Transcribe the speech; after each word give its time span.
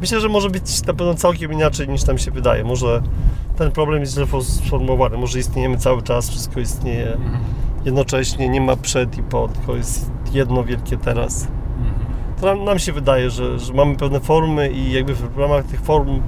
Myślę, 0.00 0.20
że 0.20 0.28
może 0.28 0.50
być 0.50 0.86
na 0.86 0.94
pewno 0.94 1.14
całkiem 1.14 1.52
inaczej 1.52 1.88
niż 1.88 2.06
nam 2.06 2.18
się 2.18 2.30
wydaje. 2.30 2.64
Może 2.64 3.02
ten 3.56 3.70
problem 3.70 4.00
jest 4.00 4.14
źle 4.14 4.26
sformułowany, 4.42 5.16
może 5.16 5.38
istniejemy 5.38 5.78
cały 5.78 6.02
czas, 6.02 6.30
wszystko 6.30 6.60
istnieje 6.60 7.16
jednocześnie, 7.84 8.48
nie 8.48 8.60
ma 8.60 8.76
przed 8.76 9.18
i 9.18 9.22
po, 9.22 9.48
tylko 9.48 9.76
jest 9.76 10.10
jedno 10.32 10.64
wielkie 10.64 10.96
teraz. 10.96 11.48
To 12.40 12.46
nam, 12.46 12.64
nam 12.64 12.78
się 12.78 12.92
wydaje, 12.92 13.30
że, 13.30 13.58
że 13.58 13.72
mamy 13.72 13.96
pewne 13.96 14.20
formy 14.20 14.70
i 14.70 14.92
jakby 14.92 15.14
w 15.14 15.38
ramach 15.38 15.64
tych 15.64 15.80
form 15.80 16.20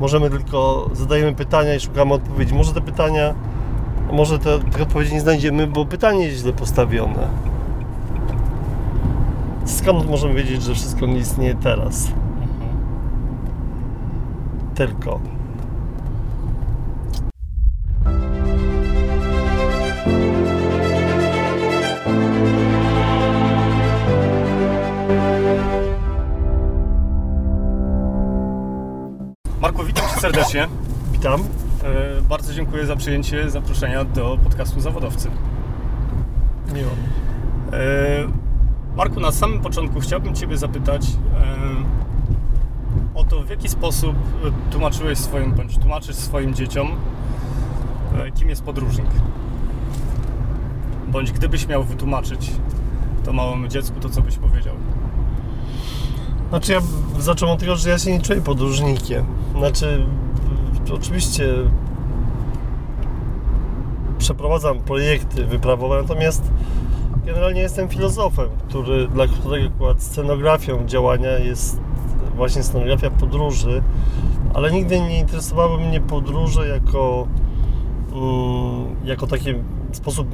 możemy 0.00 0.30
tylko 0.30 0.90
zadajemy 0.92 1.34
pytania 1.34 1.74
i 1.74 1.80
szukamy 1.80 2.14
odpowiedzi. 2.14 2.54
Może 2.54 2.72
te 2.72 2.80
pytania, 2.80 3.34
może 4.12 4.38
te, 4.38 4.58
tych 4.58 4.82
odpowiedzi 4.82 5.14
nie 5.14 5.20
znajdziemy, 5.20 5.66
bo 5.66 5.86
pytanie 5.86 6.24
jest 6.24 6.38
źle 6.38 6.52
postawione. 6.52 7.28
Skąd 9.64 10.10
możemy 10.10 10.34
wiedzieć, 10.34 10.62
że 10.62 10.74
wszystko 10.74 11.06
nie 11.06 11.18
istnieje 11.18 11.54
teraz? 11.54 12.12
Tylko. 14.80 15.20
Marku, 29.60 29.84
witam 29.84 30.08
Cię 30.08 30.20
serdecznie. 30.20 30.68
Witam. 31.12 31.40
E, 31.40 32.22
Bardzo 32.22 32.54
dziękuję 32.54 32.86
za 32.86 32.96
przyjęcie 32.96 33.50
zaproszenia 33.50 34.04
do 34.04 34.38
podcastu 34.44 34.80
Zawodowcy. 34.80 35.30
Miło. 36.74 36.90
E, 37.72 37.76
Marku, 38.96 39.20
na 39.20 39.32
samym 39.32 39.60
początku 39.60 40.00
chciałbym 40.00 40.34
Ciebie 40.34 40.56
zapytać 40.56 41.02
e, 41.02 42.09
o 43.20 43.24
to, 43.24 43.42
w 43.42 43.50
jaki 43.50 43.68
sposób 43.68 44.16
tłumaczyłeś 44.70 45.18
swoim, 45.18 45.52
bądź 45.52 45.78
tłumaczysz 45.78 46.16
swoim 46.16 46.54
dzieciom, 46.54 46.88
e, 48.18 48.30
kim 48.30 48.48
jest 48.48 48.62
podróżnik. 48.62 49.10
Bądź 51.08 51.32
gdybyś 51.32 51.68
miał 51.68 51.84
wytłumaczyć 51.84 52.50
to 53.24 53.32
małemu 53.32 53.68
dziecku, 53.68 54.00
to 54.00 54.08
co 54.08 54.22
byś 54.22 54.36
powiedział? 54.36 54.74
Znaczy 56.48 56.72
ja 56.72 56.80
zacząłem 57.18 57.54
od 57.54 57.60
tego, 57.60 57.76
że 57.76 57.90
ja 57.90 57.98
się 57.98 58.12
nie 58.12 58.20
czuję 58.20 58.40
podróżnikiem. 58.40 59.24
Znaczy, 59.58 60.06
oczywiście 60.94 61.54
przeprowadzam 64.18 64.78
projekty 64.78 65.44
wyprawowe, 65.44 66.02
natomiast 66.02 66.42
generalnie 67.26 67.60
jestem 67.60 67.88
filozofem, 67.88 68.48
który, 68.68 69.08
dla 69.08 69.26
którego 69.26 69.66
akurat 69.66 70.02
scenografią 70.02 70.86
działania 70.86 71.38
jest 71.38 71.80
właśnie 72.40 72.62
scenografia 72.62 73.10
podróży, 73.10 73.82
ale 74.54 74.70
nigdy 74.72 75.00
nie 75.00 75.18
interesowały 75.18 75.80
mnie 75.80 76.00
podróże 76.00 76.68
jako, 76.68 77.26
mm, 78.12 78.96
jako 79.04 79.26
taki 79.26 79.54
sposób 79.92 80.28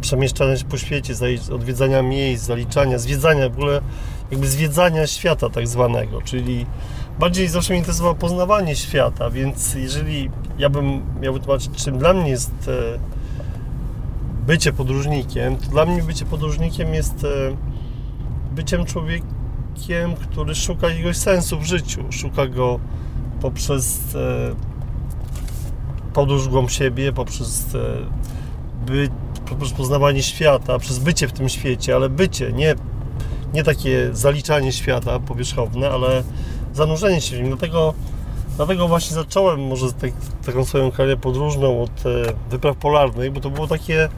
przemieszczania 0.00 0.56
się 0.56 0.64
po 0.64 0.78
świecie, 0.78 1.14
odwiedzania 1.52 2.02
miejsc, 2.02 2.44
zaliczania, 2.44 2.98
zwiedzania, 2.98 3.48
w 3.48 3.52
ogóle 3.52 3.80
jakby 4.30 4.48
zwiedzania 4.48 5.06
świata 5.06 5.48
tak 5.48 5.68
zwanego, 5.68 6.22
czyli 6.22 6.66
bardziej 7.18 7.48
zawsze 7.48 7.72
mnie 7.72 7.78
interesowało 7.78 8.14
poznawanie 8.14 8.76
świata, 8.76 9.30
więc 9.30 9.74
jeżeli 9.74 10.30
ja 10.58 10.68
bym 10.68 11.02
miał 11.20 11.32
wytłumaczyć, 11.34 11.70
czym 11.84 11.98
dla 11.98 12.14
mnie 12.14 12.30
jest 12.30 12.68
e, 12.68 12.98
bycie 14.46 14.72
podróżnikiem, 14.72 15.56
to 15.56 15.66
dla 15.70 15.86
mnie 15.86 16.02
bycie 16.02 16.24
podróżnikiem 16.24 16.94
jest 16.94 17.24
e, 17.24 17.28
byciem 18.54 18.84
człowiekiem, 19.80 20.14
który 20.16 20.54
szuka 20.54 20.88
jakiegoś 20.88 21.16
sensu 21.16 21.58
w 21.58 21.64
życiu, 21.64 22.04
szuka 22.10 22.46
go 22.46 22.80
poprzez 23.40 24.14
e, 24.14 24.54
podróż 26.12 26.48
głąb 26.48 26.70
siebie, 26.70 27.12
poprzez, 27.12 27.74
e, 27.74 27.78
by, 28.86 29.08
poprzez 29.48 29.72
poznawanie 29.72 30.22
świata, 30.22 30.78
przez 30.78 30.98
bycie 30.98 31.28
w 31.28 31.32
tym 31.32 31.48
świecie, 31.48 31.94
ale 31.94 32.08
bycie, 32.08 32.52
nie, 32.52 32.74
nie 33.54 33.64
takie 33.64 34.10
zaliczanie 34.12 34.72
świata 34.72 35.20
powierzchowne, 35.20 35.90
ale 35.90 36.22
zanurzenie 36.72 37.20
się 37.20 37.36
w 37.36 37.38
nim. 37.38 37.48
Dlatego, 37.48 37.94
dlatego 38.56 38.88
właśnie 38.88 39.14
zacząłem 39.14 39.66
może 39.66 39.92
tak, 39.92 40.10
taką 40.46 40.64
swoją 40.64 40.90
karierę 40.90 41.16
podróżną 41.16 41.82
od 41.82 42.06
e, 42.06 42.32
wypraw 42.50 42.76
polarnych, 42.76 43.32
bo 43.32 43.40
to 43.40 43.50
było 43.50 43.66
takie 43.66 44.08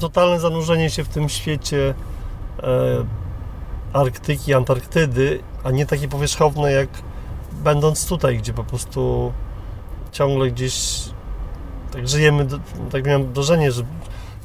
totalne 0.00 0.40
zanurzenie 0.40 0.90
się 0.90 1.04
w 1.04 1.08
tym 1.08 1.28
świecie 1.28 1.94
e, 2.62 3.04
Arktyki, 3.92 4.54
Antarktydy, 4.54 5.40
a 5.64 5.70
nie 5.70 5.86
takie 5.86 6.08
powierzchowne 6.08 6.72
jak 6.72 6.88
będąc 7.52 8.06
tutaj, 8.06 8.38
gdzie 8.38 8.52
po 8.52 8.64
prostu 8.64 9.32
ciągle 10.12 10.50
gdzieś 10.50 11.00
tak 11.92 12.08
żyjemy, 12.08 12.46
tak 12.90 13.06
miałem 13.06 13.32
wrażenie, 13.32 13.72
że 13.72 13.82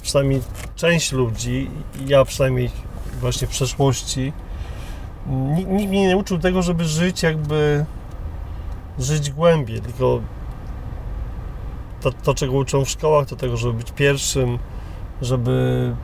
przynajmniej 0.01 0.41
część 0.75 1.11
ludzi, 1.11 1.69
ja 2.07 2.25
przynajmniej 2.25 2.71
właśnie 3.19 3.47
w 3.47 3.49
przeszłości, 3.49 4.33
nikt, 5.27 5.69
mnie 5.69 6.07
nie 6.07 6.17
uczył 6.17 6.39
tego, 6.39 6.61
żeby 6.61 6.85
żyć 6.85 7.23
jakby 7.23 7.85
żyć 8.99 9.31
głębiej, 9.31 9.81
tylko 9.81 10.21
to, 12.01 12.11
to, 12.11 12.33
czego 12.33 12.53
uczą 12.53 12.85
w 12.85 12.89
szkołach, 12.89 13.27
to 13.27 13.35
tego, 13.35 13.57
żeby 13.57 13.73
być 13.73 13.91
pierwszym, 13.91 14.59
żeby 15.21 15.95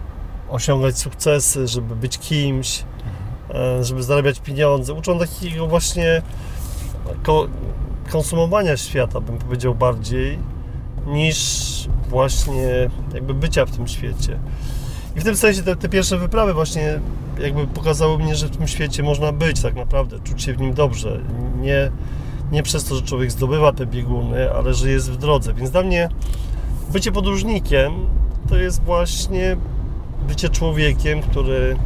osiągać 0.49 0.97
sukcesy, 0.97 1.67
żeby 1.67 1.95
być 1.95 2.17
kimś, 2.17 2.83
żeby 3.81 4.03
zarabiać 4.03 4.39
pieniądze. 4.39 4.93
Uczą 4.93 5.19
takiego 5.19 5.67
właśnie 5.67 6.21
ko- 7.23 7.47
konsumowania 8.11 8.77
świata, 8.77 9.21
bym 9.21 9.37
powiedział 9.37 9.75
bardziej, 9.75 10.39
niż 11.07 11.39
właśnie 12.09 12.89
jakby 13.13 13.33
bycia 13.33 13.65
w 13.65 13.71
tym 13.71 13.87
świecie. 13.87 14.39
I 15.15 15.19
w 15.19 15.23
tym 15.23 15.35
sensie 15.35 15.63
te, 15.63 15.75
te 15.75 15.89
pierwsze 15.89 16.17
wyprawy 16.17 16.53
właśnie 16.53 16.99
jakby 17.41 17.67
pokazały 17.67 18.17
mnie, 18.17 18.35
że 18.35 18.47
w 18.47 18.57
tym 18.57 18.67
świecie 18.67 19.03
można 19.03 19.31
być 19.31 19.61
tak 19.61 19.75
naprawdę, 19.75 20.19
czuć 20.19 20.43
się 20.43 20.53
w 20.53 20.61
nim 20.61 20.73
dobrze. 20.73 21.19
Nie, 21.61 21.91
nie 22.51 22.63
przez 22.63 22.83
to, 22.85 22.95
że 22.95 23.01
człowiek 23.01 23.31
zdobywa 23.31 23.73
te 23.73 23.85
bieguny, 23.85 24.51
ale 24.53 24.73
że 24.73 24.89
jest 24.89 25.11
w 25.11 25.17
drodze. 25.17 25.53
Więc 25.53 25.71
dla 25.71 25.83
mnie 25.83 26.09
bycie 26.91 27.11
podróżnikiem 27.11 27.93
to 28.49 28.57
jest 28.57 28.83
właśnie 28.83 29.57
bycie 30.27 30.49
człowiekiem, 30.49 31.21
który 31.21 31.77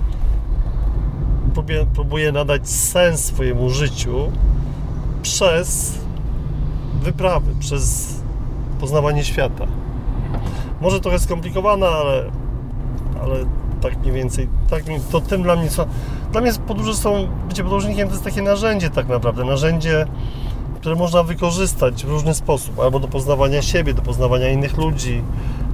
próbuje, 1.96 2.32
nadać 2.32 2.70
sens 2.70 3.26
swojemu 3.26 3.70
życiu 3.70 4.32
przez 5.22 6.00
wyprawy, 7.02 7.52
przez 7.60 8.14
poznawanie 8.80 9.24
świata. 9.24 9.68
Może 10.82 11.00
trochę 11.00 11.20
skomplikowana, 11.20 11.88
ale, 11.88 12.32
ale 13.24 13.36
tak 13.82 13.98
mniej 14.02 14.14
więcej, 14.14 14.48
tak, 14.70 14.84
to 15.12 15.22
tym 15.22 15.44
dla 15.44 15.56
mnie 15.56 15.70
są, 15.70 15.86
dla 16.32 16.42
mnie 16.42 16.52
podróże 16.68 16.96
są, 16.96 17.28
bycie 17.48 17.64
podróżnikiem 17.64 18.08
to 18.08 18.14
jest 18.14 18.24
takie 18.24 18.42
narzędzie 18.42 18.90
tak 18.90 19.08
naprawdę, 19.08 19.46
narzędzie, 19.46 20.08
które 20.76 20.96
można 20.96 21.24
wykorzystać 21.24 22.06
w 22.06 22.10
różny 22.10 22.34
sposób, 22.34 22.80
albo 22.80 23.00
do 23.00 23.08
poznawania 23.08 23.62
siebie, 23.62 23.94
do 23.94 24.02
poznawania 24.02 24.50
innych 24.50 24.78
ludzi, 24.78 25.22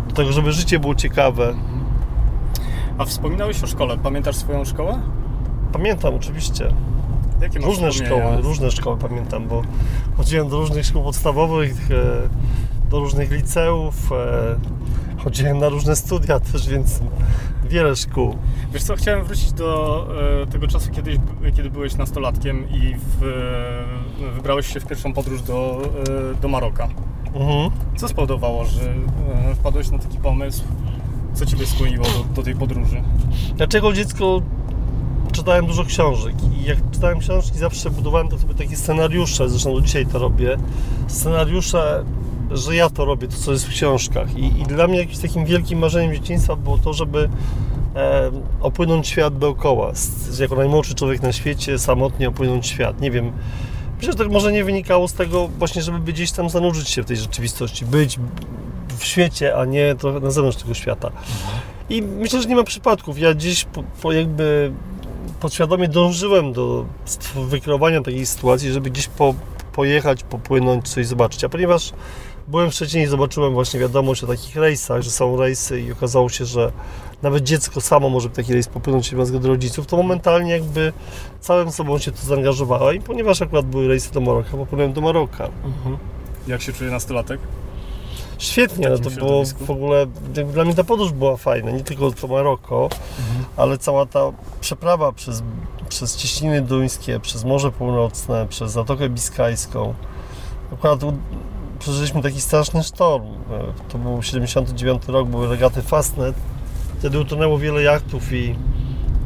do 0.08 0.16
tego, 0.16 0.32
żeby 0.32 0.52
życie 0.52 0.80
było 0.80 0.96
ciekawe. 0.96 1.56
A 2.98 3.06
wspominałeś 3.06 3.64
o 3.64 3.68
szkole. 3.68 3.98
Pamiętasz 4.04 4.36
swoją 4.36 4.66
szkołę? 4.66 5.00
Pamiętam 5.72 6.16
oczywiście, 6.16 6.74
Jakie 7.42 7.60
różne 7.60 7.92
szkoły, 7.92 8.42
różne 8.42 8.72
szkoły 8.72 8.98
pamiętam, 8.98 9.48
bo 9.48 9.62
chodziłem 10.18 10.50
do 10.50 10.60
różnych 10.60 10.86
szkół 10.86 11.04
podstawowych, 11.04 11.92
e, 11.92 12.90
do 12.90 13.00
różnych 13.00 13.32
liceów, 13.32 14.12
e, 14.12 14.56
chodziłem 15.24 15.58
na 15.58 15.70
różne 15.70 15.96
studia 15.96 16.40
też, 16.40 16.70
więc 16.70 17.00
wiele 17.70 17.96
szkół. 17.96 18.36
Wiesz 18.74 18.84
co, 18.84 18.96
chciałem 18.96 19.24
wrócić 19.24 19.52
do 19.52 20.08
e, 20.44 20.48
tego 20.48 20.68
czasu, 20.68 20.92
kiedyś, 20.92 21.18
kiedy 21.56 21.70
byłeś 21.70 21.96
nastolatkiem 21.96 22.70
i 22.70 22.96
w, 22.96 23.20
wybrałeś 24.36 24.74
się 24.74 24.80
w 24.80 24.86
pierwszą 24.86 25.14
podróż 25.14 25.42
do, 25.42 25.82
do 26.42 26.48
Maroka. 26.48 26.88
Mhm. 27.34 27.72
Co 27.98 28.08
spowodowało, 28.08 28.66
że 28.66 28.94
wpadłeś 29.56 29.90
na 29.90 30.00
taki 30.00 30.18
pomysł? 30.18 30.64
Co 31.34 31.46
Ciebie 31.46 31.66
skłoniło 31.66 32.06
do, 32.06 32.34
do 32.36 32.44
tej 32.44 32.56
podróży? 32.56 33.04
Dlaczego 33.56 33.94
dziecko 33.94 34.42
czytałem 35.32 35.66
dużo 35.66 35.86
książek 35.86 36.36
i 36.44 36.64
jak 36.64 36.78
czytałem 36.92 37.20
książki 37.20 37.58
zawsze 37.58 37.90
budowałem 37.90 38.28
to 38.28 38.38
sobie 38.38 38.54
takie 38.54 38.76
scenariusze, 38.76 39.50
zresztą 39.50 39.74
do 39.74 39.82
dzisiaj 39.82 40.06
to 40.06 40.20
robię, 40.20 40.58
scenariusze, 41.08 42.04
że 42.52 42.76
ja 42.76 42.90
to 42.90 43.06
robię, 43.06 43.28
to 43.28 43.38
co 43.38 43.52
jest 43.52 43.66
w 43.66 43.70
książkach 43.70 44.38
i, 44.38 44.62
i 44.62 44.64
dla 44.64 44.88
mnie 44.88 45.00
jakimś 45.00 45.18
takim 45.18 45.46
wielkim 45.46 45.80
marzeniem 45.80 46.14
dzieciństwa 46.14 46.56
było 46.56 46.78
to, 46.78 46.94
żeby 46.94 47.30
e, 47.96 48.32
opłynąć 48.62 49.08
świat 49.08 49.38
dookoła, 49.38 49.92
jako 50.40 50.56
najmłodszy 50.56 50.96
człowiek 50.96 51.22
na 51.22 51.32
świecie, 51.32 51.80
samotnie 51.80 52.30
opłynąć 52.30 52.68
świat, 52.68 53.02
nie 53.02 53.12
wiem, 53.12 53.32
myślę, 53.98 54.12
że 54.12 54.18
to 54.18 54.30
może 54.30 54.52
nie 54.52 54.64
wynikało 54.64 55.08
z 55.08 55.14
tego 55.14 55.48
właśnie, 55.48 55.82
żeby 55.82 56.14
gdzieś 56.14 56.32
tam 56.32 56.50
zanurzyć 56.50 56.90
się 56.90 57.04
w 57.04 57.06
tej 57.06 57.18
rzeczywistości, 57.18 57.86
być 57.86 58.20
w 58.98 59.06
świecie, 59.06 59.58
a 59.58 59.66
nie 59.66 59.96
trochę 59.96 60.20
na 60.20 60.32
zewnątrz 60.32 60.58
tego 60.58 60.74
świata. 60.74 61.12
I 61.90 62.02
myślę, 62.02 62.42
że 62.42 62.50
nie 62.50 62.56
ma 62.56 62.64
przypadków. 62.64 63.20
Ja 63.20 63.34
gdzieś 63.34 63.64
po, 63.64 63.84
po 64.02 64.12
jakby 64.12 64.72
podświadomie 65.40 65.88
dążyłem 65.88 66.54
do 66.54 66.86
wykreowania 67.36 68.02
takiej 68.02 68.26
sytuacji, 68.26 68.72
żeby 68.72 68.90
gdzieś 68.90 69.08
po, 69.08 69.34
pojechać, 69.74 70.24
popłynąć, 70.24 70.90
coś 70.90 71.08
zobaczyć. 71.08 71.44
A 71.44 71.50
ponieważ 71.50 71.94
byłem 72.48 72.72
w 72.72 72.74
Szczecinie 72.74 73.04
i 73.04 73.08
zobaczyłem 73.08 73.54
właśnie 73.54 73.80
wiadomość 73.80 74.24
o 74.24 74.28
takich 74.28 74.56
rejsach, 74.56 75.02
że 75.02 75.12
są 75.12 75.38
rejsy 75.38 75.82
i 75.82 75.92
okazało 75.92 76.30
się, 76.30 76.46
że 76.46 76.72
nawet 77.22 77.44
dziecko 77.44 77.82
samo 77.82 78.10
może 78.10 78.30
w 78.30 78.32
taki 78.32 78.54
rejs 78.54 78.68
popłynąć 78.68 79.16
bez 79.16 79.28
zgody 79.28 79.48
rodziców, 79.48 79.88
to 79.88 79.98
momentalnie 79.98 80.52
jakby 80.52 80.94
całym 81.40 81.72
sobą 81.72 82.00
się 82.00 82.12
to 82.12 82.18
zaangażowała 82.26 82.94
i 82.94 83.02
ponieważ 83.02 83.42
akurat 83.42 83.66
były 83.66 83.88
rejsy 83.88 84.14
do 84.14 84.22
Maroka, 84.22 84.52
popłynąłem 84.52 84.94
do 84.94 85.02
Maroka. 85.02 85.50
Mhm. 85.66 85.98
Jak 86.48 86.62
się 86.62 86.74
czuje 86.74 86.92
nastolatek? 86.92 87.40
Świetnie, 88.40 88.88
ale 88.88 89.00
to 89.00 89.10
było 89.10 89.44
w 89.46 89.70
ogóle, 89.70 90.06
dla 90.54 90.66
mnie 90.66 90.74
ta 90.76 90.84
podróż 90.84 91.12
była 91.12 91.38
fajna, 91.38 91.72
nie 91.72 91.84
tylko 91.84 92.12
to 92.12 92.28
Maroko, 92.28 92.84
mhm. 92.84 93.46
ale 93.58 93.78
cała 93.78 94.06
ta 94.06 94.32
przeprawa 94.62 95.12
przez, 95.12 95.44
przez 95.90 96.18
Cieśniny 96.18 96.62
Duńskie, 96.62 97.20
przez 97.20 97.44
Morze 97.44 97.72
Północne, 97.72 98.48
przez 98.48 98.72
Zatokę 98.72 99.10
Biskajską. 99.10 99.94
Akurat 100.74 101.00
przeżyliśmy 101.80 102.22
taki 102.22 102.42
straszny 102.42 102.84
sztorm. 102.84 103.26
To 103.90 103.98
był 103.98 104.24
79 104.24 105.08
rok, 105.08 105.28
były 105.28 105.48
regaty 105.48 105.82
Fastnet. 105.82 106.36
Wtedy 107.00 107.20
utonęło 107.20 107.58
wiele 107.58 107.84
jachtów 107.84 108.34
i 108.34 108.56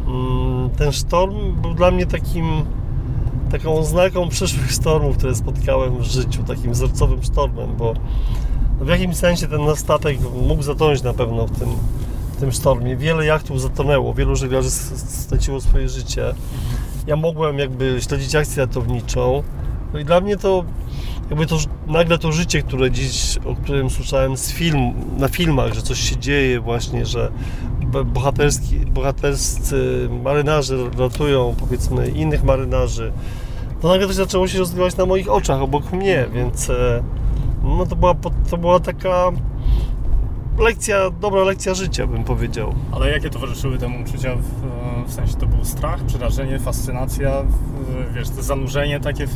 mm, 0.07 0.69
ten 0.69 0.91
sztorm 0.91 1.61
był 1.61 1.73
dla 1.73 1.91
mnie 1.91 2.05
takim 2.05 2.65
taką 3.51 3.77
oznaką 3.77 4.29
przyszłych 4.29 4.73
stormów, 4.73 5.17
które 5.17 5.35
spotkałem 5.35 5.97
w 5.97 6.03
życiu, 6.03 6.43
takim 6.43 6.71
wzorcowym 6.71 7.23
sztormem, 7.23 7.75
bo 7.77 7.93
w 8.83 8.87
jakimś 8.87 9.15
sensie 9.15 9.47
ten 9.47 9.75
statek 9.75 10.17
mógł 10.47 10.63
zatonąć 10.63 11.03
na 11.03 11.13
pewno 11.13 11.47
w 11.47 11.59
tym, 11.59 11.69
w 12.33 12.39
tym 12.39 12.51
sztormie. 12.51 12.97
Wiele 12.97 13.25
jachtów 13.25 13.61
zatonęło, 13.61 14.13
wielu 14.13 14.35
żeglarzy 14.35 14.69
straciło 14.71 15.61
swoje 15.61 15.89
życie. 15.89 16.33
Ja 17.07 17.15
mogłem 17.15 17.59
jakby 17.59 17.97
śledzić 18.01 18.35
akcję 18.35 18.65
ratowniczą. 18.65 19.43
No 19.93 19.99
i 19.99 20.05
dla 20.05 20.21
mnie 20.21 20.37
to 20.37 20.63
jakby 21.29 21.45
to 21.45 21.57
nagle 21.87 22.17
to 22.17 22.31
życie, 22.31 22.61
które 22.61 22.91
dziś, 22.91 23.37
o 23.45 23.55
którym 23.55 23.89
słyszałem 23.89 24.37
z 24.37 24.51
film, 24.51 24.93
na 25.17 25.27
filmach, 25.27 25.73
że 25.73 25.81
coś 25.81 25.99
się 25.99 26.17
dzieje 26.17 26.59
właśnie, 26.59 27.05
że 27.05 27.31
bohaterski, 28.05 28.75
bohaterscy 28.75 30.09
marynarze 30.23 30.75
ratują 30.97 31.55
powiedzmy 31.59 32.07
innych 32.07 32.43
marynarzy, 32.43 33.11
to 33.81 33.87
nagle 33.87 34.07
to 34.07 34.13
zaczęło 34.13 34.47
się 34.47 34.59
rozgrywać 34.59 34.97
na 34.97 35.05
moich 35.05 35.31
oczach, 35.31 35.61
obok 35.61 35.91
mnie, 35.91 36.25
więc 36.33 36.69
e, 36.69 37.03
no 37.63 37.85
to 37.85 37.95
była, 37.95 38.15
to 38.49 38.57
była 38.57 38.79
taka 38.79 39.31
lekcja, 40.59 41.09
dobra 41.09 41.43
lekcja 41.43 41.73
życia, 41.73 42.07
bym 42.07 42.23
powiedział. 42.23 42.75
Ale 42.91 43.09
jakie 43.09 43.29
towarzyszyły 43.29 43.77
temu 43.77 44.01
uczucia? 44.01 44.35
W, 44.35 45.09
w 45.09 45.13
sensie 45.13 45.33
to 45.33 45.45
był 45.45 45.65
strach, 45.65 46.03
przerażenie, 46.03 46.59
fascynacja, 46.59 47.31
wiesz, 48.13 48.29
to 48.29 48.43
zanurzenie 48.43 48.99
takie... 48.99 49.27
W, 49.27 49.33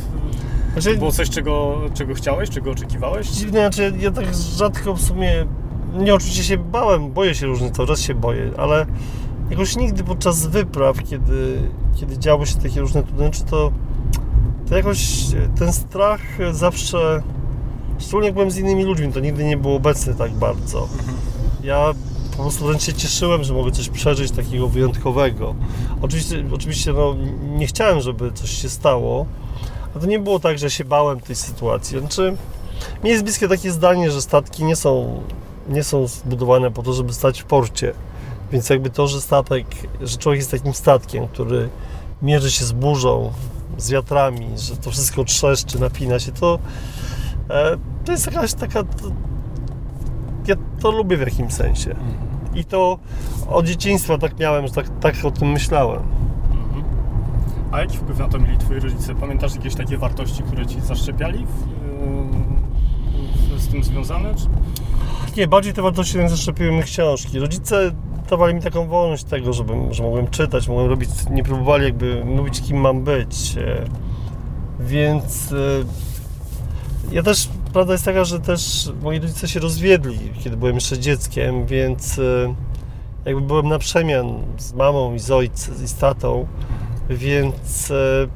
znaczy, 0.72 0.98
było 0.98 1.12
coś, 1.12 1.30
czego, 1.30 1.80
czego 1.94 2.14
chciałeś, 2.14 2.50
czego 2.50 2.70
oczekiwałeś? 2.70 3.28
Dziwnie, 3.28 3.58
znaczy 3.58 3.92
ja 4.00 4.10
tak 4.10 4.34
rzadko 4.34 4.94
w 4.94 5.00
sumie, 5.00 5.46
nie 5.98 6.14
oczywiście 6.14 6.44
się 6.44 6.58
bałem, 6.58 7.12
boję 7.12 7.34
się 7.34 7.46
różnych, 7.46 7.72
cały 7.72 7.88
czas 7.88 8.00
się 8.00 8.14
boję, 8.14 8.50
ale 8.56 8.86
jakoś 9.50 9.76
nigdy 9.76 10.04
podczas 10.04 10.46
wypraw, 10.46 11.04
kiedy, 11.04 11.62
kiedy 11.96 12.18
działy 12.18 12.46
się 12.46 12.58
takie 12.58 12.80
różne 12.80 13.02
trudności, 13.02 13.44
to, 13.44 13.72
to 14.68 14.76
jakoś 14.76 15.26
ten 15.58 15.72
strach 15.72 16.20
zawsze 16.52 17.22
Szczególnie 17.98 18.26
jak 18.26 18.34
byłem 18.34 18.50
z 18.50 18.56
innymi 18.56 18.84
ludźmi, 18.84 19.12
to 19.12 19.20
nigdy 19.20 19.44
nie 19.44 19.56
było 19.56 19.76
obecny 19.76 20.14
tak 20.14 20.32
bardzo. 20.32 20.88
Ja 21.62 21.94
po 22.36 22.42
prostu 22.42 22.66
wręcz 22.66 22.82
się 22.82 22.92
cieszyłem, 22.92 23.44
że 23.44 23.54
mogę 23.54 23.72
coś 23.72 23.88
przeżyć 23.88 24.30
takiego 24.30 24.68
wyjątkowego. 24.68 25.54
Oczywiście, 26.02 26.44
oczywiście 26.52 26.92
no, 26.92 27.16
nie 27.42 27.66
chciałem, 27.66 28.00
żeby 28.00 28.32
coś 28.32 28.50
się 28.50 28.68
stało, 28.68 29.26
a 29.96 29.98
to 29.98 30.06
nie 30.06 30.18
było 30.18 30.38
tak, 30.38 30.58
że 30.58 30.70
się 30.70 30.84
bałem 30.84 31.20
tej 31.20 31.36
sytuacji. 31.36 32.00
Znaczy, 32.00 32.36
mi 33.04 33.10
jest 33.10 33.24
bliskie 33.24 33.48
takie 33.48 33.72
zdanie, 33.72 34.10
że 34.10 34.22
statki 34.22 34.64
nie 34.64 34.76
są, 34.76 35.22
nie 35.68 35.84
są 35.84 36.06
zbudowane 36.06 36.70
po 36.70 36.82
to, 36.82 36.92
żeby 36.92 37.12
stać 37.12 37.42
w 37.42 37.44
porcie. 37.44 37.92
Więc 38.52 38.70
jakby 38.70 38.90
to, 38.90 39.08
że 39.08 39.20
statek, 39.20 39.66
że 40.00 40.18
człowiek 40.18 40.38
jest 40.38 40.50
takim 40.50 40.74
statkiem, 40.74 41.28
który 41.28 41.68
mierzy 42.22 42.50
się 42.50 42.64
z 42.64 42.72
burzą, 42.72 43.32
z 43.78 43.90
wiatrami, 43.90 44.48
że 44.56 44.76
to 44.76 44.90
wszystko 44.90 45.24
trzeszczy, 45.24 45.80
napina 45.80 46.18
się, 46.18 46.32
to 46.32 46.58
to 48.04 48.12
jest 48.12 48.26
jakaś 48.26 48.54
taka... 48.54 48.82
Ja 50.46 50.54
to 50.80 50.90
lubię 50.90 51.16
w 51.16 51.20
jakimś 51.20 51.52
sensie. 51.52 51.94
I 52.54 52.64
to 52.64 52.98
od 53.48 53.66
dzieciństwa 53.66 54.18
tak 54.18 54.38
miałem, 54.38 54.66
że 54.66 54.72
tak, 54.72 54.86
tak 55.00 55.14
o 55.24 55.30
tym 55.30 55.48
myślałem. 55.48 56.02
Mhm. 56.50 56.84
A 57.72 57.80
jaki 57.80 57.98
wpływ 57.98 58.18
na 58.18 58.28
to 58.28 58.38
mieli 58.38 58.58
Twoi 58.58 58.80
rodzice? 58.80 59.14
Pamiętasz 59.14 59.54
jakieś 59.54 59.74
takie 59.74 59.98
wartości, 59.98 60.42
które 60.42 60.66
Ci 60.66 60.80
zaszczepiali 60.80 61.46
w, 61.46 61.66
w, 63.56 63.62
z 63.62 63.68
tym 63.68 63.84
związane? 63.84 64.34
Czy? 64.34 64.46
Nie, 65.36 65.48
bardziej 65.48 65.72
te 65.72 65.82
wartości 65.82 66.28
zaszczepiły 66.28 66.72
mi 66.72 66.82
książki. 66.82 67.38
Rodzice 67.38 67.90
dawali 68.30 68.54
mi 68.54 68.62
taką 68.62 68.88
wolność 68.88 69.24
tego, 69.24 69.52
żebym, 69.52 69.94
że 69.94 70.02
mogłem 70.02 70.28
czytać, 70.28 70.68
mogłem 70.68 70.86
robić, 70.86 71.10
nie 71.30 71.44
próbowali 71.44 71.84
jakby 71.84 72.24
mówić, 72.24 72.60
kim 72.60 72.76
mam 72.76 73.02
być. 73.02 73.56
E, 73.56 73.84
więc 74.80 75.52
e, 75.52 75.56
ja 77.12 77.22
też, 77.22 77.48
prawda 77.72 77.92
jest 77.92 78.04
taka, 78.04 78.24
że 78.24 78.40
też 78.40 78.90
moi 79.02 79.20
rodzice 79.20 79.48
się 79.48 79.60
rozwiedli, 79.60 80.18
kiedy 80.40 80.56
byłem 80.56 80.74
jeszcze 80.74 80.98
dzieckiem, 80.98 81.66
więc 81.66 82.18
e, 82.18 82.54
jakby 83.24 83.40
byłem 83.40 83.68
na 83.68 83.78
przemian 83.78 84.42
z 84.58 84.72
mamą 84.72 85.14
i 85.14 85.18
z 85.18 85.30
ojcem, 85.30 85.74
i 85.84 85.88
z 85.88 85.94
tatą, 85.94 86.46
więc, 87.10 87.90
e, 87.90 88.28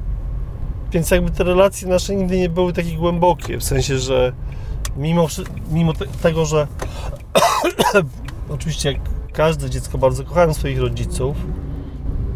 więc 0.93 1.11
jakby 1.11 1.31
te 1.31 1.45
relacje 1.45 1.89
nasze 1.89 2.17
nigdy 2.17 2.39
nie 2.39 2.49
były 2.49 2.73
takie 2.73 2.97
głębokie, 2.97 3.59
w 3.59 3.65
sensie, 3.65 3.99
że 3.99 4.33
mimo, 4.97 5.27
mimo 5.71 5.93
tego, 6.23 6.47
że 6.47 6.67
oczywiście 8.55 8.93
jak 8.93 9.01
każde 9.33 9.71
dziecko 9.71 9.99
bardzo 9.99 10.25
kochałem 10.25 10.55
swoich 10.55 10.81
rodziców, 10.81 11.37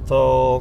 to, 0.06 0.60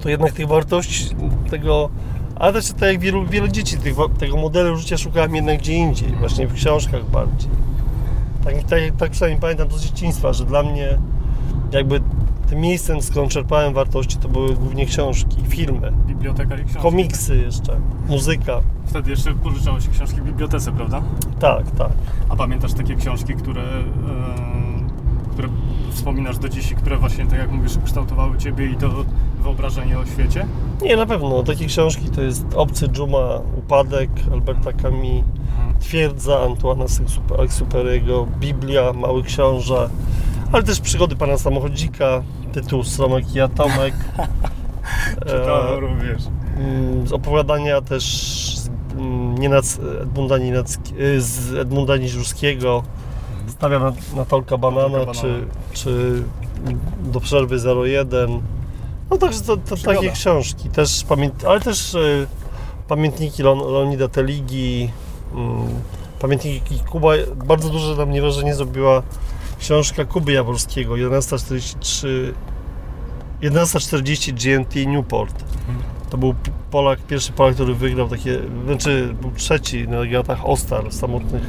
to 0.00 0.08
jednak 0.08 0.32
tych 0.32 0.48
wartości, 0.48 1.08
tego 1.50 1.90
ale 2.36 2.52
też 2.52 2.72
tak 2.72 2.82
jak 2.82 3.00
wielu, 3.00 3.26
wielu 3.26 3.48
dzieci 3.48 3.78
tych, 3.78 3.96
tego 4.18 4.36
modelu 4.36 4.76
życia 4.76 4.96
szukałem 4.96 5.34
jednak 5.34 5.58
gdzie 5.58 5.72
indziej, 5.72 6.08
właśnie 6.08 6.46
w 6.46 6.54
książkach 6.54 7.10
bardziej. 7.10 7.50
Tak, 8.44 8.54
tak, 8.54 8.80
tak 8.98 9.10
przynajmniej 9.10 9.40
pamiętam 9.40 9.68
to 9.68 9.78
z 9.78 9.82
dzieciństwa, 9.82 10.32
że 10.32 10.44
dla 10.44 10.62
mnie 10.62 10.98
jakby 11.72 12.00
tym 12.48 12.60
miejscem, 12.60 13.02
skąd 13.02 13.30
czerpałem 13.30 13.74
wartości, 13.74 14.16
to 14.16 14.28
były 14.28 14.54
głównie 14.54 14.86
książki, 14.86 15.36
filmy. 15.48 15.92
Biblioteka 16.06 16.54
i 16.54 16.64
książki. 16.64 16.82
Komiksy 16.82 17.36
jeszcze, 17.36 17.80
muzyka. 18.08 18.60
Wtedy 18.86 19.10
jeszcze 19.10 19.34
pożyczało 19.34 19.80
się 19.80 19.90
książki 19.90 20.20
w 20.20 20.24
bibliotece, 20.24 20.72
prawda? 20.72 21.02
Tak, 21.40 21.70
tak. 21.70 21.90
A 22.28 22.36
pamiętasz 22.36 22.72
takie 22.72 22.96
książki, 22.96 23.34
które, 23.34 23.62
które 24.02 24.65
wspominasz 25.96 26.38
do 26.38 26.48
dziś, 26.48 26.74
które 26.74 26.96
właśnie, 26.96 27.26
tak 27.26 27.38
jak 27.38 27.50
mówisz, 27.50 27.72
kształtowały 27.84 28.38
Ciebie 28.38 28.66
i 28.66 28.76
to 28.76 28.88
wyobrażenie 29.40 29.98
o 29.98 30.06
świecie? 30.06 30.46
Nie, 30.82 30.96
na 30.96 31.06
pewno. 31.06 31.42
Takie 31.42 31.66
książki 31.66 32.10
to 32.10 32.22
jest 32.22 32.54
Obcy 32.54 32.88
Dżuma, 32.88 33.40
Upadek 33.58 34.10
Alberta 34.32 34.72
Camus, 34.72 35.04
mhm. 35.04 35.78
Twierdza 35.80 36.40
Antoana 36.40 36.84
Exuperiego, 37.38 38.26
Biblia, 38.40 38.92
Mały 38.92 39.22
Książę, 39.22 39.88
ale 40.52 40.62
też 40.62 40.80
Przygody 40.80 41.16
Pana 41.16 41.38
Samochodzika, 41.38 42.22
tytuł 42.52 42.84
Sromek 42.84 43.34
i 43.34 43.40
Atomek. 43.40 43.94
Czytałem 45.26 45.76
e, 45.76 45.80
również. 45.80 46.22
Mm, 46.56 47.06
z 47.06 47.12
opowiadania 47.12 47.80
też 47.80 48.04
z, 48.56 48.70
mm, 48.96 49.38
Nienac, 49.38 49.80
Edmunda, 50.02 50.38
Nienacki, 50.38 50.94
y, 51.00 51.20
z 51.20 51.54
Edmunda 51.54 51.96
Niżurskiego, 51.96 52.82
Stawia 53.46 53.78
na, 53.78 53.92
na 54.16 54.24
Tolka 54.24 54.58
Banana, 54.58 55.12
czy, 55.12 55.46
czy 55.72 56.22
do 57.02 57.20
przerwy 57.20 57.56
01. 57.84 58.40
No 59.10 59.18
także 59.18 59.40
to, 59.40 59.56
to 59.56 59.76
takie 59.76 60.10
książki, 60.10 60.70
też 60.70 61.04
pamięt, 61.04 61.44
ale 61.44 61.60
też 61.60 61.94
y, 61.94 62.26
pamiętniki 62.88 63.42
Leonida 63.42 64.08
Teligi, 64.08 64.90
y, 65.32 65.36
pamiętniki 66.20 66.78
Kuba. 66.90 67.08
Bardzo 67.46 67.68
duże 67.68 67.96
na 67.96 68.06
mnie 68.06 68.22
wrażenie 68.22 68.54
zrobiła 68.54 69.02
książka 69.58 70.04
Kuby 70.04 70.32
Jaworskiego 70.32 70.94
1143 70.94 72.34
1140 73.40 74.34
GMT 74.34 74.86
Newport. 74.86 75.44
Mhm. 75.68 75.78
To 76.10 76.18
był 76.18 76.34
Polak, 76.70 76.98
pierwszy 77.00 77.32
Polak, 77.32 77.54
który 77.54 77.74
wygrał 77.74 78.08
takie, 78.08 78.38
znaczy 78.64 79.14
był 79.20 79.30
trzeci 79.30 79.88
na 79.88 80.00
regatach 80.00 80.46
Ostar, 80.46 80.92
samotnych 80.92 81.42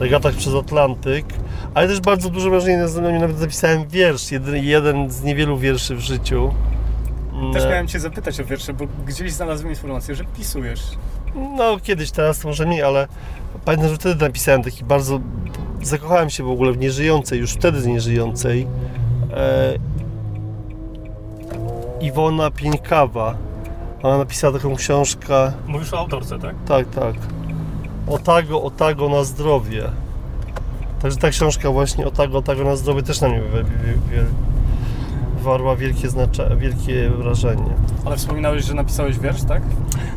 regatach 0.00 0.34
przez 0.34 0.54
Atlantyk. 0.54 1.26
Ale 1.74 1.88
też 1.88 2.00
bardzo 2.00 2.30
duże 2.30 2.50
wrażenie 2.50 2.76
na 2.76 3.08
mnie 3.10 3.18
nawet 3.18 3.38
zapisałem 3.38 3.88
wiersz, 3.88 4.32
jeden, 4.32 4.56
jeden 4.56 5.10
z 5.10 5.22
niewielu 5.22 5.58
wierszy 5.58 5.96
w 5.96 6.00
życiu. 6.00 6.54
Też 7.52 7.62
mm. 7.62 7.70
miałem 7.70 7.88
Cię 7.88 8.00
zapytać 8.00 8.40
o 8.40 8.44
wiersze, 8.44 8.72
bo 8.72 8.84
gdzieś 9.06 9.32
znalazłem 9.32 9.70
informację, 9.70 10.14
że 10.14 10.24
pisujesz. 10.24 10.82
No, 11.56 11.76
kiedyś, 11.82 12.10
teraz 12.10 12.38
to 12.38 12.48
może 12.48 12.66
nie, 12.66 12.86
ale 12.86 13.08
pamiętam, 13.64 13.90
że 13.90 13.96
wtedy 13.96 14.24
napisałem 14.24 14.62
taki 14.62 14.84
bardzo... 14.84 15.20
Zakochałem 15.82 16.30
się 16.30 16.44
w 16.44 16.48
ogóle 16.48 16.72
w 16.72 16.78
nieżyjącej, 16.78 17.40
już 17.40 17.52
wtedy 17.52 17.88
nieżyjącej. 17.88 18.66
E... 19.36 19.78
Iwona 22.00 22.50
Pieńkawa 22.50 23.36
Ona 24.02 24.18
napisała 24.18 24.52
taką 24.52 24.76
książkę. 24.76 25.52
Mówisz 25.66 25.92
o 25.92 25.98
autorce, 25.98 26.38
tak? 26.38 26.54
Tak, 26.68 26.90
tak. 26.90 27.14
Otago, 28.06 28.62
Otago 28.62 29.08
na 29.08 29.24
zdrowie. 29.24 29.82
Także 31.02 31.18
ta 31.18 31.30
książka 31.30 31.70
właśnie 31.70 32.06
Otago, 32.06 32.38
Otago 32.38 32.64
na 32.64 32.76
zdrowie 32.76 33.02
też 33.02 33.20
na 33.20 33.28
mnie 33.28 33.40
wywarła 35.36 35.76
wielkie, 35.76 36.08
znacze, 36.08 36.56
wielkie 36.56 37.10
wrażenie. 37.10 37.74
Ale 38.04 38.16
wspominałeś, 38.16 38.64
że 38.64 38.74
napisałeś 38.74 39.18
wiersz, 39.18 39.42
tak? 39.42 39.62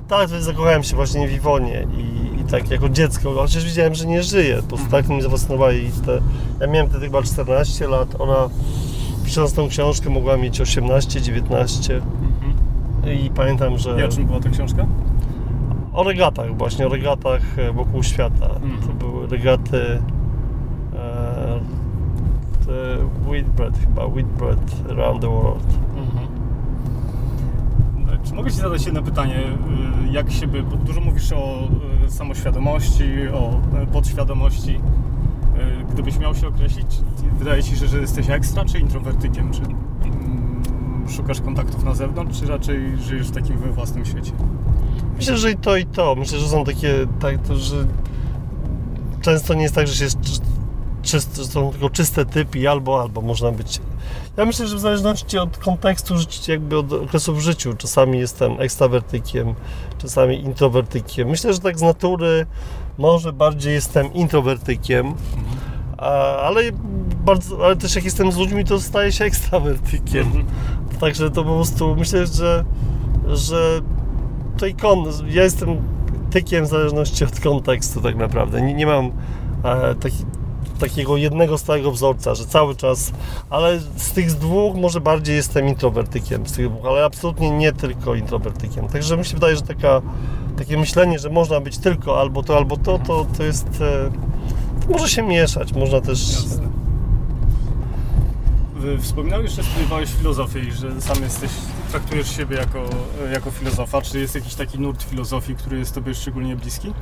Tak, 0.08 0.30
to 0.30 0.42
zakochałem 0.42 0.84
się 0.84 0.96
właśnie 0.96 1.28
w 1.28 1.34
Iwonie 1.34 1.88
i, 1.98 2.40
i 2.42 2.44
tak 2.44 2.72
jako 2.72 2.90
dziecko, 2.90 3.34
chociaż 3.34 3.66
widziałem, 3.66 3.96
że 3.96 4.06
nie 4.06 4.24
żyje, 4.24 4.56
po 4.56 4.68
prostu 4.68 4.92
tak 4.92 5.08
mnie 5.08 5.22
zafascynowali 5.22 5.92
te... 6.06 6.22
Ja 6.62 6.68
miałem 6.68 6.90
wtedy 6.90 7.06
chyba 7.06 7.24
14 7.24 7.88
lat, 7.88 8.16
ona 8.20 8.50
pisząc 9.26 9.54
tą 9.54 9.68
książkę 9.68 10.10
mogła 10.10 10.38
mieć 10.38 10.62
18, 10.62 11.22
19 11.22 11.96
mhm. 11.96 13.20
i 13.24 13.30
pamiętam, 13.30 13.78
że... 13.78 14.00
I 14.00 14.04
o 14.04 14.08
czym 14.08 14.26
była 14.26 14.40
ta 14.40 14.50
książka? 14.50 14.86
O 15.98 16.04
regatach 16.04 16.58
właśnie, 16.58 16.88
o 16.88 16.90
regatach 16.90 17.60
e, 17.60 17.72
wokół 17.72 18.04
świata. 18.04 18.50
Mhm. 18.50 18.82
To 18.82 18.94
były 18.94 19.28
regaty 19.28 20.02
e, 20.96 21.60
Whitbread 23.28 23.80
chyba, 23.80 24.06
Whitbread 24.06 24.76
Around 24.92 25.22
the 25.22 25.28
World. 25.28 25.78
Mhm. 25.98 26.28
No, 28.06 28.12
czy 28.24 28.34
mogę 28.34 28.52
Ci 28.52 28.58
zadać 28.58 28.86
jedno 28.86 29.02
pytanie? 29.02 29.36
Y, 29.36 30.12
jak 30.12 30.32
siebie, 30.32 30.64
bo 30.64 30.76
dużo 30.76 31.02
mówisz 31.02 31.32
o 31.32 31.68
y, 32.06 32.12
samoświadomości, 32.12 33.28
o 33.34 33.60
y, 33.84 33.88
podświadomości. 33.88 34.80
Gdybyś 35.94 36.20
miał 36.20 36.36
się 36.36 36.48
określić, 36.48 36.88
wydaje 37.40 37.64
Ci 37.64 37.76
się, 37.78 37.88
że 37.88 38.00
jesteś 38.00 38.30
ekstra 38.30 38.66
czy 38.66 38.80
introwertykiem? 38.80 39.52
Czy 39.52 39.62
mm, 39.62 40.64
szukasz 41.10 41.42
kontaktów 41.42 41.84
na 41.84 41.94
zewnątrz, 41.94 42.40
czy 42.40 42.48
raczej 42.48 42.98
żyjesz 42.98 43.28
w 43.28 43.32
takim 43.32 43.58
we 43.58 43.72
własnym 43.72 44.06
świecie? 44.06 44.32
Myślę, 45.18 45.38
że 45.38 45.52
i 45.52 45.56
to, 45.56 45.78
i 45.78 45.86
to. 45.86 46.16
Myślę, 46.16 46.40
że 46.40 46.50
są 46.50 46.66
takie, 46.66 46.94
tak, 47.20 47.48
to, 47.48 47.56
że 47.56 47.76
często 49.22 49.54
nie 49.54 49.64
jest 49.64 49.76
tak, 49.76 49.88
że 49.88 49.96
się 49.96 50.16
czyste, 51.02 51.46
są 51.46 51.72
tylko 51.72 51.90
czyste 51.90 52.26
typy 52.26 52.70
albo, 52.70 53.02
albo 53.02 53.22
można 53.22 53.52
być. 53.52 53.80
Ja 54.38 54.46
myślę, 54.46 54.68
że 54.68 54.76
w 54.76 54.80
zależności 54.80 55.38
od 55.38 55.58
kontekstu, 55.58 56.16
jakby 56.48 56.78
od 56.78 56.94
okresu 56.94 57.36
w 57.36 57.40
życiu, 57.40 57.74
czasami 57.74 58.20
jestem 58.20 58.62
ekstrawertykiem, 58.62 59.54
czasami 59.98 60.42
introwertykiem. 60.42 61.28
Myślę, 61.30 61.54
że 61.54 61.60
tak 61.60 61.80
z 61.80 61.82
natury 61.82 62.46
może 62.98 63.34
bardziej 63.34 63.74
jestem 63.74 64.14
introwertykiem, 64.14 65.14
ale, 66.42 66.62
bardzo, 67.26 67.66
ale 67.66 67.76
też 67.76 67.96
jak 67.96 68.06
jestem 68.06 68.32
z 68.32 68.38
ludźmi, 68.38 68.66
to 68.66 68.80
staję 68.80 69.12
się 69.12 69.26
ekstrawertykiem. 69.26 70.28
Mhm. 70.28 70.46
Także 71.00 71.32
to 71.32 71.44
po 71.44 71.56
prostu 71.56 71.96
myślę, 71.96 72.28
że, 72.28 72.66
że 73.28 73.82
tutaj 74.58 74.74
kon, 74.74 75.06
ja 75.28 75.44
jestem 75.44 75.78
tykiem 76.32 76.66
w 76.66 76.68
zależności 76.68 77.24
od 77.24 77.40
kontekstu 77.40 78.02
tak 78.02 78.16
naprawdę. 78.16 78.62
Nie, 78.62 78.74
nie 78.74 78.86
mam 78.86 79.12
e, 79.64 79.96
taki, 79.96 80.26
takiego 80.80 81.18
jednego 81.18 81.58
stałego 81.58 81.92
wzorca, 81.92 82.36
że 82.36 82.46
cały 82.46 82.76
czas, 82.76 83.12
ale 83.50 83.80
z 83.80 84.12
tych 84.12 84.34
dwóch 84.34 84.76
może 84.76 85.02
bardziej 85.02 85.36
jestem 85.36 85.68
introwertykiem, 85.68 86.48
z 86.48 86.52
tych 86.52 86.70
dwóch, 86.70 86.86
ale 86.86 87.06
absolutnie 87.06 87.52
nie 87.52 87.74
tylko 87.74 88.16
introwertykiem. 88.16 88.88
Także 88.88 89.18
mi 89.18 89.26
się 89.26 89.34
wydaje, 89.34 89.56
że 89.56 89.62
taka, 89.62 90.02
takie 90.58 90.78
myślenie, 90.78 91.20
że 91.20 91.30
można 91.30 91.60
być 91.60 91.78
tylko 91.78 92.20
albo 92.20 92.44
to, 92.44 92.58
albo 92.58 92.78
to, 92.78 93.00
to, 93.00 93.26
to 93.38 93.44
jest, 93.44 93.68
e, 93.68 94.12
to 94.86 94.92
może 94.92 95.10
się 95.10 95.24
mieszać, 95.24 95.74
można 95.74 96.02
też... 96.02 96.34
Jasne. 96.34 96.68
Wspominałeś, 99.02 99.52
że 99.52 99.64
studiowałeś 99.64 100.10
filozofię 100.10 100.60
i 100.60 100.72
że 100.72 101.02
sam 101.02 101.24
jesteś, 101.24 101.52
traktujesz 101.92 102.36
siebie 102.36 102.58
jako, 102.58 102.84
jako 103.34 103.52
filozofa. 103.52 104.02
Czy 104.02 104.20
jest 104.20 104.36
jakiś 104.36 104.56
taki 104.56 104.80
nurt 104.80 105.04
filozofii, 105.04 105.56
który 105.56 105.80
jest 105.80 105.96
Tobie 105.96 106.16
szczególnie 106.16 106.56
bliski? 106.56 106.94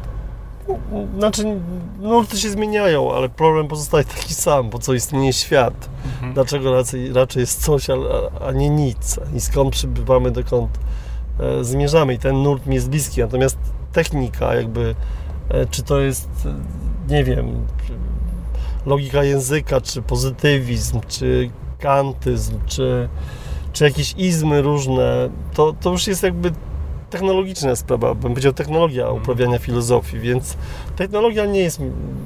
Znaczy, 1.17 1.59
nurty 1.99 2.37
się 2.37 2.49
zmieniają, 2.49 3.13
ale 3.13 3.29
problem 3.29 3.67
pozostaje 3.67 4.03
taki 4.03 4.33
sam, 4.33 4.69
po 4.69 4.79
co 4.79 4.93
istnieje 4.93 5.33
świat. 5.33 5.89
Mhm. 6.13 6.33
Dlaczego 6.33 6.75
raczej, 6.75 7.13
raczej 7.13 7.39
jest 7.39 7.63
coś, 7.63 7.89
a, 7.89 7.93
a, 8.47 8.51
nie 8.51 8.69
nic. 8.69 9.19
I 9.35 9.41
skąd 9.41 9.73
przybywamy, 9.73 10.31
dokąd 10.31 10.79
e, 11.39 11.63
zmierzamy. 11.63 12.13
I 12.13 12.19
ten 12.19 12.43
nurt 12.43 12.65
mi 12.65 12.75
jest 12.75 12.89
bliski. 12.89 13.21
Natomiast 13.21 13.57
technika, 13.93 14.55
jakby, 14.55 14.95
e, 15.49 15.65
czy 15.65 15.83
to 15.83 15.99
jest, 15.99 16.29
e, 16.45 17.13
nie 17.13 17.23
wiem, 17.23 17.65
logika 18.85 19.23
języka, 19.23 19.81
czy 19.81 20.01
pozytywizm, 20.01 21.01
czy 21.07 21.49
kantyzm, 21.79 22.59
czy, 22.65 23.09
czy 23.75 23.83
jakieś 23.83 24.13
izmy 24.17 24.61
różne, 24.61 25.29
to, 25.53 25.73
to 25.73 25.91
już 25.91 26.07
jest 26.07 26.23
jakby 26.23 26.51
technologiczna 27.09 27.75
sprawa, 27.75 28.15
bym 28.15 28.31
powiedział 28.31 28.53
technologia 28.53 29.03
mhm. 29.03 29.21
uprawiania 29.21 29.59
filozofii, 29.59 30.19
więc 30.19 30.57
technologia 30.95 31.45
nie 31.45 31.59
jest, 31.59 31.81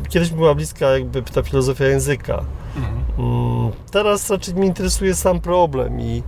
kiedyś 0.10 0.30
była 0.30 0.56
bliska 0.56 0.92
jakby 0.92 1.22
ta 1.22 1.44
filozofia 1.44 1.86
języka. 1.86 2.44
Mhm. 2.76 3.04
Mm, 3.18 3.72
teraz 3.92 4.30
raczej 4.30 4.56
mnie 4.56 4.68
interesuje 4.68 5.16
sam 5.16 5.40
problem 5.40 6.02
i 6.02 6.24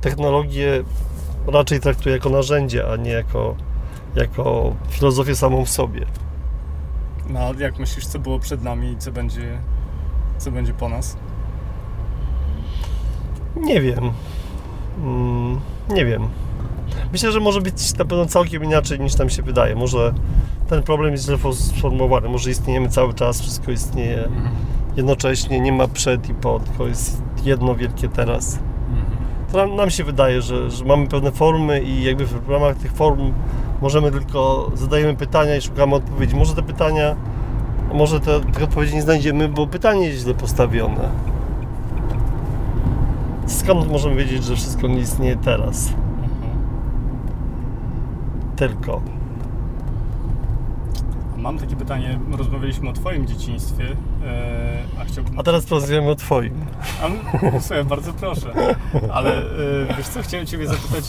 technologię 0.00 0.84
raczej 1.46 1.80
traktuję 1.80 2.14
jako 2.14 2.30
narzędzie, 2.30 2.92
a 2.92 2.96
nie 2.96 3.10
jako, 3.10 3.56
jako 4.14 4.74
filozofię 4.90 5.36
samą 5.36 5.64
w 5.64 5.70
sobie. 5.70 6.06
No, 7.28 7.40
jak 7.58 7.78
myślisz, 7.78 8.06
co 8.06 8.18
było 8.18 8.38
przed 8.38 8.62
nami 8.62 8.92
i 8.92 8.96
co 8.96 9.12
będzie, 9.12 9.58
co 10.38 10.50
będzie 10.50 10.72
po 10.72 10.88
nas? 10.88 11.16
Nie 13.56 13.80
wiem. 13.80 14.12
Mm, 14.98 15.60
nie 15.90 16.04
wiem. 16.04 16.28
Myślę, 17.12 17.32
że 17.32 17.40
może 17.40 17.60
być 17.60 17.98
na 17.98 18.04
pewno 18.04 18.26
całkiem 18.26 18.64
inaczej 18.64 19.00
niż 19.00 19.18
nam 19.18 19.30
się 19.30 19.42
wydaje. 19.42 19.76
Może 19.76 20.14
ten 20.68 20.82
problem 20.82 21.12
jest 21.12 21.24
źle 21.24 21.38
sformułowany. 21.52 22.28
Może 22.28 22.50
istniejemy 22.50 22.88
cały 22.88 23.14
czas, 23.14 23.40
wszystko 23.40 23.70
istnieje 23.70 24.28
jednocześnie, 24.96 25.60
nie 25.60 25.72
ma 25.72 25.88
przed 25.88 26.28
i 26.28 26.34
po, 26.34 26.60
tylko 26.60 26.86
jest 26.86 27.22
jedno 27.44 27.74
wielkie 27.74 28.08
teraz. 28.08 28.58
To 29.52 29.58
nam, 29.58 29.76
nam 29.76 29.90
się 29.90 30.04
wydaje, 30.04 30.42
że, 30.42 30.70
że, 30.70 30.84
mamy 30.84 31.06
pewne 31.06 31.32
formy 31.32 31.82
i 31.82 32.04
jakby 32.04 32.26
w 32.26 32.48
ramach 32.48 32.76
tych 32.76 32.92
form 32.92 33.32
możemy 33.82 34.10
tylko 34.10 34.70
zadajemy 34.74 35.14
pytania 35.14 35.56
i 35.56 35.60
szukamy 35.60 35.94
odpowiedzi. 35.94 36.36
Może 36.36 36.54
te 36.54 36.62
pytania, 36.62 37.16
może 37.94 38.20
te, 38.20 38.40
te 38.40 38.64
odpowiedzi 38.64 38.94
nie 38.94 39.02
znajdziemy, 39.02 39.48
bo 39.48 39.66
pytanie 39.66 40.06
jest 40.06 40.22
źle 40.22 40.34
postawione. 40.34 41.10
Skąd 43.46 43.90
możemy 43.90 44.16
wiedzieć, 44.16 44.44
że 44.44 44.56
wszystko 44.56 44.86
nie 44.86 44.98
istnieje 44.98 45.36
teraz? 45.36 45.92
tylko. 48.56 49.02
Mam 51.36 51.58
takie 51.58 51.76
pytanie, 51.76 52.18
rozmawialiśmy 52.32 52.88
o 52.90 52.92
Twoim 52.92 53.26
dzieciństwie, 53.26 53.84
e, 54.26 54.82
a 55.00 55.04
chciałbym... 55.04 55.38
A 55.38 55.42
teraz 55.42 55.64
porozmawiamy 55.66 56.10
o 56.10 56.14
Twoim. 56.14 56.54
A, 57.02 57.08
słuchaj, 57.60 57.84
bardzo 57.84 58.12
proszę. 58.12 58.52
Ale 59.12 59.38
e, 59.38 59.44
wiesz 59.96 60.06
co, 60.06 60.22
chciałem 60.22 60.46
Ciebie 60.46 60.66
zapytać, 60.66 61.04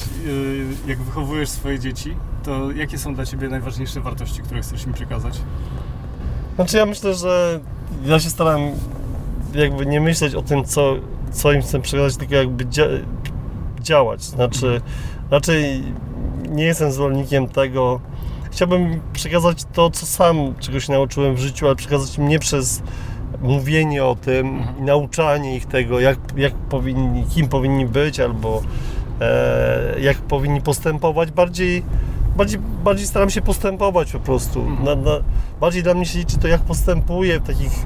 e, 0.85 0.89
jak 0.89 1.01
wychowujesz 1.01 1.49
swoje 1.49 1.79
dzieci, 1.79 2.15
to 2.43 2.71
jakie 2.71 2.97
są 2.97 3.15
dla 3.15 3.25
Ciebie 3.25 3.49
najważniejsze 3.49 4.01
wartości, 4.01 4.41
które 4.41 4.61
chcesz 4.61 4.85
im 4.85 4.93
przekazać? 4.93 5.41
Znaczy 6.55 6.77
ja 6.77 6.85
myślę, 6.85 7.13
że 7.13 7.59
ja 8.05 8.19
się 8.19 8.29
staram 8.29 8.61
jakby 9.53 9.85
nie 9.85 10.01
myśleć 10.01 10.35
o 10.35 10.41
tym, 10.41 10.65
co, 10.65 10.95
co 11.31 11.51
im 11.51 11.61
chcę 11.61 11.79
przekazać, 11.79 12.17
tylko 12.17 12.35
jakby 12.35 12.65
dzia 12.65 12.85
działać. 13.81 14.23
Znaczy 14.23 14.67
mhm. 14.67 14.81
raczej 15.31 15.83
nie 16.49 16.63
jestem 16.63 16.91
zwolennikiem 16.91 17.47
tego. 17.47 17.99
Chciałbym 18.51 19.01
przekazać 19.13 19.63
to, 19.73 19.89
co 19.89 20.05
sam 20.05 20.53
czegoś 20.59 20.89
nauczyłem 20.89 21.35
w 21.35 21.39
życiu, 21.39 21.65
ale 21.65 21.75
przekazać 21.75 22.17
im 22.17 22.27
nie 22.27 22.39
przez 22.39 22.81
mówienie 23.41 24.05
o 24.05 24.15
tym 24.15 24.47
mhm. 24.47 24.85
nauczanie 24.85 25.55
ich 25.55 25.65
tego, 25.65 25.99
jak, 25.99 26.19
jak 26.37 26.53
powinni, 26.53 27.25
kim 27.25 27.47
powinni 27.47 27.85
być 27.85 28.19
albo 28.19 28.61
e, 29.21 29.99
jak 29.99 30.17
powinni 30.17 30.61
postępować. 30.61 31.31
Bardziej, 31.31 31.83
bardziej, 32.37 32.59
bardziej 32.83 33.07
staram 33.07 33.29
się 33.29 33.41
postępować 33.41 34.11
po 34.11 34.19
prostu. 34.19 34.59
Mhm. 34.59 34.83
Na, 34.85 35.11
na, 35.11 35.17
bardziej 35.59 35.83
dla 35.83 35.93
mnie 35.93 36.05
się 36.05 36.19
liczy 36.19 36.37
to, 36.37 36.47
jak 36.47 36.61
postępuję 36.61 37.39
w 37.39 37.47
takich 37.47 37.85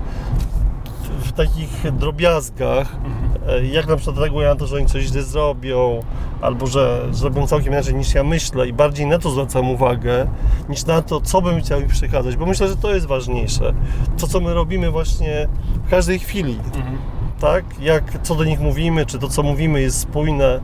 w 1.20 1.32
takich 1.32 1.92
drobiazgach, 1.92 2.96
mhm. 2.96 3.66
jak 3.66 3.88
na 3.88 3.96
przykład 3.96 4.18
reaguję 4.18 4.48
na 4.48 4.56
to, 4.56 4.68
że 4.68 4.76
oni 4.76 4.86
coś 4.86 5.04
źle 5.04 5.24
zrobią, 5.24 6.00
albo 6.42 6.68
że 6.68 7.02
zrobią 7.12 7.48
całkiem 7.48 7.74
inaczej 7.74 7.96
niż 7.96 8.14
ja 8.14 8.24
myślę 8.24 8.68
i 8.68 8.74
bardziej 8.74 9.06
na 9.06 9.20
to 9.20 9.30
zwracam 9.30 9.70
uwagę, 9.70 10.28
niż 10.70 10.86
na 10.86 11.02
to, 11.02 11.22
co 11.22 11.42
bym 11.42 11.62
chciał 11.62 11.82
im 11.82 11.88
przekazać, 11.88 12.36
bo 12.36 12.46
myślę, 12.46 12.68
że 12.68 12.78
to 12.78 12.96
jest 12.96 13.06
ważniejsze. 13.06 13.74
To, 14.18 14.28
co 14.28 14.40
my 14.40 14.54
robimy 14.54 14.92
właśnie 14.92 15.48
w 15.86 15.90
każdej 15.90 16.20
chwili. 16.20 16.60
Mhm. 16.76 16.98
Tak? 17.42 17.66
Jak, 17.80 18.22
co 18.24 18.36
do 18.36 18.44
nich 18.44 18.60
mówimy, 18.60 19.06
czy 19.06 19.20
to, 19.20 19.30
co 19.30 19.44
mówimy 19.44 19.82
jest 19.82 20.00
spójne 20.00 20.60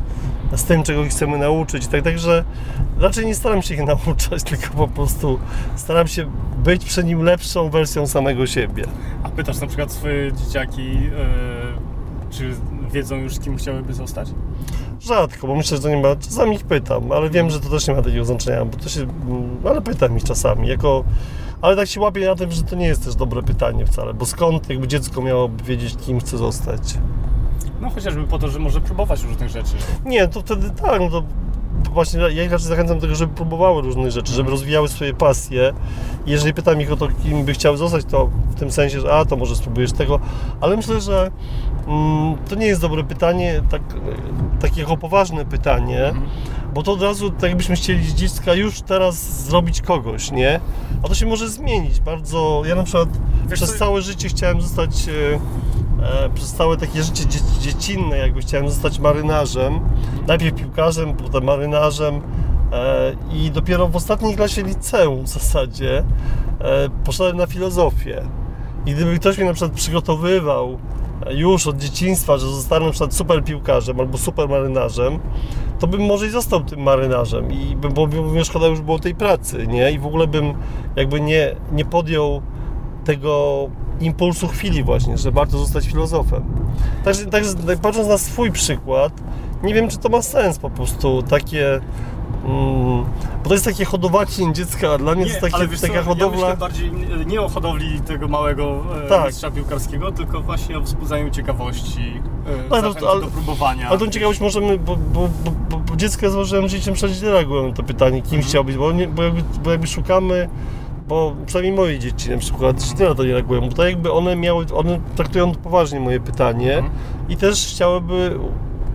z 0.55 0.63
tym, 0.63 0.83
czego 0.83 1.03
ich 1.03 1.11
chcemy 1.11 1.37
nauczyć. 1.37 1.87
Tak, 1.87 2.03
także 2.03 2.43
raczej 2.99 3.25
nie 3.25 3.35
staram 3.35 3.61
się 3.61 3.73
ich 3.73 3.83
nauczać, 3.95 4.43
tylko 4.43 4.73
po 4.73 4.87
prostu 4.87 5.39
staram 5.75 6.07
się 6.07 6.31
być 6.57 6.85
przed 6.85 7.05
nim 7.05 7.21
lepszą 7.21 7.69
wersją 7.69 8.07
samego 8.07 8.47
siebie. 8.47 8.83
A 9.23 9.29
pytasz 9.29 9.59
na 9.59 9.67
przykład 9.67 9.91
swoje 9.91 10.33
dzieciaki, 10.33 10.93
yy, 10.93 12.29
czy 12.29 12.55
wiedzą 12.91 13.15
już, 13.15 13.39
kim 13.39 13.57
chciałyby 13.57 13.93
zostać? 13.93 14.29
Rzadko, 15.01 15.47
bo 15.47 15.55
myślę, 15.55 15.77
że 15.77 15.83
to 15.83 15.89
nie 15.89 15.97
ma, 15.97 16.15
czasami 16.15 16.55
ich 16.55 16.63
pytam, 16.63 17.11
ale 17.11 17.29
wiem, 17.29 17.49
że 17.49 17.59
to 17.59 17.69
też 17.69 17.87
nie 17.87 17.93
ma 17.93 18.01
takiego 18.01 18.25
znaczenia, 18.25 18.65
bo 18.65 18.77
to 18.77 18.89
się, 18.89 19.07
ale 19.69 19.81
pytam 19.81 20.17
ich 20.17 20.23
czasami, 20.23 20.67
jako, 20.67 21.03
ale 21.61 21.75
tak 21.75 21.87
się 21.87 21.99
łapię 22.01 22.25
na 22.25 22.35
tym, 22.35 22.51
że 22.51 22.63
to 22.63 22.75
nie 22.75 22.87
jest 22.87 23.05
też 23.05 23.15
dobre 23.15 23.43
pytanie 23.43 23.85
wcale, 23.85 24.13
bo 24.13 24.25
skąd 24.25 24.69
jakby 24.69 24.87
dziecko 24.87 25.21
miałoby 25.21 25.63
wiedzieć, 25.63 25.95
kim 26.05 26.19
chce 26.19 26.37
zostać? 26.37 26.97
No 27.81 27.89
chociażby 27.89 28.23
po 28.23 28.39
to, 28.39 28.47
że 28.47 28.59
może 28.59 28.81
próbować 28.81 29.23
różnych 29.23 29.49
rzeczy. 29.49 29.73
Nie, 30.05 30.27
to 30.27 30.41
wtedy 30.41 30.69
tak, 30.69 30.99
no 30.99 31.09
to 31.09 31.23
właśnie 31.97 32.19
ja 32.19 32.43
ich 32.43 32.51
raczej 32.51 32.67
zachęcam 32.67 32.97
do 32.97 33.01
tego, 33.01 33.15
żeby 33.15 33.33
próbowały 33.33 33.81
różnych 33.81 34.11
rzeczy, 34.11 34.33
żeby 34.33 34.49
rozwijały 34.49 34.87
swoje 34.87 35.13
pasje. 35.13 35.73
I 36.25 36.31
jeżeli 36.31 36.53
pytam 36.53 36.81
ich 36.81 36.91
o 36.91 36.95
to, 36.95 37.07
kim 37.23 37.45
by 37.45 37.53
chciały 37.53 37.77
zostać, 37.77 38.05
to 38.05 38.29
w 38.49 38.55
tym 38.55 38.71
sensie, 38.71 39.01
że 39.01 39.13
a, 39.13 39.25
to 39.25 39.35
może 39.35 39.55
spróbujesz 39.55 39.91
tego, 39.91 40.19
ale 40.61 40.77
myślę, 40.77 41.01
że 41.01 41.31
mm, 41.87 42.37
to 42.49 42.55
nie 42.55 42.65
jest 42.65 42.81
dobre 42.81 43.03
pytanie, 43.03 43.61
tak, 43.69 43.81
takie 44.59 44.81
jako 44.81 44.97
poważne 44.97 45.45
pytanie, 45.45 46.13
bo 46.73 46.83
to 46.83 46.91
od 46.91 47.01
razu, 47.01 47.29
tak 47.29 47.43
jakbyśmy 47.43 47.75
chcieli 47.75 48.05
z 48.05 48.13
dziecka 48.13 48.53
już 48.53 48.81
teraz 48.81 49.43
zrobić 49.45 49.81
kogoś, 49.81 50.31
nie? 50.31 50.59
A 51.03 51.07
to 51.07 51.15
się 51.15 51.25
może 51.25 51.49
zmienić 51.49 51.99
bardzo. 51.99 52.61
Ja 52.65 52.75
na 52.75 52.83
przykład 52.83 53.09
Wiesz 53.47 53.59
przez 53.59 53.77
całe 53.77 54.01
życie 54.01 54.29
chciałem 54.29 54.61
zostać, 54.61 55.05
e, 56.03 56.29
przez 56.29 56.53
całe 56.53 56.77
takie 56.77 57.03
życie 57.03 57.25
dzie 57.25 57.39
dziecinne, 57.59 58.17
jakby 58.17 58.41
chciałem 58.41 58.69
zostać 58.69 58.99
marynarzem. 58.99 59.79
Najpierw 60.27 60.55
piłkarzem, 60.55 61.13
potem 61.13 61.43
marynarzem. 61.43 62.21
E, 62.73 63.15
I 63.33 63.51
dopiero 63.51 63.87
w 63.87 63.95
ostatniej 63.95 64.35
klasie 64.35 64.63
liceum 64.63 65.23
w 65.23 65.29
zasadzie 65.29 65.97
e, 66.59 66.89
poszedłem 67.03 67.37
na 67.37 67.45
filozofię. 67.45 68.21
I 68.85 68.93
gdyby 68.93 69.19
ktoś 69.19 69.37
mnie 69.37 69.47
na 69.47 69.53
przykład 69.53 69.71
przygotowywał 69.71 70.77
e, 71.25 71.33
już 71.33 71.67
od 71.67 71.77
dzieciństwa, 71.77 72.37
że 72.37 72.47
zostanę 72.47 72.85
na 72.85 72.91
przykład 72.91 73.13
super 73.13 73.43
piłkarzem 73.43 73.99
albo 73.99 74.17
super 74.17 74.49
marynarzem, 74.49 75.19
to 75.79 75.87
bym 75.87 76.01
może 76.01 76.27
i 76.27 76.29
został 76.29 76.63
tym 76.63 76.81
marynarzem 76.81 77.51
i 77.51 77.75
bym, 77.75 77.93
bo 77.93 78.07
by 78.07 78.45
szkoda 78.45 78.67
już 78.67 78.81
było 78.81 78.99
tej 78.99 79.15
pracy, 79.15 79.67
nie? 79.67 79.91
I 79.91 79.99
w 79.99 80.05
ogóle 80.05 80.27
bym 80.27 80.53
jakby 80.95 81.21
nie, 81.21 81.55
nie 81.71 81.85
podjął 81.85 82.41
tego 83.05 83.67
impulsu 83.99 84.47
chwili 84.47 84.83
właśnie, 84.83 85.17
że 85.17 85.31
warto 85.31 85.57
zostać 85.57 85.85
filozofem. 85.87 86.43
Także, 87.03 87.25
także 87.25 87.53
tak 87.55 87.79
patrząc 87.79 88.07
na 88.07 88.17
swój 88.17 88.51
przykład, 88.51 89.13
nie 89.63 89.73
wiem, 89.73 89.89
czy 89.89 89.97
to 89.97 90.09
ma 90.09 90.21
sens 90.21 90.57
po 90.59 90.69
prostu 90.69 91.21
takie... 91.29 91.79
Mm, 92.45 93.03
bo 93.43 93.49
to 93.49 93.53
jest 93.53 93.65
takie 93.65 93.85
hodowanie 93.85 94.53
dziecka, 94.53 94.91
a 94.93 94.97
dla 94.97 95.15
mnie 95.15 95.23
to 95.25 95.29
jest 95.29 95.41
takie, 95.41 95.67
wiesz 95.67 95.81
taka 95.81 95.93
co, 95.93 95.99
ja 95.99 96.03
hodowla... 96.05 96.37
myślę 96.41 96.57
bardziej 96.57 96.91
nie- 96.91 97.25
nie 97.25 97.41
o 97.41 97.49
hodowli 97.49 98.01
tego 98.01 98.27
małego 98.27 98.83
e, 99.05 99.09
Tak. 99.09 99.25
mistrza 99.27 99.51
piłkarskiego, 99.51 100.11
tylko 100.11 100.41
właśnie 100.41 100.77
o 100.77 100.81
wzbudzaniu 100.81 101.29
ciekawości, 101.29 102.21
e, 102.47 102.81
No, 102.81 102.93
to- 102.93 103.11
ale- 103.11 103.21
do 103.21 103.27
próbowania. 103.27 103.89
Ale 103.89 103.97
tą 103.99 104.07
ciekawość 104.07 104.39
możemy, 104.39 104.77
bo, 104.77 104.95
bo, 104.95 105.29
bo, 105.45 105.51
bo, 105.69 105.95
dziecko 105.95 106.25
ja 106.25 106.31
nie 107.23 107.29
reagują 107.29 107.67
na 107.67 107.73
to 107.73 107.83
pytanie, 107.83 108.21
kim 108.21 108.41
chciał 108.41 108.63
być, 108.63 108.77
bo, 108.77 108.91
nie, 108.91 109.07
bo, 109.07 109.23
jakby, 109.23 109.43
bo 109.63 109.71
jakby 109.71 109.87
szukamy, 109.87 110.49
bo 111.07 111.35
przynajmniej 111.45 111.73
moje 111.75 111.99
dzieci 111.99 112.29
na 112.29 112.37
przykład 112.37 112.99
nie 112.99 113.05
na 113.05 113.15
to 113.15 113.23
nie 113.23 113.33
reagują, 113.33 113.61
bo 113.61 113.75
to 113.75 113.87
jakby 113.87 114.11
one 114.11 114.35
miały, 114.35 114.65
one 114.75 114.99
traktują 115.15 115.51
poważnie 115.51 115.99
moje 115.99 116.19
pytanie 116.19 116.77
Mhm. 116.77 116.93
i 117.29 117.37
też 117.37 117.67
chciałyby 117.67 118.39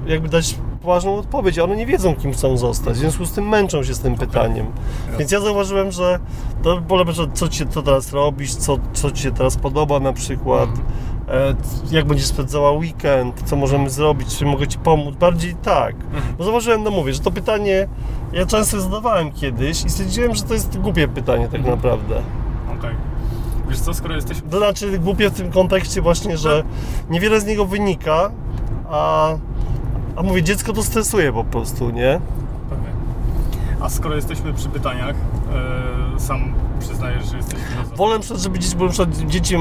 jakby 0.07 0.29
dać 0.29 0.55
poważną 0.83 1.15
odpowiedź, 1.17 1.59
a 1.59 1.65
one 1.65 1.77
nie 1.77 1.87
wiedzą, 1.87 2.15
kim 2.15 2.33
chcą 2.33 2.57
zostać, 2.57 2.95
w 2.95 2.99
związku 2.99 3.27
z 3.27 3.33
tym 3.33 3.49
męczą 3.49 3.83
się 3.83 3.95
z 3.95 4.01
tym 4.01 4.15
pytaniem. 4.15 4.67
Więc 5.19 5.33
ja 5.33 5.41
zauważyłem, 5.41 5.93
że 5.93 6.19
to 6.63 6.83
pole, 6.89 7.13
że 7.13 7.27
co 7.35 7.49
ci 7.49 7.67
co 7.67 7.83
teraz 7.83 8.13
robisz, 8.13 8.55
co, 8.55 8.79
co 8.93 9.11
ci 9.11 9.23
się 9.23 9.31
teraz 9.33 9.57
podoba 9.57 10.01
na 10.01 10.13
przykład, 10.13 10.69
e, 10.69 10.81
jak 11.91 12.07
będziesz 12.07 12.27
spędzała 12.27 12.73
weekend, 12.73 13.43
co 13.45 13.57
możemy 13.57 13.91
zrobić, 13.91 14.37
czy 14.39 14.45
mogę 14.45 14.69
ci 14.69 14.79
pomóc, 14.79 15.17
bardziej 15.17 15.55
tak. 15.55 15.95
Bo 16.39 16.45
zauważyłem, 16.45 16.83
no 16.83 16.91
mówię, 16.91 17.13
że 17.13 17.21
to 17.21 17.31
pytanie 17.31 17.89
ja 18.33 18.47
często 18.47 18.81
zadawałem 18.81 19.33
kiedyś 19.33 19.85
i 19.85 19.91
stwierdziłem, 19.91 20.35
że 20.35 20.43
to 20.43 20.55
jest 20.55 20.79
głupie 20.79 21.09
pytanie 21.09 21.49
tak 21.49 21.65
naprawdę. 21.65 22.23
Okej. 22.79 22.95
Wiesz 23.69 23.81
co, 23.81 23.95
skoro 23.95 24.15
jesteśmy... 24.15 24.51
To 24.51 24.59
znaczy 24.59 24.99
głupie 24.99 25.31
w 25.31 25.35
tym 25.35 25.53
kontekście 25.53 26.03
właśnie, 26.03 26.37
że 26.37 26.63
niewiele 27.11 27.41
z 27.41 27.47
niego 27.47 27.65
wynika, 27.65 28.31
a, 28.91 29.33
a 30.17 30.23
mówię, 30.23 30.43
dziecko 30.43 30.73
to 30.73 30.83
stresuje 30.83 31.33
po 31.33 31.45
prostu, 31.45 31.91
nie? 31.91 32.21
Pewnie. 32.71 32.89
A 33.81 33.89
skoro 33.89 34.15
jesteśmy 34.15 34.53
przy 34.53 34.69
pytaniach, 34.69 35.15
e, 35.55 36.02
sam 36.21 36.55
przyznajesz, 36.81 37.27
że 37.27 37.37
jesteś 37.37 37.59
filozofem. 37.61 37.97
Wolę, 37.97 38.19
żeby 38.37 38.59
dzieci, 38.59 38.77
bo 38.77 38.89
dzieci, 39.27 39.57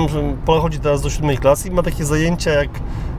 chodzi 0.45 0.79
teraz 0.79 1.01
do 1.01 1.09
siódmej 1.09 1.37
klasy 1.37 1.67
i 1.67 1.71
ma 1.71 1.83
takie 1.83 2.05
zajęcia 2.05 2.51
jak 2.51 2.69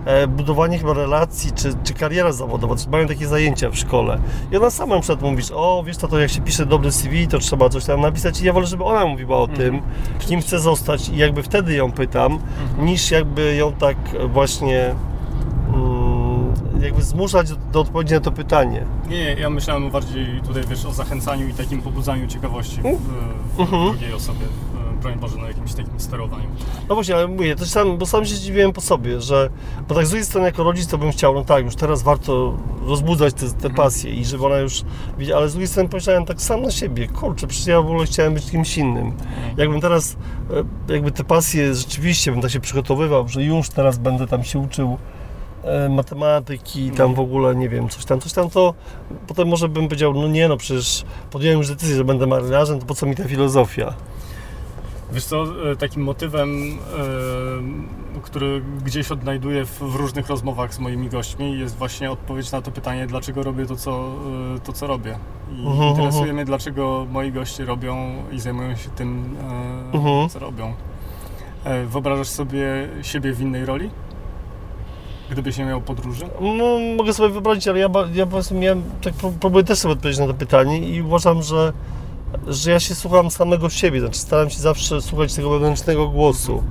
e, 0.05 0.27
budowanie 0.27 0.79
chyba 0.79 0.92
relacji, 0.92 1.53
czy, 1.53 1.75
czy 1.85 1.95
kariera 1.95 2.33
zawodowa, 2.33 2.77
czy 2.77 2.90
mają 2.90 3.07
takie 3.07 3.27
zajęcia 3.27 3.71
w 3.71 3.77
szkole. 3.77 4.18
I 4.53 4.57
ona 4.57 4.71
sama 4.71 4.95
na 4.95 5.01
przykład 5.01 5.23
mówi, 5.23 5.42
że, 5.42 5.55
o 5.57 5.83
wiesz 5.87 5.97
to 5.97 6.18
jak 6.18 6.31
się 6.31 6.40
pisze 6.40 6.66
dobry 6.66 6.92
CV, 6.92 7.29
to 7.29 7.38
trzeba 7.38 7.68
coś 7.68 7.85
tam 7.85 8.01
napisać 8.01 8.40
i 8.40 8.45
ja 8.45 8.53
wolę, 8.53 8.66
żeby 8.66 8.85
ona 8.85 9.07
mówiła 9.07 9.38
o 9.38 9.47
tym, 9.47 9.83
kim 10.18 10.40
chce 10.40 10.59
zostać 10.59 11.09
i 11.09 11.16
jakby 11.16 11.42
wtedy 11.42 11.75
ją 11.75 11.92
pytam, 11.92 12.38
niż 12.79 13.11
jakby 13.11 13.55
ją 13.55 13.73
tak 13.73 13.97
właśnie 14.29 14.85
mm, 14.85 15.12
jakby 16.83 17.03
zmuszać 17.03 17.49
do, 17.73 17.81
odpowiedzi 17.81 18.14
na 18.14 18.21
to 18.21 18.33
pytanie. 18.33 18.87
Nie, 19.09 19.35
ja 19.35 19.51
myślałem 19.51 19.90
bardziej 19.90 20.40
tutaj, 20.47 20.62
wiesz, 20.71 20.87
o 20.87 20.92
zachęcaniu 20.92 21.49
i 21.49 21.53
takim 21.55 21.83
pobudzaniu 21.83 22.27
ciekawości 22.27 22.77
w, 22.81 23.57
w 23.57 23.61
Mhm. 23.61 23.90
drugiej 23.90 24.12
osobie. 24.12 24.47
e, 24.88 25.03
Broń 25.03 25.14
Boże, 25.18 25.37
na 25.37 25.49
jakimś 25.49 25.75
takim 25.75 26.01
sterowaniu. 26.01 26.45
No 26.88 26.95
właśnie, 26.95 27.14
ale 27.14 27.29
mówię, 27.29 27.57
to 27.57 27.66
sam, 27.66 27.99
bo 27.99 28.07
sam 28.07 28.25
się 28.25 28.35
zdziwiłem 28.35 28.73
po 28.73 28.81
sobie, 28.81 29.21
że, 29.21 29.51
bo 29.88 29.95
tak 29.95 30.07
z 30.07 30.09
drugiej 30.11 30.27
strony 30.27 30.47
jako 30.47 30.62
rodzic 30.62 30.87
to 30.87 30.99
bym 30.99 31.12
chciał, 31.12 31.35
no 31.35 31.45
tak, 31.45 31.64
już 31.64 31.75
teraz 31.77 32.03
warto 32.03 32.57
rozbudzać 32.87 33.35
te, 33.35 33.51
te 33.51 33.71
pasje 33.71 34.14
i 34.14 34.25
żeby 34.25 34.47
ona 34.47 34.57
już 34.59 34.83
ale 35.37 35.49
z 35.49 35.53
drugiej 35.53 35.68
strony 35.68 35.88
pomyślałem 35.88 36.25
tak 36.25 36.40
sam 36.42 36.62
na 36.62 36.71
siebie, 36.71 37.09
kurczę, 37.09 37.47
przecież 37.47 37.66
ja 37.66 37.83
w 37.83 37.87
ogóle 37.87 38.07
chciałem 38.07 38.35
być 38.35 38.51
kimś 38.51 38.79
innym. 38.79 39.12
Jakbym 39.57 39.81
teraz, 39.81 40.16
e, 40.88 40.92
jakby 40.92 41.12
te 41.12 41.25
pasje 41.25 41.75
rzeczywiście, 41.75 42.33
bym 42.33 42.40
tak 42.40 42.51
się 42.51 42.61
przygotowywał, 42.61 43.29
że 43.29 43.45
już 43.45 43.68
teraz 43.68 43.99
będę 43.99 44.27
tam 44.27 44.45
się 44.45 44.59
uczył 44.59 44.99
matematyki, 45.90 46.90
tam 46.90 47.14
w 47.14 47.20
ogóle, 47.20 47.55
nie 47.55 47.68
wiem, 47.68 47.88
coś 47.88 48.05
tam, 48.05 48.20
coś 48.20 48.33
tam, 48.33 48.51
to 48.51 48.75
potem 49.27 49.48
może 49.48 49.68
bym 49.68 49.85
powiedział, 49.88 50.14
no 50.14 50.29
nie, 50.29 50.48
no 50.48 50.57
przecież 50.57 51.05
podjąłem 51.31 51.59
już 51.59 51.68
decyzję, 51.68 51.96
że 51.96 52.05
będę 52.05 52.27
marynarzem, 52.27 52.81
to 52.81 52.87
po 52.87 52.94
co 52.94 53.07
mi 53.07 53.16
ta 53.16 53.25
filozofia? 53.25 53.94
Wiesz 55.12 55.25
co, 55.25 55.44
e, 55.70 55.77
takim 55.77 56.03
motywem, 56.03 56.51
e, 58.16 58.20
który 58.22 58.62
gdzieś 58.85 59.11
odnajduję 59.12 59.64
w, 59.64 59.81
różnych 59.81 60.29
rozmowach 60.29 60.75
z 60.75 60.79
moimi 60.79 61.09
gośćmi 61.09 61.59
jest 61.59 61.77
właśnie 61.77 62.11
odpowiedź 62.11 62.53
na 62.53 62.62
to 62.62 62.70
pytanie, 62.70 63.07
dlaczego 63.07 63.42
robię 63.42 63.66
to, 63.66 63.77
co, 63.77 64.11
e, 64.57 64.61
to, 64.61 64.72
co 64.72 64.87
robię. 64.87 65.18
I 65.53 65.66
Mhm, 65.66 65.88
interesuje 65.90 66.20
mhm. 66.20 66.35
mnie, 66.37 66.44
dlaczego 66.44 67.07
moi 67.11 67.33
goście 67.33 67.64
robią 67.64 67.96
i 68.33 68.40
zajmują 68.40 68.77
się 68.77 68.90
tym, 68.90 69.37
e, 69.92 69.96
Mhm. 69.96 70.29
co 70.29 70.38
robią. 70.38 70.75
E, 71.64 71.85
wyobrażasz 71.87 72.29
sobie 72.29 72.88
siebie 73.03 73.33
w 73.33 73.40
innej 73.40 73.64
roli? 73.66 73.90
Gdybyś 75.31 75.59
nie 75.59 75.65
miał 75.65 75.81
podróży? 75.81 76.25
No, 76.41 76.65
mogę 76.97 77.13
sobie 77.15 77.29
wyobrazić, 77.29 77.69
ale 77.69 77.79
ja, 77.79 77.89
ja 78.15 78.27
po 78.27 78.33
prostu 78.33 78.55
miałem, 78.55 78.83
tak 79.03 79.15
pró- 79.15 79.33
próbuję 79.41 79.65
też 79.65 79.79
sobie 79.79 79.93
odpowiedzieć 79.93 80.21
na 80.21 80.27
to 80.27 80.35
pytanie 80.35 80.79
i 80.79 81.03
uważam, 81.03 81.43
że, 81.43 81.73
że 82.47 82.71
ja 82.71 82.81
się 82.81 82.95
słucham 82.95 83.31
samego 83.31 83.71
siebie, 83.71 84.01
znaczy 84.01 84.19
staram 84.19 84.51
się 84.51 84.59
zawsze 84.61 85.03
słuchać 85.03 85.35
tego 85.35 85.51
wewnętrznego 85.51 86.09
głosu, 86.09 86.63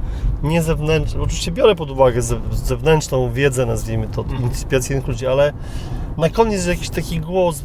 nie 0.44 0.62
zewnętrznego, 0.64 1.24
oczywiście 1.26 1.52
biorę 1.52 1.76
pod 1.76 1.92
uwagę 1.92 2.22
ze, 2.22 2.40
zewnętrzną 2.52 3.32
wiedzę, 3.34 3.66
nazwijmy 3.66 4.08
to, 4.08 4.22
Mhm. 4.22 4.44
inspirację 4.44 4.96
innych 4.96 5.08
ludzi, 5.08 5.28
ale 5.28 5.54
na 6.18 6.30
koniec 6.30 6.54
jest 6.54 6.68
jakiś 6.68 6.90
taki 6.90 7.20
głos, 7.20 7.64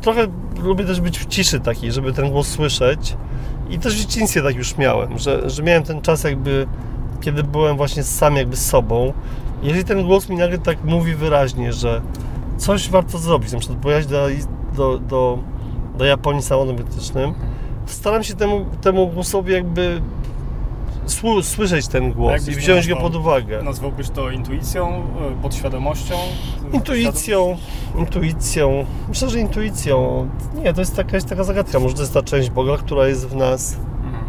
trochę 0.00 0.26
lubię 0.62 0.84
też 0.84 1.00
być 1.00 1.18
w 1.18 1.26
ciszy 1.26 1.60
takiej, 1.60 1.92
żeby 1.92 2.12
ten 2.12 2.30
głos 2.30 2.48
słyszeć 2.48 3.16
i 3.70 3.78
też 3.78 3.94
w 3.94 3.98
dzieciństwie 3.98 4.42
tak 4.42 4.56
już 4.56 4.76
miałem, 4.76 5.18
że, 5.18 5.50
że 5.50 5.62
miałem 5.62 5.82
ten 5.82 6.00
czas 6.02 6.24
jakby, 6.24 6.66
kiedy 7.20 7.42
byłem 7.42 7.76
właśnie 7.76 8.02
sam 8.02 8.36
jakby 8.36 8.56
z 8.56 8.66
sobą, 8.66 9.12
jeżeli 9.62 9.84
ten 9.84 10.06
głos 10.06 10.28
mi 10.28 10.36
nagle 10.36 10.58
tak 10.58 10.84
mówi 10.84 11.14
wyraźnie, 11.14 11.72
że 11.72 12.00
coś 12.56 12.90
warto 12.90 13.18
zrobić, 13.18 13.52
na 13.52 13.58
przykład 13.58 13.78
pojechać 13.80 14.06
do, 14.06 14.26
do, 14.76 14.98
do, 14.98 15.38
do 15.98 16.04
Japonii 16.04 16.42
samochodem 16.42 16.76
elektrycznym, 16.76 17.34
to 17.86 17.92
staram 17.92 18.22
się 18.22 18.34
temu, 18.34 18.66
temu 18.80 19.08
głosowi 19.08 19.52
jakby 19.52 20.00
sły, 21.06 21.42
słyszeć 21.42 21.88
ten 21.88 22.12
głos 22.12 22.48
i 22.48 22.50
wziąć 22.50 22.88
go 22.88 22.96
pod 22.96 23.16
uwagę. 23.16 23.62
Nazwałbyś 23.62 24.10
to 24.10 24.30
intuicją, 24.30 24.88
e, 25.38 25.42
podświadomością? 25.42 26.14
Intuicją, 26.72 27.56
intuicją, 27.98 28.84
myślę, 29.08 29.30
że 29.30 29.40
intuicją, 29.40 30.28
nie, 30.64 30.74
to 30.74 30.80
jest 30.80 30.98
jakaś 30.98 31.24
taka 31.24 31.44
zagadka, 31.44 31.78
może 31.80 31.94
to 31.94 32.00
jest 32.00 32.14
ta 32.14 32.22
część 32.22 32.50
Boga, 32.50 32.76
która 32.76 33.06
jest 33.06 33.28
w 33.28 33.36
nas, 33.36 33.76
Mhm. 34.04 34.24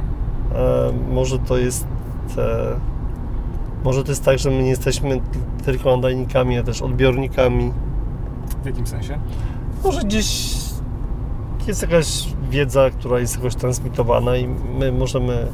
e, 0.56 1.14
może 1.14 1.40
to 1.40 1.58
jest 1.58 1.88
e, 2.38 2.76
może 3.84 4.04
to 4.04 4.12
jest 4.12 4.26
tak, 4.26 4.40
że 4.40 4.52
my 4.52 4.64
nie 4.64 4.70
jesteśmy 4.70 5.22
tylko 5.66 5.96
nadajnikami, 5.96 6.58
a 6.58 6.64
też 6.64 6.82
odbiornikami 6.82 7.72
W 8.64 8.66
jakim 8.66 8.88
sensie? 8.88 9.20
Może 9.84 10.02
gdzieś 10.02 10.56
jest 11.68 11.82
jakaś 11.82 12.28
wiedza, 12.50 12.90
która 12.90 13.20
jest 13.20 13.36
jakoś 13.36 13.56
transmitowana 13.56 14.38
i 14.38 14.48
my 14.80 14.92
możemy... 14.92 15.48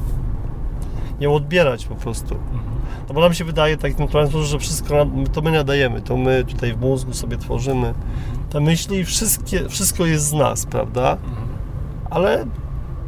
ją 1.19 1.33
odbierać 1.33 1.85
po 1.85 1.95
prostu. 1.95 2.35
No 3.07 3.13
bo 3.13 3.21
nam 3.21 3.33
się 3.33 3.45
wydaje 3.45 3.77
tak 3.77 3.99
naturalnie, 3.99 4.43
że 4.43 4.59
wszystko 4.59 5.05
to 5.33 5.41
my 5.41 5.51
nadajemy, 5.51 6.01
to 6.01 6.17
my 6.17 6.43
tutaj 6.43 6.73
w 6.73 6.79
mózgu 6.81 7.13
sobie 7.13 7.37
tworzymy 7.37 7.93
te 8.49 8.59
myśli, 8.59 9.05
wszystkie, 9.05 9.69
wszystko 9.69 10.05
jest 10.05 10.25
z 10.25 10.33
nas, 10.33 10.65
prawda? 10.65 11.17
Ale 12.09 12.45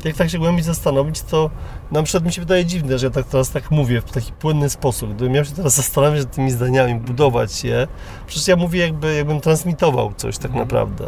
jak 0.05 0.15
tak 0.15 0.29
się 0.29 0.37
głębiej 0.37 0.63
zastanowić, 0.63 1.21
to 1.21 1.49
na 1.91 2.03
przykład 2.03 2.25
mi 2.25 2.33
się 2.33 2.41
wydaje 2.41 2.65
dziwne, 2.65 2.99
że 2.99 3.05
ja 3.05 3.11
tak 3.11 3.25
teraz 3.25 3.51
tak 3.51 3.71
mówię 3.71 4.01
w 4.01 4.11
taki 4.11 4.31
płynny 4.31 4.69
sposób. 4.69 5.13
Gdybym 5.13 5.33
miał 5.33 5.45
się 5.45 5.51
teraz 5.51 5.75
zastanawiać 5.75 6.25
nad 6.25 6.35
tymi 6.35 6.51
zdaniami, 6.51 6.95
budować 6.95 7.63
je, 7.63 7.87
przecież 8.27 8.47
ja 8.47 8.55
mówię 8.55 8.79
jakby, 8.79 9.15
jakbym 9.15 9.41
transmitował 9.41 10.13
coś 10.17 10.37
tak 10.37 10.53
naprawdę. 10.53 11.07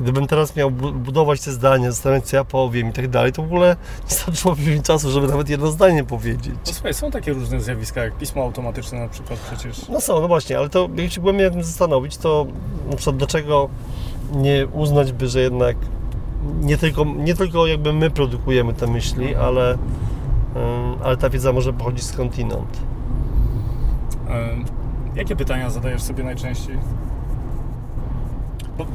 Gdybym 0.00 0.26
teraz 0.26 0.56
miał 0.56 0.70
budować 0.70 1.40
te 1.40 1.52
zdania, 1.52 1.90
zastanawiać 1.90 2.24
co 2.24 2.36
ja 2.36 2.44
powiem 2.44 2.90
i 2.90 2.92
tak 2.92 3.08
dalej, 3.08 3.32
to 3.32 3.42
w 3.42 3.44
ogóle 3.44 3.76
nie 4.04 4.10
starczyłoby 4.10 4.62
mi 4.62 4.82
czasu, 4.82 5.10
żeby 5.10 5.26
nawet 5.26 5.48
jedno 5.48 5.70
zdanie 5.70 6.04
powiedzieć. 6.04 6.54
No 6.66 6.72
słuchaj, 6.72 6.94
są 6.94 7.10
takie 7.10 7.32
różne 7.32 7.60
zjawiska, 7.60 8.04
jak 8.04 8.18
pismo 8.18 8.42
automatyczne 8.42 9.00
na 9.00 9.08
przykład 9.08 9.38
przecież. 9.38 9.88
No 9.88 10.00
są, 10.00 10.20
no 10.20 10.28
właśnie, 10.28 10.58
ale 10.58 10.68
to 10.68 10.88
jak 10.96 11.12
się 11.12 11.20
głębiej 11.20 11.44
nad 11.44 11.52
tym 11.52 11.64
zastanowić, 11.64 12.16
to 12.16 12.46
na 12.90 12.96
przykład 12.96 13.16
dlaczego 13.16 13.68
nie 14.32 14.66
uznać 14.66 15.12
by, 15.12 15.28
że 15.28 15.40
jednak 15.40 15.76
nie 16.60 16.78
tylko, 16.78 17.04
nie 17.04 17.34
tylko 17.34 17.66
jakby 17.66 17.92
my 17.92 18.10
produkujemy 18.10 18.74
te 18.74 18.86
myśli, 18.86 19.34
ale, 19.34 19.78
ale 21.04 21.16
ta 21.16 21.30
wiedza 21.30 21.52
może 21.52 21.72
pochodzić 21.72 22.04
skądinąd. 22.04 22.80
Jakie 25.14 25.36
pytania 25.36 25.70
zadajesz 25.70 26.02
sobie 26.02 26.24
najczęściej? 26.24 26.78
Bo, 28.78 28.84
y, 28.84 28.86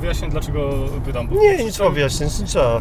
wyjaśnię 0.00 0.28
dlaczego 0.28 0.70
pytam. 1.04 1.28
Nie, 1.30 1.64
nie 1.64 1.70
trzeba 1.70 1.90
wyjaśnić, 1.90 2.40
nie 2.40 2.46
trzeba. 2.46 2.80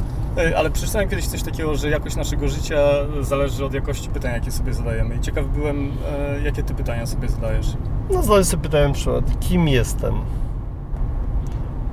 Ale 0.58 0.70
przeczytałem 0.70 1.10
kiedyś 1.10 1.28
coś 1.28 1.44
takiego, 1.44 1.76
że 1.76 1.90
jakość 1.90 2.16
naszego 2.16 2.48
życia 2.48 2.78
zależy 3.22 3.66
od 3.66 3.74
jakości 3.74 4.10
pytań, 4.10 4.34
jakie 4.34 4.52
sobie 4.52 4.74
zadajemy. 4.74 5.16
I 5.16 5.20
ciekaw 5.20 5.46
byłem, 5.46 5.92
e, 6.38 6.42
jakie 6.42 6.64
ty 6.64 6.74
pytania 6.74 7.06
sobie 7.06 7.30
zadajesz. 7.30 7.68
No 8.14 8.24
zadaję 8.24 8.44
sobie 8.44 8.64
pytanie 8.64 8.88
na 8.88 8.94
przykład, 8.94 9.40
kim 9.40 9.68
jestem? 9.68 10.14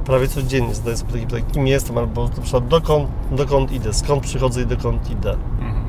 Prawie 0.04 0.28
codziennie 0.28 0.74
zadaję 0.74 0.96
sobie 0.96 1.12
takie 1.12 1.26
pytanie, 1.26 1.44
kim 1.52 1.66
jestem, 1.66 1.98
albo 1.98 2.28
na 2.28 2.42
przykład 2.42 2.68
dokąd, 2.68 3.08
dokąd 3.30 3.72
idę, 3.72 3.92
skąd 3.92 4.22
przychodzę 4.22 4.62
i 4.62 4.66
dokąd 4.66 5.10
idę. 5.10 5.32
Mhm. 5.60 5.84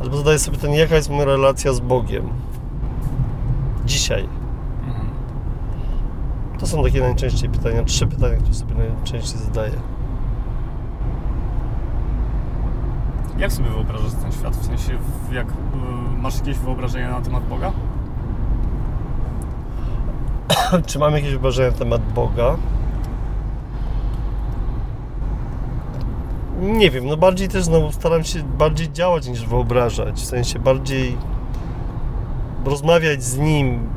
Albo 0.00 0.16
zadaję 0.16 0.38
sobie 0.38 0.56
pytanie, 0.56 0.78
jaka 0.78 0.96
jest 0.96 1.10
moja 1.10 1.24
relacja 1.24 1.72
z 1.72 1.80
Bogiem 1.80 2.28
dzisiaj. 3.84 4.28
Mhm. 4.86 5.08
To 6.58 6.66
są 6.66 6.82
takie 6.82 7.00
najczęściej 7.00 7.50
pytania, 7.50 7.84
trzy 7.84 8.06
pytania, 8.06 8.36
które 8.36 8.54
sobie 8.54 8.74
najczęściej 8.74 9.38
zadaję. 9.38 9.72
Jak 13.38 13.52
sobie 13.52 13.70
wyobrażasz 13.70 14.12
ten 14.22 14.32
świat? 14.32 14.56
W 14.56 14.66
sensie, 14.66 14.98
jak 15.32 15.46
y, 15.48 15.52
masz 16.18 16.38
jakieś 16.38 16.58
wyobrażenia 16.58 17.10
na 17.10 17.20
temat 17.20 17.48
Boga? 17.48 17.72
Czy 20.86 20.98
mam 20.98 21.12
jakieś 21.12 21.30
wyobrażenia 21.30 21.70
na 21.70 21.76
temat 21.76 22.12
Boga? 22.12 22.56
Nie 26.60 26.90
wiem, 26.90 27.06
no 27.06 27.16
bardziej 27.16 27.48
też 27.48 27.64
znowu 27.64 27.92
staram 27.92 28.24
się 28.24 28.42
bardziej 28.42 28.92
działać 28.92 29.28
niż 29.28 29.46
wyobrażać. 29.46 30.20
W 30.20 30.26
sensie 30.26 30.58
bardziej 30.58 31.16
rozmawiać 32.64 33.22
z 33.22 33.38
nim, 33.38 33.88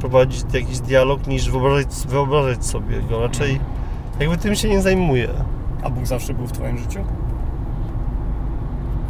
prowadzić 0.00 0.44
jakiś 0.52 0.80
dialog 0.80 1.26
niż 1.26 1.50
wyobrażać, 1.50 1.86
wyobrażać 2.08 2.66
sobie 2.66 3.00
go. 3.02 3.20
Raczej 3.20 3.60
jakby 4.20 4.36
tym 4.36 4.54
się 4.54 4.68
nie 4.68 4.82
zajmuję. 4.82 5.28
A 5.82 5.90
Bóg 5.90 6.06
zawsze 6.06 6.34
był 6.34 6.46
w 6.46 6.52
Twoim 6.52 6.78
życiu? 6.78 7.00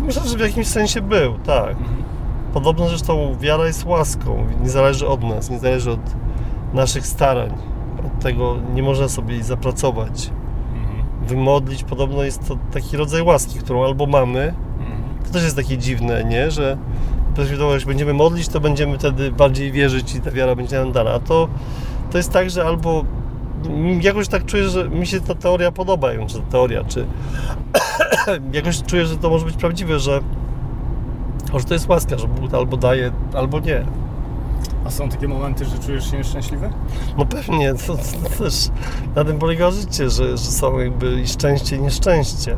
Myślę, 0.01 0.23
że 0.29 0.37
w 0.37 0.40
jakimś 0.40 0.66
sensie 0.66 1.01
był, 1.01 1.38
tak. 1.38 1.70
Mhm. 1.70 2.03
Podobno 2.55 2.88
zresztą 2.88 3.37
wiara 3.40 3.66
jest 3.66 3.85
łaską, 3.85 4.47
nie 4.62 4.70
zależy 4.70 5.09
od 5.09 5.23
nas, 5.23 5.51
nie 5.51 5.59
zależy 5.59 5.90
od 5.90 6.14
naszych 6.73 7.07
starań. 7.07 7.53
Od 8.07 8.23
tego 8.23 8.57
nie 8.75 8.83
można 8.83 9.09
sobie 9.09 9.35
jej 9.35 9.42
zapracować 9.42 10.31
wymodlić. 11.25 11.85
Podobno 11.85 12.23
jest 12.23 12.49
to 12.49 12.59
taki 12.73 12.97
rodzaj 12.97 13.23
łaski, 13.23 13.59
którą 13.59 13.85
albo 13.85 14.07
mamy. 14.07 14.55
To 15.27 15.33
też 15.33 15.43
jest 15.43 15.57
takie 15.57 15.79
dziwne, 15.79 16.25
nie? 16.25 16.51
Że 16.51 16.77
jak 17.73 17.85
będziemy 17.87 18.15
modlić, 18.15 18.49
to 18.49 18.61
będziemy 18.61 18.99
wtedy 18.99 19.31
bardziej 19.31 19.73
wierzyć 19.73 20.15
i 20.15 20.21
ta 20.21 20.31
wiara 20.31 20.55
będzie 20.55 20.79
nam 20.79 20.93
dana. 20.93 21.11
A 21.11 21.19
to, 21.19 21.49
to 22.11 22.19
jest 22.19 22.33
tak, 22.33 22.51
że 22.51 22.65
albo 22.65 23.05
jakoś 24.01 24.29
tak 24.29 24.45
czuję, 24.45 24.69
że 24.69 24.89
mi 24.89 25.07
się 25.07 25.21
ta 25.21 25.35
teoria 25.35 25.73
podoba, 25.73 26.09
czy 26.27 26.39
ta 26.41 26.47
teoria, 26.51 26.85
czy 26.85 27.07
jakoś 28.53 28.83
czuję, 28.83 29.07
że 29.07 29.17
to 29.17 29.31
może 29.31 29.47
być 29.47 29.57
prawdziwe, 29.57 29.99
że, 29.99 30.21
że 31.59 31.65
to 31.65 31.75
jest 31.75 31.89
łaska, 31.89 32.19
że 32.19 32.29
Bóg 32.29 32.55
albo 32.55 32.77
daje, 32.77 33.13
albo 33.35 33.61
nie. 33.61 33.87
A 34.85 34.90
są 34.90 35.09
takie 35.09 35.29
momenty, 35.29 35.64
że 35.64 35.79
czujesz 35.79 36.11
się 36.11 36.18
nieszczęśliwy? 36.18 36.70
No 37.18 37.27
pewnie, 37.27 37.75
to, 37.75 37.97
to 37.97 38.44
też 38.44 38.68
na 39.16 39.25
tym 39.25 39.38
polega 39.38 39.70
życie, 39.70 40.11
że, 40.11 40.31
że 40.31 40.38
są 40.38 40.79
jakby 40.79 41.20
i 41.20 41.29
szczęście 41.29 41.77
i 41.77 41.81
nieszczęście. 41.81 42.57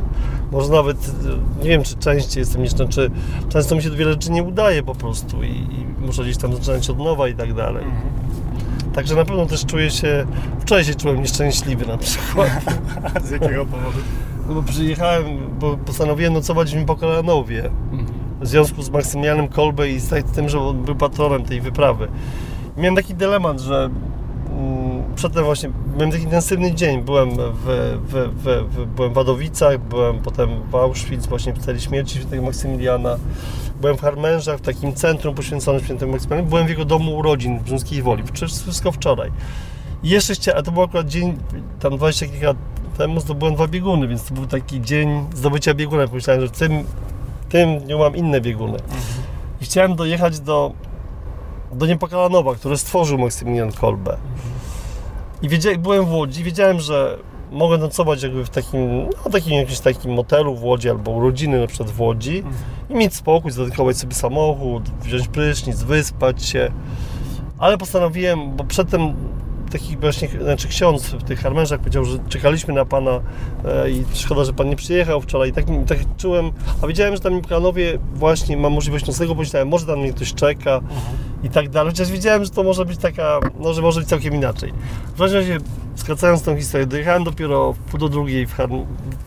Może 0.52 0.72
nawet, 0.72 1.10
nie 1.62 1.68
wiem 1.68 1.82
czy 1.82 1.96
częściej 1.96 2.40
jestem 2.40 2.62
nieszczęśliwy, 2.62 3.10
czy 3.10 3.10
często 3.48 3.76
mi 3.76 3.82
się 3.82 3.90
wiele 3.90 4.12
rzeczy 4.12 4.30
nie 4.30 4.42
udaje 4.42 4.82
po 4.82 4.94
prostu 4.94 5.42
i, 5.42 5.50
i 5.50 5.86
muszę 6.06 6.22
gdzieś 6.22 6.36
tam 6.36 6.54
zaczynać 6.54 6.90
od 6.90 6.98
nowa 6.98 7.28
i 7.28 7.34
tak 7.34 7.54
dalej. 7.54 7.84
Mhm. 7.84 8.02
Także 8.94 9.14
na 9.14 9.24
pewno 9.24 9.46
też 9.46 9.66
czuję 9.66 9.90
się, 9.90 10.26
wczoraj 10.60 10.84
się 10.84 10.94
czułem 10.94 11.20
nieszczęśliwy 11.20 11.86
na 11.86 11.98
przykład. 11.98 12.50
Z 13.24 13.30
jakiego 13.30 13.66
powodu? 13.66 13.98
No 14.48 14.54
bo 14.54 14.62
przyjechałem, 14.62 15.24
bo 15.58 15.76
postanowiłem 15.76 16.32
nocować 16.32 16.76
w 16.76 16.84
Pokolanowie. 16.84 17.70
Mhm 17.92 18.15
w 18.40 18.46
związku 18.46 18.82
z 18.82 18.90
Maksymilianem 18.90 19.48
Kolbe 19.48 19.88
i 19.88 20.00
z 20.00 20.32
tym, 20.34 20.48
że 20.48 20.60
on 20.60 20.82
był 20.82 20.94
patronem 20.94 21.44
tej 21.44 21.60
wyprawy. 21.60 22.08
Miałem 22.76 22.96
taki 22.96 23.14
dylemat, 23.14 23.60
że 23.60 23.90
mm, 24.50 25.14
przedtem 25.14 25.44
właśnie 25.44 25.70
miałem 25.96 26.10
taki 26.10 26.24
intensywny 26.24 26.74
dzień. 26.74 27.02
Byłem 27.02 27.30
w, 27.30 27.38
w, 28.08 28.30
w, 28.36 28.74
w, 28.74 28.86
byłem 28.86 29.10
w 29.12 29.14
Wadowicach, 29.14 29.78
byłem 29.78 30.18
potem 30.18 30.50
w 30.70 30.74
Auschwitz, 30.74 31.26
właśnie 31.26 31.52
w 31.52 31.58
celi 31.58 31.80
śmierci 31.80 32.14
świętego 32.14 32.42
Maksymiliana. 32.42 33.16
Byłem 33.80 33.96
w 33.96 34.00
Harmężach, 34.00 34.58
w 34.58 34.60
takim 34.60 34.94
centrum 34.94 35.34
poświęconym 35.34 35.84
świętemu 35.84 36.12
Maksymilianowi. 36.12 36.50
Byłem 36.50 36.66
w 36.66 36.70
jego 36.70 36.84
domu 36.84 37.16
urodzin 37.16 37.58
w 37.58 37.62
Brzymskiej 37.62 38.02
Woli. 38.02 38.22
Wszystko 38.34 38.92
wczoraj. 38.92 39.30
I 40.02 40.08
jeszcze 40.08 40.34
chciałem, 40.34 40.60
a 40.60 40.62
to 40.62 40.72
był 40.72 40.82
akurat 40.82 41.08
dzień, 41.08 41.38
tam 41.80 41.96
20 41.96 42.26
kilka 42.26 42.54
temu 42.98 43.20
zdobyłem 43.20 43.54
dwa 43.54 43.68
bieguny, 43.68 44.08
więc 44.08 44.24
to 44.24 44.34
był 44.34 44.46
taki 44.46 44.80
dzień 44.80 45.24
zdobycia 45.34 45.74
bieguna. 45.74 46.08
Pomyślałem, 46.08 46.42
że 46.42 46.48
w 46.48 46.58
tym 46.58 46.84
tym 47.48 47.78
dniu 47.78 47.98
mam 47.98 48.16
inne 48.16 48.40
bieguny. 48.40 48.78
I 49.60 49.64
chciałem 49.64 49.96
dojechać 49.96 50.40
do, 50.40 50.72
do 51.72 51.86
Niepokalanowa, 51.86 52.54
który 52.54 52.78
stworzył 52.78 53.18
Maksymilian 53.18 53.72
Kolbe. 53.72 54.16
I 55.42 55.48
wiedziałem, 55.48 55.82
byłem 55.82 56.04
w 56.04 56.12
Łodzi, 56.12 56.44
wiedziałem, 56.44 56.80
że 56.80 57.18
mogę 57.50 57.78
nocować 57.78 58.22
jakby 58.22 58.44
w 58.44 58.50
takim, 58.50 59.04
no, 59.24 59.30
takim 59.30 59.52
jakimś 59.52 59.80
takim 59.80 60.12
motelu 60.12 60.56
w 60.56 60.64
Łodzi 60.64 60.90
albo 60.90 61.10
urodziny 61.10 61.60
na 61.60 61.66
przykład 61.66 61.90
w 61.90 62.00
Łodzi 62.00 62.44
i 62.90 62.94
mieć 62.94 63.14
spokój, 63.14 63.50
zadekować 63.50 63.96
sobie 63.96 64.14
samochód, 64.14 64.82
wziąć 65.02 65.28
prysznic, 65.28 65.82
wyspać 65.82 66.44
się. 66.44 66.70
Ale 67.58 67.78
postanowiłem, 67.78 68.56
bo 68.56 68.64
przedtem 68.64 69.14
taki 69.72 69.96
właśnie, 69.96 70.28
znaczy 70.42 70.68
ksiądz 70.68 71.06
w 71.06 71.22
tych 71.22 71.40
harmerzach 71.40 71.80
powiedział, 71.80 72.04
że 72.04 72.18
czekaliśmy 72.28 72.74
na 72.74 72.84
Pana 72.84 73.20
e, 73.64 73.90
i 73.90 74.04
szkoda, 74.14 74.44
że 74.44 74.52
Pan 74.52 74.68
nie 74.68 74.76
przyjechał 74.76 75.20
wczoraj. 75.20 75.50
I 75.50 75.52
tak, 75.52 75.64
tak 75.86 75.98
czułem, 76.16 76.52
a 76.82 76.86
wiedziałem, 76.86 77.14
że 77.14 77.20
tam 77.20 77.40
Planowie 77.40 77.98
właśnie 78.14 78.56
mam 78.56 78.72
możliwość 78.72 79.06
nocnego, 79.06 79.34
pomyślałem, 79.34 79.68
może 79.68 79.86
tam 79.86 79.98
mnie 79.98 80.12
ktoś 80.12 80.34
czeka 80.34 80.74
mhm. 80.74 81.00
i 81.42 81.50
tak 81.50 81.68
dalej. 81.68 81.92
Chociaż 81.92 82.10
wiedziałem, 82.10 82.44
że 82.44 82.50
to 82.50 82.62
może 82.62 82.84
być 82.84 82.98
taka, 82.98 83.40
no, 83.60 83.74
że 83.74 83.82
może 83.82 84.00
być 84.00 84.08
całkiem 84.08 84.34
inaczej. 84.34 84.72
W 85.14 85.18
każdym 85.18 85.40
razie, 85.40 85.58
skracając 85.94 86.42
tą 86.42 86.56
historię, 86.56 86.86
dojechałem 86.86 87.24
dopiero 87.24 87.74
pół 87.90 88.00
do 88.00 88.08
drugiej 88.08 88.46
w 88.46 88.54
Harn 88.54 88.82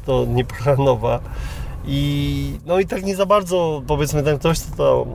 do 0.08 0.26
Nieplanowa 0.30 1.20
i 1.86 2.54
no 2.66 2.80
i 2.80 2.86
tak 2.86 3.04
nie 3.04 3.16
za 3.16 3.26
bardzo, 3.26 3.82
powiedzmy, 3.88 4.24
ten 4.24 4.40
ktoś, 4.40 4.60
to 4.78 5.08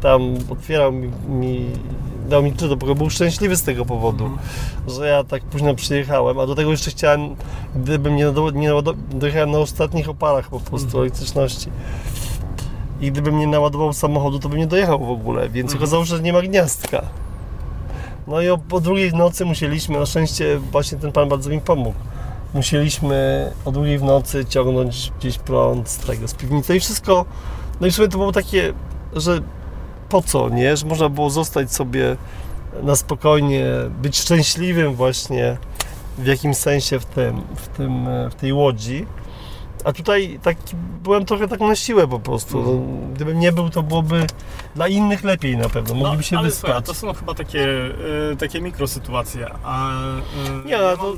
tam 0.00 0.34
otwierał 0.50 0.92
mi, 0.92 1.10
mi 1.28 1.66
dał 2.32 2.42
mi 2.42 2.52
klucz 2.52 2.70
do 2.70 2.94
był 2.94 3.10
szczęśliwy 3.10 3.56
z 3.56 3.62
tego 3.62 3.84
powodu, 3.84 4.26
mm. 4.26 4.38
że 4.86 5.06
ja 5.06 5.24
tak 5.24 5.42
późno 5.42 5.74
przyjechałem, 5.74 6.38
a 6.38 6.46
do 6.46 6.54
tego 6.54 6.70
jeszcze 6.70 6.90
chciałem, 6.90 7.36
gdybym 7.76 8.16
nie, 8.16 8.32
nie 8.54 8.70
dojechałem 9.10 9.50
na 9.50 9.58
ostatnich 9.58 10.08
oparach 10.08 10.48
po 10.48 10.60
prostu 10.60 10.88
mm. 10.88 11.00
elektryczności. 11.00 11.70
I 13.00 13.12
gdybym 13.12 13.38
nie 13.38 13.46
naładował 13.46 13.92
samochodu, 13.92 14.38
to 14.38 14.48
bym 14.48 14.58
nie 14.58 14.66
dojechał 14.66 14.98
w 14.98 15.10
ogóle, 15.10 15.48
więc 15.48 15.70
mm. 15.70 15.82
okazało 15.82 16.04
się, 16.04 16.16
że 16.16 16.22
nie 16.22 16.32
ma 16.32 16.42
gniazdka. 16.42 17.02
No 18.26 18.40
i 18.40 18.48
o, 18.48 18.58
po 18.58 18.80
drugiej 18.80 19.12
nocy 19.12 19.44
musieliśmy, 19.44 19.98
na 19.98 20.06
szczęście 20.06 20.58
właśnie 20.58 20.98
ten 20.98 21.12
pan 21.12 21.28
bardzo 21.28 21.50
mi 21.50 21.60
pomógł. 21.60 21.98
Musieliśmy 22.54 23.50
o 23.64 23.72
drugiej 23.72 23.98
w 23.98 24.02
nocy 24.02 24.44
ciągnąć 24.44 25.12
gdzieś 25.18 25.38
prąd 25.38 25.88
z 25.88 25.98
tego, 25.98 26.28
z 26.28 26.34
piwnicy 26.34 26.76
i 26.76 26.80
wszystko. 26.80 27.24
No 27.80 27.86
i 27.86 27.90
w 27.90 27.94
sumie 27.94 28.08
to 28.08 28.18
było 28.18 28.32
takie, 28.32 28.72
że 29.16 29.40
po 30.12 30.22
co, 30.22 30.48
nie? 30.48 30.76
Że 30.76 30.86
można 30.86 31.08
było 31.08 31.30
zostać 31.30 31.72
sobie 31.72 32.16
na 32.82 32.96
spokojnie, 32.96 33.64
być 34.02 34.18
szczęśliwym 34.18 34.94
właśnie 34.94 35.56
w 36.18 36.26
jakimś 36.26 36.56
sensie 36.56 37.00
w 37.00 37.04
tym, 37.04 37.42
w 37.56 37.68
tym, 37.68 38.06
w 38.30 38.34
tej 38.34 38.52
łodzi. 38.52 39.06
A 39.84 39.92
tutaj 39.92 40.38
taki, 40.42 40.76
byłem 41.02 41.24
trochę 41.24 41.48
tak 41.48 41.60
na 41.60 41.76
siłę 41.76 42.08
po 42.08 42.20
prostu. 42.20 42.62
No, 42.62 43.12
gdybym 43.14 43.38
nie 43.40 43.52
był, 43.52 43.70
to 43.70 43.82
byłoby 43.82 44.26
dla 44.74 44.88
innych 44.88 45.24
lepiej 45.24 45.56
na 45.56 45.68
pewno. 45.68 45.94
Mogliby 45.94 46.22
się 46.22 46.34
No, 46.34 46.40
ale 46.40 46.48
wyspać. 46.48 46.70
słuchaj, 46.70 46.82
to 46.82 46.94
są 46.94 47.12
chyba 47.14 47.34
takie, 47.34 47.68
e, 48.32 48.36
takie 48.36 48.60
mikrosytuacje, 48.60 49.46
a 49.64 49.90
e, 49.90 50.64
Nie, 50.66 50.78
ale 50.78 50.96
to- 50.96 51.14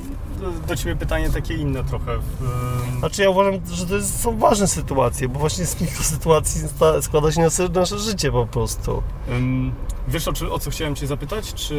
do, 0.69 0.77
Ciebie 0.77 0.97
pytanie 0.97 1.31
takie 1.31 1.55
inne 1.55 1.85
trochę. 1.85 2.19
W, 2.19 2.99
Znaczy 2.99 3.23
ja 3.23 3.31
uważam, 3.31 3.55
że 3.73 3.87
to 3.87 3.95
jest, 3.95 4.21
są 4.21 4.39
ważne 4.39 4.67
sytuacje, 4.69 5.29
bo 5.29 5.39
właśnie 5.39 5.67
z 5.67 5.81
mikrosytuacji 5.81 6.61
składa 7.01 7.33
się 7.33 7.41
nasze, 7.41 7.69
nasze 7.69 7.99
życie 7.99 8.33
po 8.33 8.47
prostu. 8.47 9.03
Ym, 9.29 9.73
Wiesz 10.09 10.29
o, 10.29 10.33
czy, 10.33 10.53
o 10.53 10.59
co 10.59 10.71
chciałem 10.71 10.95
Cię 10.95 11.07
zapytać? 11.07 11.55
Czy 11.55 11.75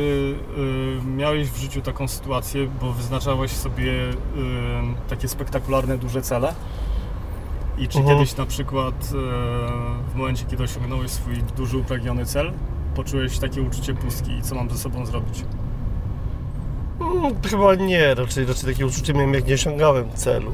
y, 0.57 1.05
miałeś 1.05 1.49
w 1.49 1.57
życiu 1.57 1.81
taką 1.81 2.07
sytuację, 2.07 2.67
bo 2.81 2.91
wyznaczałeś 2.93 3.51
sobie 3.51 3.91
y, 3.91 4.13
takie 5.09 5.27
spektakularne, 5.27 5.97
duże 5.97 6.21
cele? 6.21 6.53
I 7.77 7.87
czy 7.87 7.99
Mhm. 7.99 8.17
kiedyś 8.17 8.37
na 8.37 8.45
przykład 8.45 8.93
y, 9.05 10.11
w 10.11 10.15
momencie, 10.15 10.45
kiedy 10.45 10.63
osiągnąłeś 10.63 11.11
swój 11.11 11.33
duży, 11.57 11.77
upragniony 11.77 12.25
cel, 12.25 12.51
poczułeś 12.95 13.39
takie 13.39 13.61
uczucie 13.61 13.93
pustki 13.93 14.31
i 14.31 14.41
co 14.41 14.55
mam 14.55 14.69
ze 14.69 14.77
sobą 14.77 15.05
zrobić? 15.05 15.43
Mm, 17.01 17.35
chyba 17.49 17.75
nie, 17.75 18.15
raczej, 18.15 18.45
raczej 18.45 18.73
takie 18.73 18.85
uczucie 18.85 19.13
miałem 19.13 19.33
jak 19.33 19.47
nie 19.47 19.53
osiągałem 19.53 20.09
celu. 20.13 20.51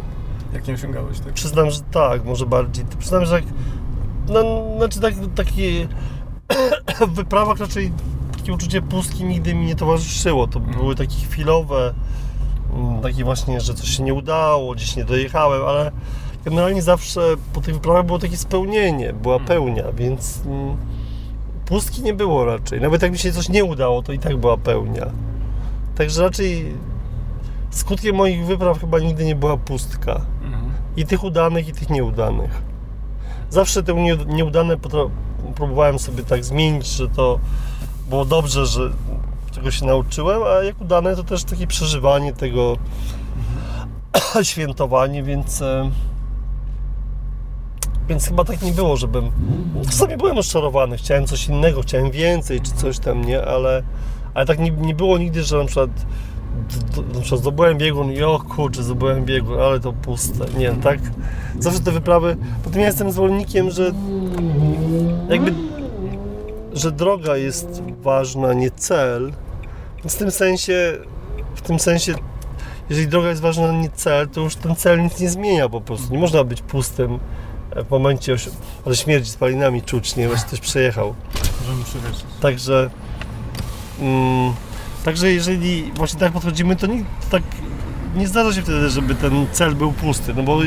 Jak 0.53 0.67
nie 0.67 0.73
osiągałeś 0.73 1.19
tak? 1.19 1.33
Przyznam, 1.33 1.71
że 1.71 1.79
tak, 1.91 2.25
może 2.25 2.45
bardziej. 2.45 2.85
Przyznam, 2.99 3.25
że 3.25 3.35
jak, 3.35 3.43
no, 4.29 4.43
znaczy 4.77 4.99
tak, 4.99 5.13
taki 5.35 5.87
w 7.07 7.15
wyprawach 7.15 7.59
raczej 7.59 7.91
takie 8.37 8.53
uczucie 8.53 8.81
pustki 8.81 9.23
nigdy 9.25 9.55
mi 9.55 9.65
nie 9.65 9.75
towarzyszyło. 9.75 10.47
To 10.47 10.59
Mhm. 10.59 10.77
były 10.77 10.95
takie 10.95 11.15
chwilowe, 11.15 11.93
mm, 12.73 13.01
takie 13.01 13.23
właśnie, 13.23 13.61
że 13.61 13.73
coś 13.73 13.89
się 13.89 14.03
nie 14.03 14.13
udało, 14.13 14.73
gdzieś 14.75 14.95
nie 14.95 15.05
dojechałem, 15.05 15.61
ale 15.65 15.91
generalnie 16.45 16.81
zawsze 16.81 17.21
po 17.53 17.61
tych 17.61 17.73
wyprawach 17.73 18.05
było 18.05 18.19
takie 18.19 18.37
spełnienie, 18.37 19.13
była 19.13 19.35
Mhm. 19.35 19.47
pełnia, 19.47 19.91
więc 19.91 20.41
mm, 20.45 20.77
pustki 21.65 22.01
nie 22.03 22.13
było 22.13 22.45
raczej. 22.45 22.81
Nawet 22.81 23.01
jak 23.01 23.11
mi 23.11 23.17
się 23.17 23.31
coś 23.31 23.49
nie 23.49 23.63
udało, 23.65 24.01
to 24.03 24.13
i 24.13 24.19
tak 24.19 24.37
była 24.37 24.57
pełnia. 24.57 25.05
Także 25.95 26.21
raczej 26.21 26.73
skutkiem 27.69 28.15
moich 28.15 28.45
wypraw 28.45 28.79
chyba 28.79 28.99
nigdy 28.99 29.25
nie 29.25 29.35
była 29.35 29.57
pustka. 29.57 30.21
Mhm. 30.43 30.71
I 30.97 31.05
tych 31.05 31.23
udanych, 31.23 31.67
i 31.67 31.71
tych 31.71 31.89
nieudanych. 31.89 32.61
Zawsze 33.49 33.83
te 33.83 33.93
nie- 33.93 34.15
nieudane 34.27 34.77
próbowałem 35.55 35.99
sobie 35.99 36.23
tak 36.23 36.45
zmienić, 36.45 36.85
że 36.87 37.09
to 37.09 37.39
było 38.09 38.25
dobrze, 38.25 38.65
że 38.65 38.91
czego 39.51 39.71
się 39.71 39.85
nauczyłem, 39.85 40.41
a 40.43 40.63
jak 40.63 40.81
udane 40.81 41.15
to 41.15 41.23
też 41.23 41.43
takie 41.43 41.67
przeżywanie 41.67 42.33
tego, 42.33 42.77
świętowanie, 44.43 45.23
więc 45.23 45.61
e, 45.61 45.91
więc 48.11 48.27
chyba 48.27 48.43
tak 48.43 48.61
nie 48.61 48.71
było, 48.71 48.97
żebym 48.97 49.31
czasami 49.85 50.17
byłem 50.17 50.35
rozczarowany, 50.35 50.97
chciałem 50.97 51.27
coś 51.27 51.47
innego, 51.47 51.81
chciałem 51.81 52.11
więcej, 52.11 52.61
czy 52.61 52.71
coś 52.71 52.99
tam, 52.99 53.25
nie, 53.25 53.45
ale, 53.45 53.83
ale 54.33 54.45
tak 54.45 54.59
nie, 54.59 54.71
nie 54.71 54.95
było 54.95 55.17
nigdy, 55.17 55.43
że 55.43 55.57
na 55.57 55.65
przykład 55.65 55.89
na 57.13 57.21
przykład 57.21 57.41
zdobyłem 57.41 57.77
biegun 57.77 58.11
i 58.11 58.23
o 58.23 58.39
kurczę, 58.39 58.83
zdobyłem 58.83 59.25
biegun, 59.25 59.59
ale 59.59 59.79
to 59.79 59.93
puste. 59.93 60.45
Nie, 60.57 60.71
tak? 60.71 60.99
Zawsze 61.59 61.79
te 61.79 61.91
wyprawy. 61.91 62.37
Potem 62.63 62.81
ja 62.81 62.87
jestem 62.87 63.11
zwolennikiem, 63.11 63.69
że 63.69 63.91
jakby, 65.29 65.53
że 66.73 66.91
droga 66.91 67.37
jest 67.37 67.83
ważna, 68.01 68.53
nie 68.53 68.71
cel. 68.71 69.31
W 70.05 70.15
tym 70.15 70.31
sensie, 70.31 70.97
w 71.55 71.61
tym 71.61 71.79
sensie, 71.79 72.13
jeżeli 72.89 73.07
droga 73.07 73.29
jest 73.29 73.41
ważna, 73.41 73.71
nie 73.71 73.89
cel, 73.89 74.29
to 74.29 74.41
już 74.41 74.55
ten 74.55 74.75
cel 74.75 75.03
nic 75.03 75.19
nie 75.19 75.29
zmienia 75.29 75.69
po 75.69 75.81
prostu. 75.81 76.13
Nie 76.13 76.19
można 76.19 76.43
być 76.43 76.61
pustym 76.61 77.19
w 77.75 77.91
momencie, 77.91 78.33
osi- 78.35 78.49
ale 78.85 78.95
śmierdzi 78.95 79.29
spalinami 79.31 79.81
czuć, 79.81 80.15
nie? 80.15 80.27
Właśnie 80.27 80.47
ktoś 80.47 80.59
przejechał. 80.59 81.15
Możemy 81.61 81.83
przywieźć. 81.83 82.25
Także, 82.41 82.89
mm, 83.99 84.53
także 85.05 85.31
jeżeli 85.31 85.91
właśnie 85.95 86.19
tak 86.19 86.31
podchodzimy, 86.31 86.75
to 86.75 86.87
nie, 86.87 87.03
tak 87.31 87.43
nie 88.15 88.27
zdarza 88.27 88.53
się 88.53 88.61
wtedy, 88.61 88.89
żeby 88.89 89.15
ten 89.15 89.47
cel 89.51 89.75
był 89.75 89.91
pusty, 89.91 90.33
no 90.33 90.43
bo 90.43 90.59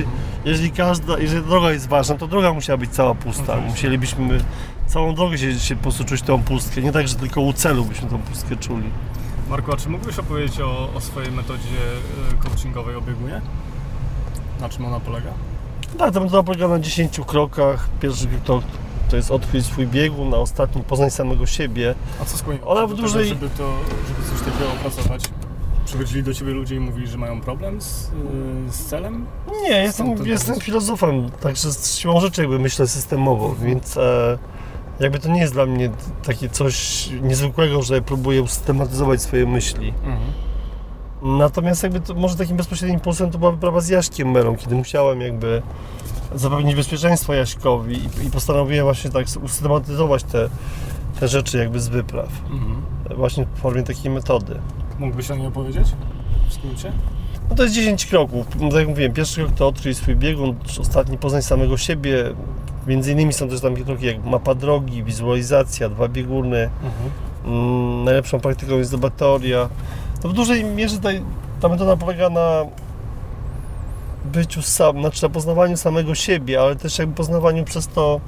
jeżeli 0.44 0.70
każda, 0.70 1.18
jeżeli 1.18 1.42
droga 1.46 1.70
jest 1.72 1.88
ważna, 1.88 2.14
to 2.14 2.26
droga 2.26 2.52
musiała 2.52 2.76
być 2.76 2.90
cała 2.90 3.14
pusta. 3.14 3.42
Oczywiście. 3.42 3.70
Musielibyśmy 3.70 4.38
całą 4.86 5.14
drogę 5.14 5.38
się, 5.38 5.58
się 5.58 5.76
po 5.76 5.82
prostu 5.82 6.04
czuć 6.04 6.22
tą 6.22 6.42
pustkę, 6.42 6.82
nie 6.82 6.92
tak, 6.92 7.08
że 7.08 7.14
tylko 7.14 7.40
u 7.40 7.52
celu 7.52 7.84
byśmy 7.84 8.08
tą 8.08 8.18
pustkę 8.22 8.56
czuli. 8.56 8.90
Marku, 9.50 9.72
a 9.72 9.76
czy 9.76 9.88
mógłbyś 9.88 10.18
opowiedzieć 10.18 10.60
o, 10.60 10.88
o 10.94 11.00
swojej 11.00 11.32
metodzie 11.32 11.62
y, 12.32 12.48
coachingowej 12.48 12.96
o 12.96 13.00
biegunie? 13.00 13.40
Na 14.60 14.68
czym 14.68 14.84
ona 14.84 15.00
polega? 15.00 15.30
Tak, 15.98 16.14
ta 16.14 16.20
metoda 16.20 16.42
polega 16.42 16.68
na 16.68 16.78
10 16.78 17.20
krokach. 17.26 17.88
Pierwszy 18.00 18.26
krok 18.26 18.40
to, 18.44 18.62
to 19.10 19.16
jest 19.16 19.30
odkryć 19.30 19.66
swój 19.66 19.86
biegun, 19.86 20.30
na 20.30 20.36
ostatni 20.36 20.82
poznać 20.82 21.14
samego 21.14 21.46
siebie. 21.46 21.94
A 22.22 22.24
co 22.24 22.36
skłoniło 22.38 22.66
Ona 22.68 22.86
w 22.86 22.94
dużej- 22.94 23.28
żeby, 23.28 23.48
to, 23.48 23.76
żeby 24.08 24.30
coś 24.30 24.52
takiego 24.52 24.72
opracować? 24.72 25.24
Przychodzili 25.84 26.22
do 26.22 26.34
Ciebie 26.34 26.52
ludzie 26.52 26.76
i 26.76 26.80
mówili, 26.80 27.06
że 27.06 27.18
mają 27.18 27.40
problem 27.40 27.80
z, 27.80 28.10
z 28.70 28.84
celem? 28.84 29.26
Nie, 29.62 29.68
jestem, 29.82 30.26
jestem 30.26 30.60
filozofem, 30.60 31.30
także 31.30 31.72
z 31.72 31.96
siłą 31.96 32.20
rzeczy 32.20 32.40
jakby 32.40 32.58
myślę 32.58 32.88
systemowo, 32.88 33.54
więc 33.62 33.96
e, 33.96 34.38
jakby 35.00 35.18
to 35.18 35.28
nie 35.28 35.40
jest 35.40 35.52
dla 35.52 35.66
mnie 35.66 35.90
takie 36.26 36.48
coś 36.48 37.08
niezwykłego, 37.22 37.82
że 37.82 38.02
próbuję 38.02 38.42
usystematyzować 38.42 39.22
swoje 39.22 39.46
myśli. 39.46 39.94
Natomiast 41.24 41.82
jakby 41.82 42.00
to, 42.00 42.14
może 42.14 42.36
takim 42.36 42.56
bezpośrednim 42.56 42.98
impulsem 42.98 43.30
to 43.30 43.38
była 43.38 43.50
wyprawa 43.50 43.80
z 43.80 43.88
Jaśkiem 43.88 44.30
Melą, 44.30 44.56
kiedy 44.56 44.74
musiałem 44.74 45.20
jakby 45.20 45.62
zapewnić 46.34 46.74
bezpieczeństwo 46.74 47.34
Jaśkowi 47.34 47.94
i, 47.94 48.26
i 48.26 48.30
postanowiłem 48.30 48.84
właśnie 48.84 49.10
tak 49.10 49.26
usystematyzować 49.42 50.24
te, 50.24 50.48
te 51.20 51.28
rzeczy 51.28 51.58
jakby 51.58 51.80
z 51.80 51.88
wypraw. 51.88 52.28
Mhm. 52.50 52.82
Właśnie 53.16 53.46
w 53.54 53.58
formie 53.58 53.82
takiej 53.82 54.10
metody. 54.10 54.60
Mógłbyś 54.98 55.30
o 55.30 55.34
niej 55.34 55.46
opowiedzieć? 55.46 55.88
W 56.48 56.54
skrócie? 56.54 56.92
No 57.50 57.56
to 57.56 57.62
jest 57.62 57.74
10 57.74 58.06
kroków. 58.06 58.46
No 58.60 58.68
Tak 58.68 58.78
jak 58.78 58.88
mówiłem, 58.88 59.12
pierwszy 59.12 59.40
krok 59.40 59.54
to 59.54 59.68
odkryj 59.68 59.94
swój 59.94 60.16
biegun, 60.16 60.54
ostatni 60.80 61.18
poznaj 61.18 61.42
samego 61.42 61.76
siebie. 61.76 62.34
Między 62.86 63.12
innymi 63.12 63.32
są 63.32 63.48
też 63.48 63.60
takie 63.60 63.84
kroki 63.84 64.06
jak 64.06 64.24
mapa 64.24 64.54
drogi, 64.54 65.04
wizualizacja, 65.04 65.88
dwa 65.88 66.08
bieguny. 66.08 66.70
Mm, 67.44 68.04
najlepszą 68.04 68.40
praktyką 68.40 68.78
jest 68.78 68.90
debatoria. 68.90 69.68
To 70.24 70.28
w 70.28 70.32
dużej 70.32 70.64
mierze 70.64 70.98
ta, 70.98 71.08
ta 71.60 71.68
metoda 71.68 71.96
polega 71.96 72.30
na 72.30 72.64
byciu 74.24 74.62
sam, 74.62 75.00
znaczy 75.00 75.22
na 75.22 75.28
poznawaniu 75.28 75.76
samego 75.76 76.14
siebie, 76.14 76.60
ale 76.60 76.76
też 76.76 76.98
jakby 76.98 77.14
poznawaniu 77.14 77.64
przez 77.64 77.86
to 77.86 78.20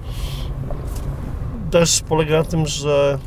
też 1.70 2.00
polega 2.08 2.38
na 2.38 2.44
tym, 2.44 2.66
że 2.66 3.18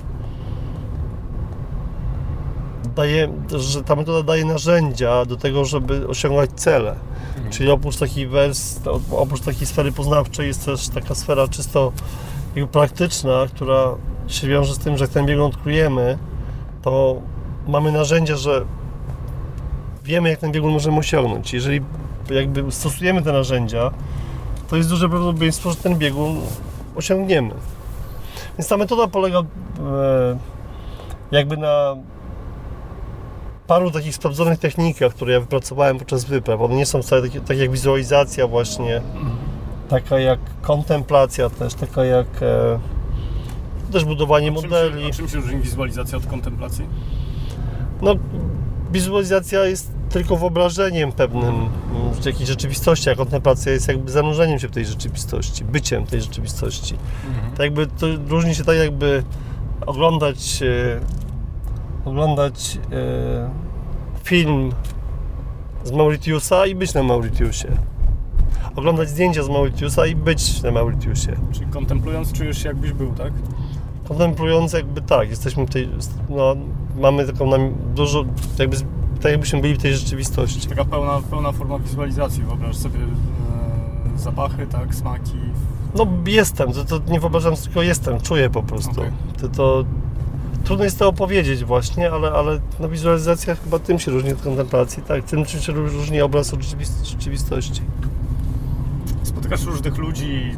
daje, 2.95 3.29
że 3.57 3.83
ta 3.83 3.95
metoda 3.95 4.23
daje 4.23 4.45
narzędzia 4.45 5.25
do 5.25 5.37
tego, 5.37 5.65
żeby 5.65 6.07
osiągać 6.07 6.49
cele. 6.55 6.95
Mhm. 7.35 7.51
Czyli 7.51 7.71
oprócz 7.71 7.97
takiej 7.97 8.27
wersji, 8.27 8.81
oprócz 9.11 9.41
takiej 9.41 9.67
sfery 9.67 9.91
poznawczej 9.91 10.47
jest 10.47 10.65
też 10.65 10.89
taka 10.89 11.15
sfera 11.15 11.47
czysto 11.47 11.91
praktyczna, 12.71 13.47
która 13.55 13.95
się 14.27 14.47
wiąże 14.47 14.73
z 14.73 14.79
tym, 14.79 14.97
że 14.97 15.03
jak 15.03 15.11
ten 15.11 15.25
biegun 15.25 15.45
odkrujemy, 15.45 16.17
to 16.81 17.21
mamy 17.69 17.91
narzędzia, 17.91 18.35
że 18.35 18.65
wiemy 20.03 20.29
jak 20.29 20.39
ten 20.39 20.51
biegun 20.51 20.71
możemy 20.71 20.97
osiągnąć. 20.97 21.53
Jeżeli 21.53 21.81
jakby 22.31 22.71
stosujemy 22.71 23.21
te 23.21 23.31
narzędzia, 23.31 23.91
to 24.69 24.75
jest 24.75 24.89
duże 24.89 25.09
prawdopodobieństwo, 25.09 25.69
że 25.69 25.75
ten 25.75 25.95
biegun 25.95 26.41
osiągniemy. 26.95 27.53
Więc 28.57 28.67
ta 28.67 28.77
metoda 28.77 29.07
polega 29.07 29.39
e, 29.39 29.43
jakby 31.31 31.57
na 31.57 31.95
paru 33.67 33.91
takich 33.91 34.15
sprawdzonych 34.15 34.59
technikach, 34.59 35.13
które 35.13 35.33
ja 35.33 35.39
wypracowałem 35.39 35.97
podczas 35.97 36.25
wypraw. 36.25 36.61
One 36.61 36.75
nie 36.75 36.85
są 36.85 37.01
wcale 37.01 37.21
takie, 37.21 37.41
takie 37.41 37.59
jak 37.59 37.71
wizualizacja 37.71 38.47
właśnie, 38.47 39.01
taka 39.89 40.19
jak 40.19 40.39
kontemplacja 40.61 41.49
też, 41.49 41.73
taka 41.73 42.05
jak 42.05 42.27
e, 42.41 42.79
też 43.91 44.05
budowanie 44.05 44.51
modeli. 44.51 45.05
a 45.05 45.13
czym 45.13 45.29
się 45.29 45.37
różni 45.37 45.59
wizualizacja 45.59 46.17
od 46.17 46.25
kontemplacji? 46.25 46.85
No, 48.01 48.15
wizualizacja 48.91 49.65
jest 49.65 49.91
tylko 50.09 50.37
wyobrażeniem 50.37 51.11
pewnym 51.11 51.69
jakiejś 52.25 52.49
rzeczywistości, 52.49 53.09
a 53.09 53.15
kontemplacja 53.15 53.71
jest 53.71 53.87
jakby 53.87 54.11
zanurzeniem 54.11 54.59
się 54.59 54.67
w 54.67 54.71
tej 54.71 54.85
rzeczywistości, 54.85 55.65
byciem 55.65 56.05
tej 56.05 56.21
rzeczywistości. 56.21 56.95
Tak 57.51 57.59
jakby 57.59 57.87
to 57.87 58.07
różni 58.27 58.55
się 58.55 58.63
tak 58.63 58.77
jakby 58.77 59.23
oglądać 59.85 60.63
e, 60.63 60.99
oglądać 62.05 62.77
e, 62.91 63.49
film 64.23 64.71
z 65.83 65.91
Mauritiusa 65.91 66.65
i 66.65 66.75
być 66.75 66.93
na 66.93 67.03
Mauritiusie. 67.03 67.67
Oglądać 68.75 69.09
zdjęcia 69.09 69.43
z 69.43 69.49
Mauritiusa 69.49 70.05
i 70.05 70.15
być 70.15 70.61
na 70.61 70.71
Mauritiusie. 70.71 71.35
Czyli 71.51 71.65
kontemplując 71.65 72.33
czujesz 72.33 72.63
się 72.63 72.67
jakbyś 72.67 72.91
był, 72.91 73.13
tak? 73.13 73.33
Kontemplując 74.09 74.73
jakby 74.73 75.01
tak, 75.01 75.29
jesteśmy 75.29 75.65
w 75.65 75.69
tej, 75.69 75.89
no, 76.29 76.55
mamy 76.99 77.25
taką 77.25 77.47
nam 77.49 77.73
dużo, 77.95 78.25
jakby, 78.59 78.77
tak 79.21 79.31
jakbyśmy 79.31 79.61
byli 79.61 79.73
w 79.73 79.81
tej 79.81 79.95
rzeczywistości. 79.95 80.67
Taka 80.67 80.85
pełna, 80.85 81.21
pełna 81.29 81.51
forma 81.51 81.79
wizualizacji, 81.79 82.43
wyobraź 82.43 82.75
sobie. 82.75 82.99
zapachy, 84.17 84.67
tak, 84.67 84.95
smaki. 84.95 85.37
No 85.95 86.07
jestem, 86.27 86.71
to, 86.73 86.85
to 86.85 87.11
nie 87.11 87.19
wyobrażam 87.19 87.55
tylko 87.55 87.81
jestem, 87.81 88.21
czuję 88.21 88.49
po 88.49 88.63
prostu. 88.63 88.91
Okej. 88.91 89.11
To, 89.41 89.47
to 89.47 89.85
trudno 90.63 90.83
jest 90.83 90.99
to 90.99 91.07
opowiedzieć 91.07 91.65
właśnie, 91.65 92.11
ale, 92.11 92.31
ale 92.31 92.59
no, 92.79 92.89
wizualizacja 92.89 93.55
chyba 93.55 93.79
tym 93.79 93.99
się 93.99 94.11
różni 94.11 94.33
od 94.33 94.41
kontemplacji, 94.41 95.03
tak, 95.03 95.23
tym 95.23 95.45
czym 95.45 95.61
się 95.61 95.73
różni 95.73 96.21
obraz 96.21 96.53
od 96.53 96.59
rzeczywist- 96.59 97.05
rzeczywistości. 97.05 97.81
Spotykasz 99.23 99.63
różnych 99.65 99.97
ludzi, 99.97 100.51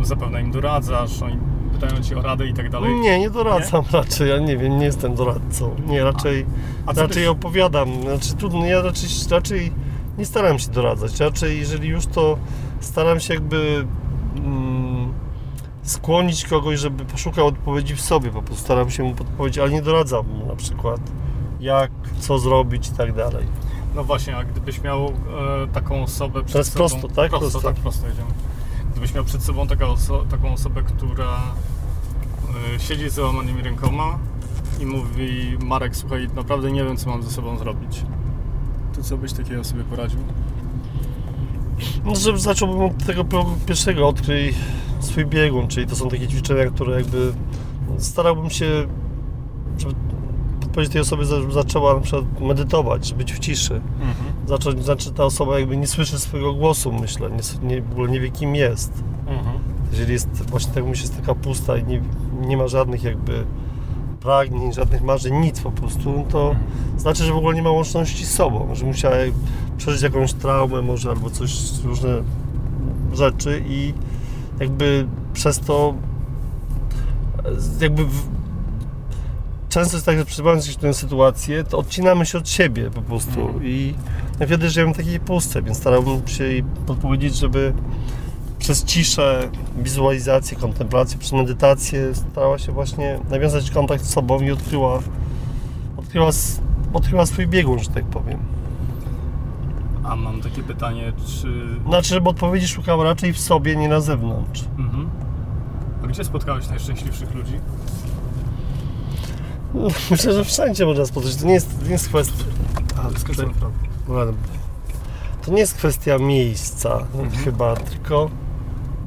e, 0.00 0.04
zapewne 0.04 0.40
im 0.40 0.50
doradzasz, 0.50 1.22
oni 1.22 1.36
pytają 1.80 2.02
cię 2.02 2.18
o 2.18 2.22
radę 2.22 2.46
i 2.46 2.54
tak 2.54 2.70
dalej. 2.70 2.94
Nie, 2.94 3.18
nie 3.18 3.30
doradzam 3.30 3.84
raczej, 3.92 4.28
ja 4.28 4.38
nie 4.38 4.56
wiem, 4.56 4.78
nie 4.78 4.84
jestem 4.84 5.14
doradcą. 5.14 5.76
Nie, 5.86 6.04
raczej, 6.04 6.46
A 6.86 6.94
co 6.94 7.02
raczej 7.02 7.26
opowiadam. 7.28 8.02
Znaczy, 8.02 8.34
trudno, 8.36 8.66
ja 8.66 8.82
raczej, 8.82 9.08
raczej 9.30 9.72
nie 10.18 10.24
staram 10.26 10.58
się 10.58 10.70
doradzać. 10.70 11.20
Raczej, 11.20 11.58
jeżeli 11.58 11.88
już, 11.88 12.06
to 12.06 12.36
staram 12.80 13.20
się 13.20 13.34
jakby 13.34 13.86
mm, 14.36 15.12
skłonić 15.82 16.44
kogoś, 16.44 16.80
żeby 16.80 17.04
poszukał 17.04 17.46
odpowiedzi 17.46 17.94
w 17.96 18.00
sobie. 18.00 18.30
Po 18.30 18.42
prostu 18.42 18.64
staram 18.64 18.90
się 18.90 19.02
mu 19.02 19.14
podpowiedzieć, 19.14 19.58
ale 19.58 19.70
nie 19.70 19.82
doradzam 19.82 20.26
mu 20.28 20.46
na 20.46 20.56
przykład 20.56 21.00
jak, 21.60 21.90
co 22.20 22.38
zrobić 22.38 22.88
i 22.88 22.92
tak 22.92 23.12
dalej. 23.14 23.46
No 23.94 24.04
właśnie, 24.04 24.36
a 24.36 24.44
gdybyś 24.44 24.82
miał 24.82 25.06
e, 25.06 25.12
taką 25.72 26.02
osobę 26.02 26.40
przed 26.40 26.52
Teraz 26.52 26.66
sobą... 26.66 26.78
prosto, 26.88 27.08
tak? 27.08 27.30
Prosto, 27.30 27.50
Prosto. 27.50 27.60
tak, 27.72 27.76
prosto 27.76 28.06
jedziemy. 28.06 28.28
Gdybyś 28.92 29.14
miał 29.14 29.24
przed 29.24 29.42
sobą 29.42 29.66
taka 29.66 29.84
oso- 29.86 30.26
taką 30.30 30.52
osobę, 30.52 30.82
która 30.82 31.40
siedzi 32.78 33.10
z 33.10 33.14
załamanymi 33.14 33.62
rękoma 33.62 34.18
i 34.80 34.86
mówi 34.86 35.58
Marek, 35.64 35.96
słuchaj, 35.96 36.28
naprawdę 36.36 36.72
nie 36.72 36.84
wiem, 36.84 36.96
co 36.96 37.10
mam 37.10 37.22
ze 37.22 37.30
sobą 37.30 37.58
zrobić. 37.58 38.04
To 38.96 39.02
co 39.02 39.16
byś 39.16 39.32
takiej 39.32 39.56
osobie 39.56 39.84
poradził? 39.84 40.20
No, 42.04 42.14
żeby 42.16 42.38
zacząłbym 42.38 42.82
od 42.82 43.06
tego 43.06 43.24
progu 43.24 43.50
pierwszego, 43.66 44.08
odkryj 44.08 44.54
swój 45.00 45.26
biegun, 45.26 45.68
czyli 45.68 45.86
to 45.86 45.96
są 45.96 46.08
takie 46.08 46.28
ćwiczenia, 46.28 46.70
które 46.70 46.96
jakby 46.96 47.32
starałbym 47.98 48.50
się, 48.50 48.86
żeby 49.78 49.94
podpowiedzieć 50.60 50.92
tej 50.92 51.00
osobie, 51.00 51.24
żeby 51.24 51.52
zaczęła 51.52 51.94
na 51.94 52.00
przykład 52.00 52.40
medytować, 52.40 53.06
żeby 53.06 53.18
być 53.18 53.32
w 53.32 53.38
ciszy. 53.38 53.74
Mhm. 53.74 54.14
Zacząć, 54.46 54.84
znaczy 54.84 55.12
ta 55.12 55.24
osoba 55.24 55.58
jakby 55.58 55.76
nie 55.76 55.86
słyszy 55.86 56.18
swojego 56.18 56.54
głosu, 56.54 56.92
myślę, 56.92 57.30
nie, 57.30 57.68
nie, 57.68 57.82
w 57.82 57.92
ogóle 57.92 58.10
nie 58.10 58.20
wie 58.20 58.30
kim 58.30 58.54
jest. 58.54 59.04
Mhm. 59.26 59.58
Jeżeli 59.90 60.12
jest 60.12 60.28
właśnie 60.50 60.72
tak 60.72 60.84
myślę, 60.84 61.02
jest 61.02 61.16
taka 61.16 61.34
pusta 61.34 61.76
i 61.76 61.84
nie, 61.84 62.02
nie 62.40 62.56
ma 62.56 62.68
żadnych 62.68 63.02
jakby 63.02 63.44
pragnień, 64.20 64.72
żadnych 64.72 65.02
marzeń, 65.02 65.34
nic 65.34 65.60
po 65.60 65.70
prostu, 65.70 66.12
no 66.12 66.24
to 66.28 66.54
znaczy, 66.96 67.24
że 67.24 67.32
w 67.32 67.36
ogóle 67.36 67.56
nie 67.56 67.62
ma 67.62 67.70
łączności 67.70 68.26
z 68.26 68.34
sobą, 68.34 68.74
że 68.74 68.86
musiała 68.86 69.16
przeżyć 69.78 70.02
jakąś 70.02 70.32
traumę 70.32 70.82
może 70.82 71.10
albo 71.10 71.30
coś, 71.30 71.52
różne 71.84 72.22
rzeczy 73.12 73.62
i 73.68 73.94
jakby 74.60 75.06
przez 75.32 75.60
to 75.60 75.94
jakby 77.80 78.04
w, 78.04 78.28
często 79.68 79.96
jest 79.96 80.06
tak, 80.06 80.18
że 80.18 80.24
przeżywając 80.24 80.66
jakąś 80.66 80.82
tę 80.82 80.94
sytuację, 80.94 81.64
to 81.64 81.78
odcinamy 81.78 82.26
się 82.26 82.38
od 82.38 82.48
siebie 82.48 82.90
po 82.90 83.02
prostu 83.02 83.40
Mhm. 83.40 83.66
i 83.66 83.94
ja 84.40 84.46
wtedy 84.46 84.70
żyłem 84.70 84.94
w 84.94 84.96
takiej 84.96 85.20
pustce, 85.20 85.62
więc 85.62 85.78
starałbym 85.78 86.28
się 86.28 86.44
jej 86.44 86.62
podpowiedzieć, 86.62 87.36
żeby 87.36 87.72
przez 88.60 88.84
ciszę, 88.84 89.50
wizualizację, 89.76 90.56
kontemplację, 90.56 91.18
przez 91.18 91.32
medytację 91.32 92.14
starała 92.14 92.58
się 92.58 92.72
właśnie 92.72 93.20
nawiązać 93.30 93.70
kontakt 93.70 94.04
z 94.04 94.10
sobą 94.10 94.40
i 94.40 94.50
odkryła, 94.50 94.98
odkryła, 95.96 96.30
odkryła 96.92 97.26
swój 97.26 97.46
biegun, 97.46 97.78
że 97.78 97.90
tak 97.90 98.04
powiem. 98.04 98.38
A 100.04 100.16
mam 100.16 100.40
takie 100.40 100.62
pytanie, 100.62 101.12
czy... 101.26 101.48
Znaczy, 101.86 102.08
żeby 102.08 102.28
odpowiedzi 102.28 102.68
szukała 102.68 103.04
raczej 103.04 103.32
w 103.32 103.38
sobie, 103.38 103.76
nie 103.76 103.88
na 103.88 104.00
zewnątrz. 104.00 104.64
Mhm. 104.78 105.10
A 106.04 106.06
gdzie 106.06 106.24
spotkałeś 106.24 106.68
najszczęśliwszych 106.68 107.34
ludzi? 107.34 107.60
Myślę, 110.10 110.32
że 110.32 110.44
wszędzie 110.44 110.86
można 110.86 111.06
spotkać. 111.06 111.36
To 111.36 111.46
nie 111.46 111.54
jest, 111.54 111.78
to 111.78 111.84
nie 111.84 111.90
jest 111.90 112.08
kwestia. 112.08 112.44
Prawo. 113.34 113.72
Ładnie. 114.08 114.34
To 115.44 115.50
nie 115.50 115.58
jest 115.58 115.74
kwestia 115.74 116.18
miejsca 116.18 117.06
chyba, 117.44 117.76
tylko 117.76 118.30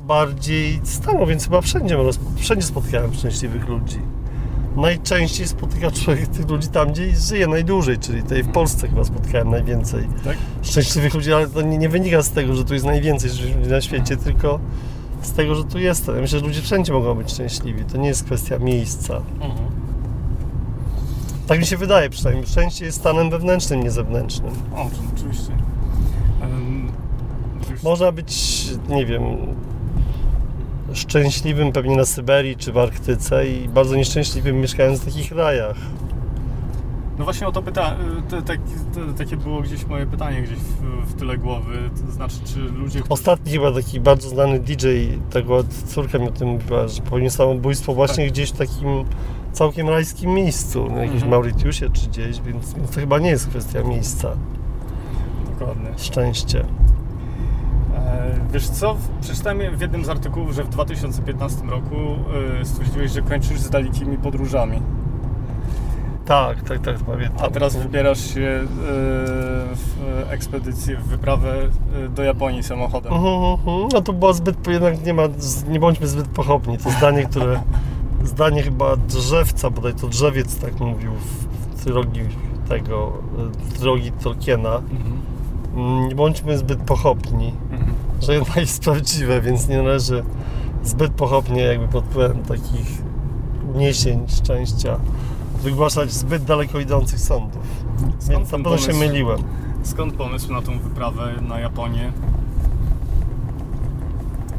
bardziej 0.07 0.81
stanu, 0.83 1.25
więc 1.25 1.43
chyba 1.43 1.61
wszędzie, 1.61 1.97
wszędzie 2.37 2.65
spotkałem 2.67 3.13
szczęśliwych 3.13 3.67
ludzi. 3.67 3.99
Najczęściej 4.75 5.47
spotyka 5.47 5.91
człowiek 5.91 6.27
tych 6.27 6.49
ludzi 6.49 6.67
tam, 6.67 6.91
gdzie 6.91 7.15
żyje 7.15 7.47
najdłużej, 7.47 7.97
czyli 7.97 8.23
tutaj 8.23 8.43
w 8.43 8.51
Polsce 8.51 8.87
chyba 8.87 9.03
spotkałem 9.03 9.49
najwięcej 9.49 10.07
Tak? 10.23 10.37
szczęśliwych 10.61 11.13
ludzi, 11.13 11.33
ale 11.33 11.47
to 11.47 11.61
nie, 11.61 11.77
nie 11.77 11.89
wynika 11.89 12.21
z 12.21 12.29
tego, 12.29 12.55
że 12.55 12.65
tu 12.65 12.73
jest 12.73 12.85
najwięcej 12.85 13.29
ludzi 13.29 13.69
na 13.69 13.81
świecie, 13.81 14.17
tylko 14.17 14.59
z 15.21 15.31
tego, 15.31 15.55
że 15.55 15.63
tu 15.63 15.79
jestem. 15.79 16.15
Ja 16.15 16.21
myślę, 16.21 16.39
że 16.39 16.45
ludzie 16.45 16.61
wszędzie 16.61 16.93
mogą 16.93 17.15
być 17.15 17.31
szczęśliwi. 17.31 17.85
To 17.85 17.97
nie 17.97 18.07
jest 18.07 18.23
kwestia 18.23 18.59
miejsca. 18.59 19.17
Mhm. 19.41 19.53
Tak 21.47 21.59
mi 21.59 21.65
się 21.65 21.77
wydaje 21.77 22.09
przynajmniej. 22.09 22.47
Szczęście 22.47 22.85
jest 22.85 22.97
stanem 22.97 23.29
wewnętrznym, 23.29 23.83
nie 23.83 23.91
zewnętrznym. 23.91 24.51
O, 24.75 24.89
oczywiście. 25.15 25.51
Em, 26.41 26.87
już- 27.71 27.83
Można 27.83 28.11
być, 28.11 28.63
nie 28.89 29.05
wiem, 29.05 29.21
szczęśliwym 30.93 31.71
pewnie 31.71 31.95
na 31.97 32.06
Syberii 32.06 32.56
czy 32.56 32.71
w 32.71 32.77
Arktyce 32.77 33.47
i 33.47 33.69
bardzo 33.69 33.95
nieszczęśliwym 33.95 34.62
mieszkając 34.62 34.99
w 35.01 35.06
takich 35.06 35.32
rajach. 35.32 35.75
No 37.17 37.23
właśnie 37.23 37.47
o 37.47 37.51
to 37.51 37.62
pyta, 37.62 37.95
te, 38.29 38.41
tak, 38.41 38.60
te, 38.93 39.13
takie 39.23 39.38
było 39.38 39.62
gdzieś 39.62 39.86
moje 39.86 40.06
pytanie 40.06 40.41
gdzieś 40.41 40.58
w, 40.58 41.12
w 41.12 41.19
tyle 41.19 41.38
głowy, 41.38 41.89
to 42.06 42.12
znaczy 42.12 42.36
czy 42.45 42.60
ludzie. 42.60 43.01
Ostatni 43.10 43.51
chyba 43.51 43.71
taki 43.71 43.99
bardzo 43.99 44.29
znany 44.29 44.60
DJ, 44.60 44.88
tego 45.29 45.63
córka 45.88 46.17
mi 46.19 46.27
o 46.27 46.32
tym 46.32 46.47
mówiła, 46.47 46.88
że 46.88 47.01
popełnił 47.01 47.29
samobójstwo 47.29 47.93
właśnie 47.93 48.27
gdzieś 48.27 48.49
w 48.49 48.58
takim 48.58 49.06
całkiem 49.51 49.89
rajskim 49.89 50.34
miejscu, 50.34 50.89
na 50.89 50.97
jakimś 50.97 51.23
Mhm. 51.23 51.32
Mauritiusie 51.32 51.89
czy 51.89 52.08
gdzieś, 52.08 52.41
więc, 52.41 52.73
więc 52.73 52.91
to 52.91 52.99
chyba 52.99 53.19
nie 53.19 53.29
jest 53.29 53.47
kwestia 53.47 53.84
miejsca, 53.84 54.29
Dokładnie. 55.60 55.89
szczęście. 55.97 56.65
Wiesz 58.53 58.69
co, 58.69 58.95
przeczytałem 59.21 59.77
w 59.77 59.81
jednym 59.81 60.05
z 60.05 60.09
artykułów, 60.09 60.51
że 60.55 60.63
w 60.63 60.69
2015 60.69 61.65
roku 61.65 61.95
e, 62.61 62.65
stwierdziłeś, 62.65 63.11
że 63.11 63.21
kończysz 63.21 63.59
z 63.59 63.69
dalekimi 63.69 64.17
podróżami, 64.17 64.81
Tak, 66.25 66.61
tak, 66.63 66.79
tak, 66.79 66.95
pamiętam. 66.99 67.45
a 67.45 67.49
teraz 67.49 67.75
wybierasz 67.75 68.33
się 68.33 68.41
e, 68.41 68.65
w 69.75 69.95
ekspedycję, 70.29 70.97
w 70.97 71.03
wyprawę 71.07 71.53
e, 72.05 72.09
do 72.09 72.23
Japonii 72.23 72.63
samochodem. 72.63 73.13
Mhm, 73.13 73.33
mhm. 73.43 73.87
No 73.93 74.01
to 74.01 74.13
było 74.13 74.33
zbyt, 74.33 74.67
jednak 74.67 75.05
nie 75.05 75.13
ma, 75.13 75.23
nie 75.69 75.79
bądźmy 75.79 76.07
zbyt 76.07 76.27
pochopni. 76.27 76.77
To 76.77 76.91
zdanie, 76.91 77.25
które, 77.25 77.61
zdanie 78.23 78.63
chyba 78.63 78.95
drzewca, 78.97 79.69
bodaj 79.69 79.93
to 79.93 80.07
drzewiec 80.07 80.59
tak 80.59 80.79
mówił 80.79 81.11
w, 81.11 81.47
w 81.77 81.83
trylogii 81.83 82.23
tego, 82.69 83.13
w 83.57 83.77
trylogii 83.77 84.11
Tolkiena. 84.11 84.75
Mhm. 84.75 85.21
Mm, 85.75 86.07
Nie 86.07 86.15
bądźmy 86.15 86.57
zbyt 86.57 86.79
pochopni, 86.79 87.53
Mhm. 87.71 87.93
Że 88.23 88.33
jednak 88.33 88.55
jest 88.55 88.83
prawdziwe, 88.83 89.41
więc 89.41 89.67
nie 89.67 89.77
należy 89.77 90.23
zbyt 90.83 91.12
pochopnie 91.12 91.62
jakby 91.62 91.88
pod 91.88 92.05
wpływem 92.05 92.43
takich 92.43 93.01
uniesień 93.73 94.25
szczęścia 94.27 94.99
wygłaszać 95.63 96.12
zbyt 96.12 96.43
daleko 96.43 96.79
idących 96.79 97.19
sądów. 97.19 97.62
Skąd 97.97 98.29
Więc 98.29 98.51
na 98.51 98.57
pewno 98.57 98.77
się 98.77 98.93
myliłem. 98.93 99.39
Skąd 99.83 100.13
pomysł 100.13 100.53
na 100.53 100.62
tą 100.62 100.79
wyprawę 100.79 101.33
na 101.47 101.59
Japonię? 101.59 102.12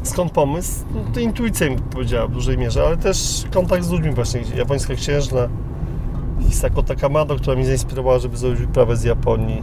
Skąd 0.03 0.31
pomysł? 0.31 0.85
No, 0.93 1.01
to 1.13 1.19
intuicja 1.19 1.69
mi 1.69 1.77
powiedziała 1.77 2.27
w 2.27 2.31
dużej 2.31 2.57
mierze, 2.57 2.85
ale 2.85 2.97
też 2.97 3.43
kontakt 3.53 3.83
z 3.83 3.91
ludźmi 3.91 4.11
właśnie, 4.11 4.41
japońska 4.57 4.95
księżna 4.95 5.47
Hisako 6.47 6.83
Takamado, 6.83 7.35
która 7.35 7.55
mnie 7.55 7.65
zainspirowała, 7.65 8.19
żeby 8.19 8.37
zrobić 8.37 8.59
wyprawę 8.59 8.97
z 8.97 9.03
Japonii. 9.03 9.61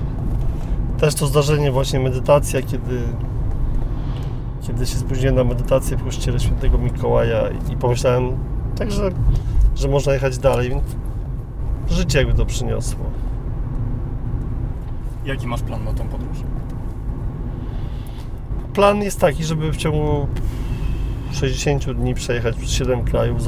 Też 0.98 1.14
to 1.14 1.26
zdarzenie 1.26 1.72
właśnie 1.72 2.00
medytacja, 2.00 2.62
kiedy 2.62 3.02
kiedy 4.66 4.87
się 4.87 4.96
spóźniłem 4.96 5.35
na 5.35 5.44
medytację 5.44 5.96
w 5.96 6.05
kościele 6.05 6.40
świętego 6.40 6.79
Mikołaja 6.79 7.42
i 7.72 7.77
pomyślałem 7.77 8.37
także, 8.77 9.11
że 9.77 9.88
można 9.88 10.12
jechać 10.12 10.38
dalej, 10.38 10.70
więc 10.70 10.85
życie 11.90 12.18
jakby 12.18 12.35
to 12.35 12.46
przyniosło. 12.46 13.04
Jaki 15.25 15.46
masz 15.46 15.63
plan 15.63 15.85
na 15.85 15.92
tą 15.92 16.08
podróż? 16.08 16.37
Plan 18.75 19.02
jest 19.02 19.21
taki, 19.21 19.44
żeby 19.44 19.73
w 19.73 19.77
ciągu 19.77 20.27
60 21.33 21.92
dni 21.92 22.15
przejechać 22.15 22.56
przez 22.56 22.71
7 22.71 23.04
krajów, 23.04 23.38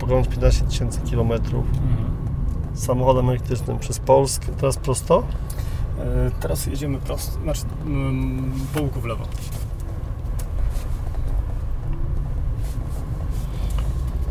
pokonać 0.00 0.28
15 0.28 0.64
tysięcy 0.64 1.00
kilometrów 1.00 1.64
samochodem 2.74 3.28
elektrycznym 3.28 3.78
przez 3.78 3.98
Polskę. 3.98 4.46
Teraz 4.60 4.76
prosto? 4.76 5.22
E, 5.98 6.30
Teraz 6.40 6.66
jedziemy 6.66 6.98
prosto, 6.98 7.40
znaczy 7.42 7.62
mm, 7.86 8.52
po 8.74 8.80
łuku 8.82 9.00
w 9.00 9.04
lewo. 9.04 9.24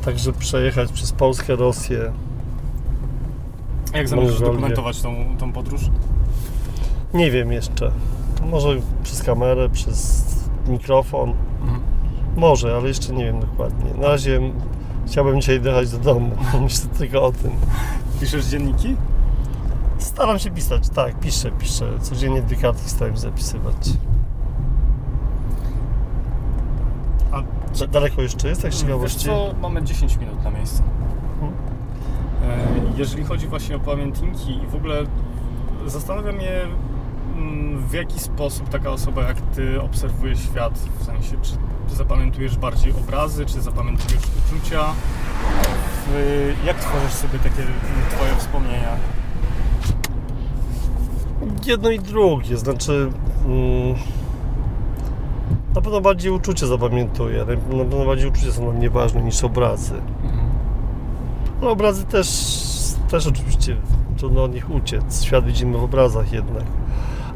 Także 0.09 0.33
przejechać 0.33 0.91
przez 0.91 1.11
Polskę, 1.11 1.55
Rosję. 1.55 2.11
Jak 3.93 4.07
zamierzasz 4.07 4.39
Mongolię. 4.39 4.51
dokumentować 4.53 5.01
tą, 5.01 5.37
tą 5.37 5.53
podróż? 5.53 5.81
Nie 7.13 7.31
wiem 7.31 7.51
jeszcze. 7.51 7.91
Może 8.45 8.69
przez 9.03 9.23
kamerę, 9.23 9.69
przez 9.69 10.25
mikrofon. 10.67 11.33
Mhm. 11.61 11.81
Może, 12.37 12.75
ale 12.75 12.87
jeszcze 12.87 13.13
nie 13.13 13.25
wiem 13.25 13.39
dokładnie. 13.39 13.93
Na 14.01 14.07
razie 14.07 14.41
chciałbym 15.07 15.41
dzisiaj 15.41 15.61
dojechać 15.61 15.91
do 15.91 15.97
domu. 15.97 16.31
Myślę 16.61 16.89
tylko 16.97 17.23
o 17.23 17.31
tym. 17.31 17.51
Piszesz 18.19 18.45
dzienniki? 18.45 18.95
Staram 19.97 20.39
się 20.39 20.51
pisać, 20.51 20.89
tak, 20.89 21.19
piszę, 21.19 21.51
piszę. 21.51 21.85
Codziennie 22.01 22.41
dwie 22.41 22.57
kartki 22.57 22.89
staram 22.89 23.13
się 23.15 23.21
zapisywać. 23.21 23.75
Da- 27.79 27.87
Daleko 27.87 28.21
jeszcze 28.21 28.47
jest, 28.47 28.61
tak 28.61 28.71
z 28.73 28.75
Wiesz 28.75 28.81
ciekawości? 28.83 29.25
co, 29.25 29.53
mamy 29.61 29.83
10 29.83 30.17
minut 30.17 30.43
na 30.43 30.49
miejsce. 30.51 30.83
Mhm. 31.41 31.53
Jeżeli 32.97 33.23
chodzi 33.23 33.47
właśnie 33.47 33.75
o 33.75 33.79
pamiętniki 33.79 34.51
i 34.63 34.67
w 34.67 34.75
ogóle 34.75 35.03
zastanawia 35.87 36.31
mnie 36.31 36.51
mm, 37.37 37.87
w 37.87 37.93
jaki 37.93 38.19
sposób 38.19 38.69
taka 38.69 38.89
osoba 38.89 39.21
jak 39.21 39.41
Ty 39.41 39.81
obserwuje 39.81 40.37
świat, 40.37 40.79
w 40.99 41.03
sensie 41.03 41.35
czy 41.89 41.95
zapamiętujesz 41.95 42.57
bardziej 42.57 42.91
obrazy, 42.91 43.45
czy 43.45 43.61
zapamiętujesz 43.61 44.21
uczucia, 44.53 44.85
jak 46.65 46.77
tworzysz 46.79 47.13
sobie 47.13 47.39
takie 47.39 47.61
mm, 47.61 47.73
Twoje 48.11 48.35
wspomnienia? 48.35 48.95
Jedno 51.65 51.89
i 51.89 51.99
drugie, 51.99 52.57
znaczy 52.57 53.11
mm, 53.45 53.95
na 55.75 55.81
pewno 55.81 56.01
bardziej 56.01 56.31
uczucie 56.31 56.67
zapamiętuję, 56.67 57.39
na 57.39 57.45
pewno 57.85 58.05
bardziej 58.05 58.29
uczucia 58.29 58.51
są 58.51 58.63
dla 58.63 58.73
mnie 58.73 58.89
ważne 58.89 59.21
niż 59.21 59.43
obrazy. 59.43 59.93
No 61.61 61.69
obrazy 61.71 62.05
też, 62.05 62.27
też 63.09 63.27
oczywiście 63.27 63.77
trudno 64.17 64.43
od 64.43 64.53
nich 64.53 64.71
uciec, 64.71 65.23
świat 65.23 65.45
widzimy 65.45 65.77
w 65.77 65.83
obrazach 65.83 66.31
jednak. 66.33 66.63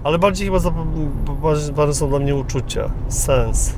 Ale 0.04 0.20
bardziej 0.20 0.48
chyba 0.48 0.60
ważne 1.74 1.94
są 1.94 2.10
dla 2.10 2.20
mnie 2.20 2.36
uczucia, 2.36 2.90
sens. 3.08 3.76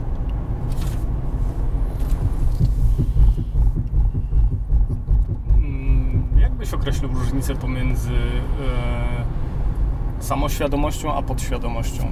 Mm, 5.57 6.23
Jak 6.39 6.51
byś 6.53 6.73
określił 6.73 7.09
różnicę 7.13 7.55
pomiędzy 7.55 8.11
e, 8.11 8.13
samoświadomością 10.23 11.13
a 11.13 11.21
podświadomością? 11.21 12.03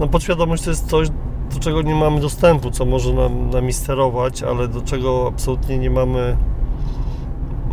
No 0.00 0.08
podświadomość 0.08 0.62
to 0.62 0.70
jest 0.70 0.86
coś, 0.86 1.08
do 1.54 1.60
czego 1.60 1.82
nie 1.82 1.94
mamy 1.94 2.20
dostępu, 2.20 2.70
co 2.70 2.84
może 2.84 3.12
nam, 3.12 3.50
nami 3.50 3.72
sterować, 3.72 4.42
ale 4.42 4.68
do 4.68 4.80
czego 4.80 5.26
absolutnie 5.28 5.78
nie 5.78 5.90
mamy 5.90 6.36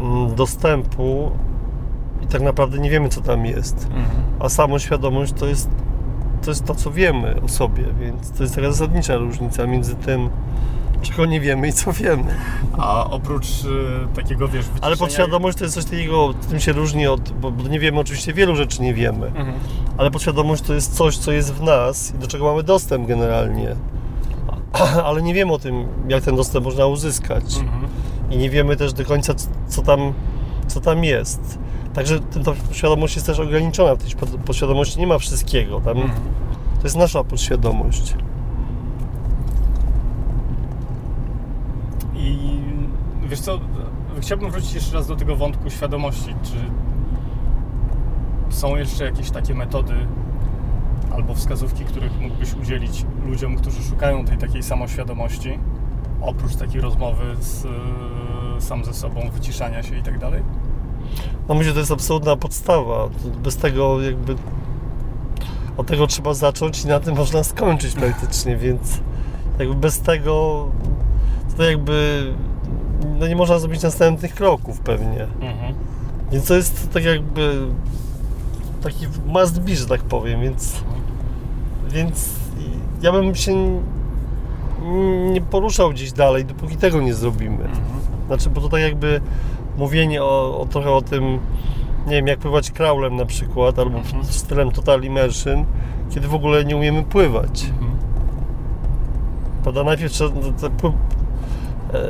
mm, 0.02 0.36
dostępu 0.36 1.32
i 2.24 2.28
tak 2.28 2.42
naprawdę 2.42 2.80
nie 2.80 2.90
wiemy, 2.90 3.10
co 3.10 3.22
tam 3.22 3.46
jest. 3.46 3.88
A 4.40 4.50
samoświadomość 4.50 5.34
to 5.34 5.46
jest 5.46 5.70
to, 6.42 6.52
jest 6.52 6.66
to 6.66 6.76
co 6.76 6.92
wiemy 6.92 7.42
o 7.46 7.48
sobie, 7.48 7.84
więc 8.00 8.32
to 8.32 8.44
jest 8.44 8.56
taka 8.56 8.72
zasadnicza 8.72 9.18
różnica 9.18 9.68
między 9.68 9.96
tym, 9.96 10.30
czego 11.02 11.26
nie 11.26 11.42
wiemy 11.42 11.68
i 11.68 11.74
co 11.74 11.94
wiemy. 11.94 12.36
A 12.78 13.10
oprócz 13.10 13.46
e, 13.46 14.16
takiego, 14.16 14.48
wiesz, 14.48 14.66
wyciszenia... 14.66 14.86
Ale 14.88 14.98
podświadomość 14.98 15.58
to 15.58 15.64
jest 15.64 15.76
coś 15.76 15.86
takiego, 15.86 16.34
tym 16.50 16.60
się 16.60 16.72
różni 16.72 17.08
od, 17.08 17.32
bo 17.32 17.52
bo 17.52 17.68
nie 17.68 17.80
wiemy, 17.80 18.00
oczywiście 18.00 18.34
wielu 18.34 18.56
rzeczy 18.56 18.82
nie 18.82 18.94
wiemy, 18.94 19.28
Mhm. 19.28 19.54
ale 19.98 20.12
podświadomość 20.12 20.64
to 20.64 20.74
jest 20.74 20.96
coś, 20.96 21.18
co 21.18 21.32
jest 21.32 21.54
w 21.54 21.62
nas 21.64 22.14
i 22.16 22.18
do 22.18 22.28
czego 22.28 22.46
mamy 22.46 22.64
dostęp 22.64 23.08
generalnie. 23.08 23.76
Ale 25.06 25.22
nie 25.22 25.34
wiemy 25.34 25.54
o 25.54 25.60
tym, 25.60 25.88
jak 26.10 26.24
ten 26.24 26.36
dostęp 26.36 26.66
można 26.66 26.86
uzyskać. 26.86 27.58
Mhm. 27.58 27.88
I 28.32 28.38
nie 28.38 28.50
wiemy 28.50 28.76
też 28.76 28.94
do 28.94 29.06
końca, 29.06 29.34
co 29.68 29.82
tam, 29.82 30.14
co 30.68 30.82
tam 30.82 31.04
jest. 31.04 31.60
Także 31.94 32.20
ta 32.20 32.52
świadomość 32.72 33.16
jest 33.16 33.28
też 33.28 33.40
ograniczona. 33.40 33.96
W 33.96 34.04
tej 34.04 34.12
pod- 34.16 34.30
podświadomości 34.30 35.00
nie 35.00 35.08
ma 35.08 35.18
wszystkiego. 35.18 35.82
Tam, 35.82 35.98
Mhm. 35.98 36.20
To 36.78 36.84
jest 36.84 36.96
nasza 36.96 37.24
podświadomość. 37.24 38.14
I 42.28 42.62
wiesz 43.28 43.40
co, 43.40 43.60
chciałbym 44.20 44.52
wrócić 44.52 44.74
jeszcze 44.74 44.96
raz 44.96 45.08
do 45.08 45.16
tego 45.16 45.36
wątku 45.36 45.70
świadomości. 45.70 46.36
Czy 46.44 46.56
są 48.50 48.76
jeszcze 48.76 49.06
jakieś 49.06 49.32
takie 49.32 49.54
metody 49.54 49.94
albo 51.16 51.36
wskazówki, 51.36 51.86
których 51.86 52.22
mógłbyś 52.22 52.54
udzielić 52.54 53.06
ludziom, 53.26 53.56
którzy 53.56 53.84
szukają 53.84 54.26
tej 54.26 54.38
takiej 54.38 54.64
samoświadomości, 54.64 55.60
oprócz 56.22 56.56
takiej 56.56 56.82
rozmowy 56.82 57.36
z, 57.40 57.66
e, 57.66 57.70
sam 58.62 58.86
ze 58.86 58.94
sobą, 58.94 59.30
wyciszania 59.34 59.84
się 59.84 59.98
i 59.98 60.04
tak 60.04 60.20
dalej? 60.20 60.44
No 61.50 61.56
myślę, 61.56 61.70
że 61.70 61.74
to 61.74 61.80
jest 61.80 61.92
absolutna 61.92 62.36
podstawa. 62.36 63.10
Bez 63.44 63.58
tego 63.58 64.02
jakby 64.02 64.36
od 65.78 65.88
tego 65.88 66.08
trzeba 66.08 66.34
zacząć 66.34 66.84
i 66.84 66.88
na 66.88 67.00
tym 67.00 67.16
można 67.16 67.44
skończyć 67.44 67.96
praktycznie, 67.96 68.58
więc 68.58 69.00
jakby 69.60 69.76
bez 69.76 70.00
tego 70.00 70.66
to 71.58 71.64
jakby 71.64 72.24
no 73.20 73.28
nie 73.28 73.36
można 73.36 73.60
zrobić 73.60 73.82
następnych 73.82 74.36
kroków 74.36 74.80
pewnie. 74.80 75.24
Mhm. 75.24 75.74
Więc 76.32 76.48
to 76.48 76.54
jest 76.56 76.94
tak 76.94 77.04
jakby 77.04 77.60
taki 78.84 79.06
must 79.26 79.62
be, 79.62 79.76
że 79.76 79.86
tak 79.86 80.02
powiem, 80.02 80.42
więc 80.42 80.84
więc 81.90 82.30
ja 83.02 83.12
bym 83.12 83.36
się 83.36 83.82
nie 85.32 85.42
poruszał 85.42 85.90
gdzieś 85.90 86.12
dalej, 86.12 86.46
dopóki 86.46 86.78
tego 86.78 87.02
nie 87.02 87.14
zrobimy. 87.14 87.64
Mhm. 87.64 87.86
Znaczy, 88.28 88.50
bo 88.50 88.62
to 88.62 88.70
tak 88.70 88.82
jakby 88.82 89.22
mówienie 89.78 90.24
o, 90.24 90.60
o 90.60 90.66
trochę 90.66 90.92
o 90.92 91.02
tym, 91.02 91.40
nie 92.08 92.12
wiem, 92.16 92.28
jak 92.28 92.40
pływać 92.40 92.72
kraulem 92.72 93.16
na 93.16 93.26
przykład, 93.26 93.80
albo 93.80 93.98
Mhm. 93.98 94.24
stylem 94.24 94.72
total 94.72 95.04
immersion, 95.04 95.66
kiedy 96.10 96.28
w 96.28 96.34
ogóle 96.34 96.66
nie 96.66 96.78
umiemy 96.78 97.04
pływać. 97.04 97.66
Mhm. 97.66 97.92
Prawda? 99.64 99.84
Najpierw 99.84 100.14
trzeba, 100.14 100.30
no, 100.84 100.94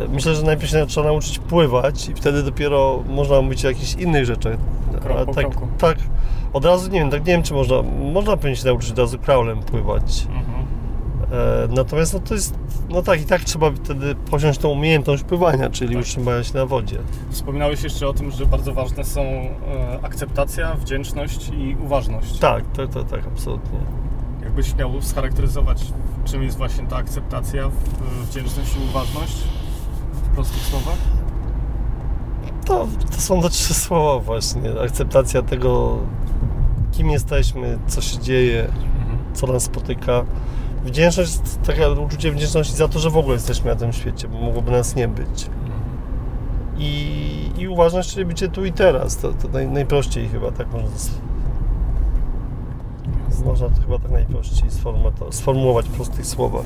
myślę, 0.10 0.36
że 0.36 0.44
najpierw 0.44 0.72
się 0.72 0.86
trzeba 0.88 1.08
nauczyć 1.08 1.40
pływać 1.40 2.10
i 2.10 2.14
wtedy 2.14 2.44
dopiero 2.44 3.04
można 3.10 3.42
mówić 3.42 3.66
o 3.66 3.68
jakichś 3.68 3.94
innych 3.94 4.26
rzeczach. 4.26 4.58
Krok 5.02 5.26
po 5.26 5.34
tak, 5.34 5.50
kroku. 5.50 5.68
tak, 5.78 5.98
od 6.54 6.66
razu, 6.66 6.92
nie 6.92 7.00
wiem, 7.00 7.10
tak 7.10 7.20
nie 7.20 7.34
wiem, 7.34 7.44
czy 7.44 7.54
można, 7.54 7.82
można 8.12 8.38
pewnie 8.38 8.56
się 8.56 8.66
nauczyć 8.66 8.92
od 8.92 9.00
razu 9.00 9.20
kraulem 9.20 9.60
pływać. 9.60 10.28
Mhm. 10.30 10.68
E, 11.32 11.68
natomiast 11.76 12.14
no 12.14 12.20
to 12.20 12.34
jest, 12.34 12.56
no 12.90 13.02
tak, 13.02 13.22
i 13.22 13.26
tak 13.26 13.42
trzeba 13.42 13.72
wtedy 13.72 14.16
posiąść 14.16 14.60
tą 14.60 14.70
umiejętność 14.70 15.24
pływania, 15.24 15.70
czyli 15.70 15.94
Tak. 15.94 16.04
utrzymania 16.04 16.44
się 16.44 16.54
na 16.54 16.66
wodzie. 16.66 16.98
Wspominałeś 17.30 17.84
jeszcze 17.84 18.08
o 18.08 18.14
tym, 18.14 18.32
że 18.32 18.46
bardzo 18.46 18.74
ważne 18.74 19.04
są 19.04 19.22
e, 19.22 19.50
akceptacja, 20.02 20.74
wdzięczność 20.76 21.50
i 21.50 21.76
uważność. 21.84 22.40
Tak, 22.40 22.64
tak, 22.78 22.90
tak, 22.90 23.04
tak, 23.10 23.28
absolutnie. 23.28 23.80
Jakbyś 24.44 24.76
miał 24.76 25.02
scharakteryzować, 25.02 25.82
czym 26.26 26.44
jest 26.44 26.58
właśnie 26.58 26.88
ta 26.88 26.96
akceptacja, 26.96 27.70
wdzięczność 28.30 28.76
i 28.76 28.90
uważność 28.90 29.44
prostych 30.38 30.64
słowach? 30.64 30.98
To, 32.66 32.88
to 33.16 33.22
są 33.22 33.42
te 33.42 33.50
trzy 33.50 33.74
słowa 33.74 34.20
właśnie. 34.20 34.62
Akceptacja 34.86 35.42
tego, 35.42 35.98
kim 36.92 37.10
jesteśmy, 37.10 37.80
co 37.88 38.02
się 38.02 38.20
dzieje, 38.20 38.68
co 39.34 39.48
nas 39.48 39.64
spotyka. 39.64 40.26
Wdzięczność, 40.86 41.40
takie 41.66 41.92
uczucie 41.92 42.32
wdzięczności 42.32 42.76
za 42.76 42.88
to, 42.88 43.00
że 43.00 43.10
w 43.10 43.18
ogóle 43.18 43.34
jesteśmy 43.34 43.72
na 43.72 43.76
tym 43.76 43.94
świecie, 43.94 44.28
bo 44.28 44.40
mogłoby 44.40 44.72
nas 44.72 44.96
nie 44.96 45.08
być. 45.08 45.50
I, 46.78 47.52
i 47.58 47.68
uważność, 47.68 48.14
czyli 48.14 48.26
bycie 48.26 48.48
tu 48.50 48.66
i 48.66 48.72
teraz. 48.72 49.18
To, 49.18 49.34
to 49.34 49.48
naj, 49.48 49.68
najprościej 49.68 50.30
chyba 50.30 50.52
tak 50.52 50.72
można 50.72 50.90
można 53.46 53.70
to 53.70 53.82
chyba 53.82 54.00
tak 54.00 54.12
najprościej 54.12 54.72
sformułować, 54.72 55.36
sformułować 55.36 55.86
w 55.86 55.92
prostych 55.92 56.26
słowach. 56.26 56.66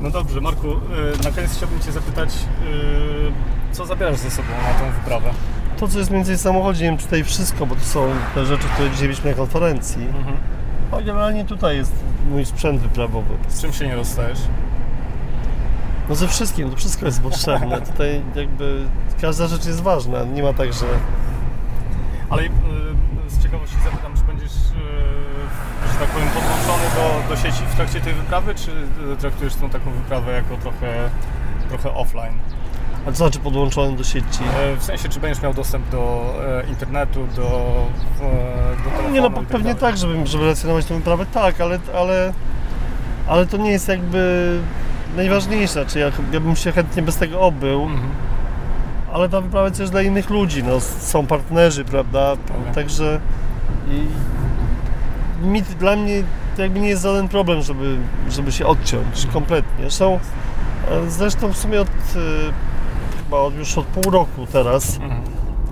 No 0.00 0.10
dobrze, 0.10 0.40
Marku, 0.40 0.68
e, 0.70 1.24
na 1.24 1.30
koniec 1.30 1.56
chciałbym 1.56 1.80
Cię 1.80 1.92
zapytać, 1.92 2.28
e, 2.30 3.74
co 3.74 3.86
zabierasz 3.86 4.16
ze 4.18 4.30
sobą 4.30 4.48
na 4.48 4.78
tą 4.80 4.92
wyprawę? 4.98 5.30
To, 5.76 5.88
co 5.88 5.98
jest 5.98 6.10
między 6.10 6.30
innymi 6.32 6.38
w 6.38 6.42
samochodzie, 6.42 6.84
nie 6.84 6.90
wiem, 6.90 6.98
czy 6.98 7.04
tutaj 7.04 7.24
wszystko, 7.24 7.66
bo 7.66 7.74
to 7.74 7.80
są 7.80 8.10
te 8.34 8.46
rzeczy, 8.46 8.64
które 8.74 8.90
dzisiaj 8.90 9.04
mieliśmy 9.08 9.30
na 9.30 9.36
konferencji. 9.36 10.06
A 10.92 10.96
generalnie 10.96 11.44
tutaj 11.44 11.76
jest 11.76 11.92
mój 12.30 12.44
sprzęt 12.44 12.80
wyprawowy. 12.80 13.34
Z 13.48 13.60
czym 13.62 13.72
się 13.72 13.86
nie 13.86 13.96
rozstajesz? 13.96 14.38
No 16.08 16.14
ze 16.14 16.28
wszystkim, 16.28 16.70
to 16.70 16.76
wszystko 16.76 17.06
jest 17.06 17.22
potrzebne. 17.22 17.80
Tutaj 17.90 18.22
jakby 18.34 18.84
każda 19.20 19.46
rzecz 19.46 19.66
jest 19.66 19.80
ważna. 19.82 20.24
Nie 20.24 20.42
ma 20.42 20.52
tak, 20.52 20.72
że 20.72 20.86
Ale 22.30 22.42
e, 22.42 22.48
z 23.28 23.42
ciekawości 23.42 23.76
zapytam, 23.84 24.12
czy 24.16 24.22
będziesz, 24.22 24.52
że 25.98 26.04
tak 26.06 26.14
powiem, 26.14 26.28
podłączony 26.28 26.84
do, 26.96 27.28
do 27.34 27.36
sieci 27.42 27.62
w 27.72 27.74
trakcie 27.74 28.00
tej 28.00 28.14
wyprawy, 28.14 28.54
czy 28.54 28.70
traktujesz 29.20 29.54
tą 29.54 29.70
taką 29.70 29.90
wyprawę 29.90 30.32
jako 30.32 30.56
trochę, 30.56 31.10
trochę 31.68 31.94
offline? 31.94 32.32
A 33.06 33.10
co 33.10 33.16
znaczy 33.16 33.38
podłączony 33.38 33.96
do 33.96 34.04
sieci? 34.04 34.40
E, 34.60 34.76
W 34.76 34.82
sensie, 34.84 35.08
czy 35.08 35.20
będziesz 35.20 35.42
miał 35.42 35.54
dostęp 35.54 35.88
do 35.88 36.34
e, 36.64 36.68
internetu, 36.68 37.26
do, 37.36 37.42
e, 38.22 38.76
do 38.84 38.90
telefonu 38.90 39.10
Nie 39.14 39.20
no, 39.20 39.28
i 39.28 39.32
tak 39.34 39.44
pewnie 39.44 39.74
dalej? 39.74 39.80
tak, 39.80 39.96
żeby, 39.96 40.26
żeby 40.26 40.42
relacjonować 40.44 40.84
tę 40.84 40.94
wyprawę, 40.94 41.26
tak, 41.32 41.60
ale, 41.60 41.78
ale, 41.96 42.32
ale 43.28 43.46
to 43.46 43.56
nie 43.56 43.70
jest 43.70 43.88
jakby 43.88 44.58
najważniejsze. 45.16 45.86
Czy 45.86 45.98
ja, 45.98 46.06
ja 46.32 46.40
bym 46.40 46.56
się 46.56 46.72
chętnie 46.72 47.02
bez 47.02 47.16
tego 47.16 47.40
obył, 47.40 47.82
Mhm. 47.82 48.10
ale 49.12 49.28
ta 49.28 49.40
wyprawa 49.40 49.66
jest 49.66 49.78
też 49.78 49.90
dla 49.90 50.02
innych 50.02 50.30
ludzi, 50.30 50.62
no, 50.64 50.80
są 50.80 51.26
partnerzy, 51.26 51.84
prawda? 51.84 52.32
Okej. 52.32 52.74
Także 52.74 53.20
i, 53.90 54.06
mi, 55.42 55.62
dla 55.62 55.96
mnie 55.96 56.22
to 56.56 56.62
jakby 56.62 56.80
nie 56.80 56.88
jest 56.88 57.02
żaden 57.02 57.28
problem, 57.28 57.62
żeby, 57.62 57.96
żeby 58.30 58.52
się 58.52 58.66
odciąć 58.66 59.26
kompletnie. 59.32 59.90
Są, 59.90 60.14
e, 60.14 61.10
zresztą 61.10 61.52
w 61.52 61.56
sumie 61.56 61.80
od, 61.80 61.88
e, 61.88 61.92
chyba 63.24 63.36
od, 63.38 63.54
już 63.54 63.78
od 63.78 63.84
pół 63.86 64.12
roku 64.12 64.46
teraz 64.52 64.96
Mhm. 64.96 65.20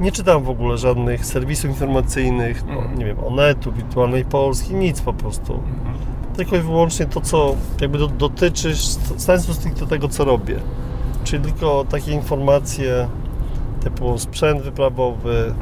nie 0.01 0.13
czytam 0.13 0.43
w 0.43 0.49
ogóle 0.51 0.79
żadnych 0.79 1.27
serwisów 1.27 1.71
informacyjnych, 1.71 2.65
no, 2.67 2.73
Mhm. 2.73 2.99
nie 2.99 3.05
wiem, 3.05 3.17
Onetu, 3.25 3.73
Wirtualnej 3.73 4.25
Polski, 4.25 4.75
nic 4.75 5.01
po 5.01 5.13
prostu. 5.13 5.53
Mhm. 5.55 5.97
Tylko 6.37 6.57
i 6.57 6.61
wyłącznie 6.61 7.07
to, 7.07 7.21
co 7.21 7.55
jakby 7.81 7.99
do, 7.99 8.07
dotyczy 8.07 8.77
sensu 9.17 9.55
stricte 9.55 9.87
tego, 9.87 10.09
co 10.09 10.25
robię. 10.25 10.57
Czyli 11.25 11.43
tylko 11.45 11.85
takie 11.91 12.13
informacje 12.13 13.09
typu 13.81 14.19
sprzęt 14.19 14.63
wyprawowy. 14.63 15.55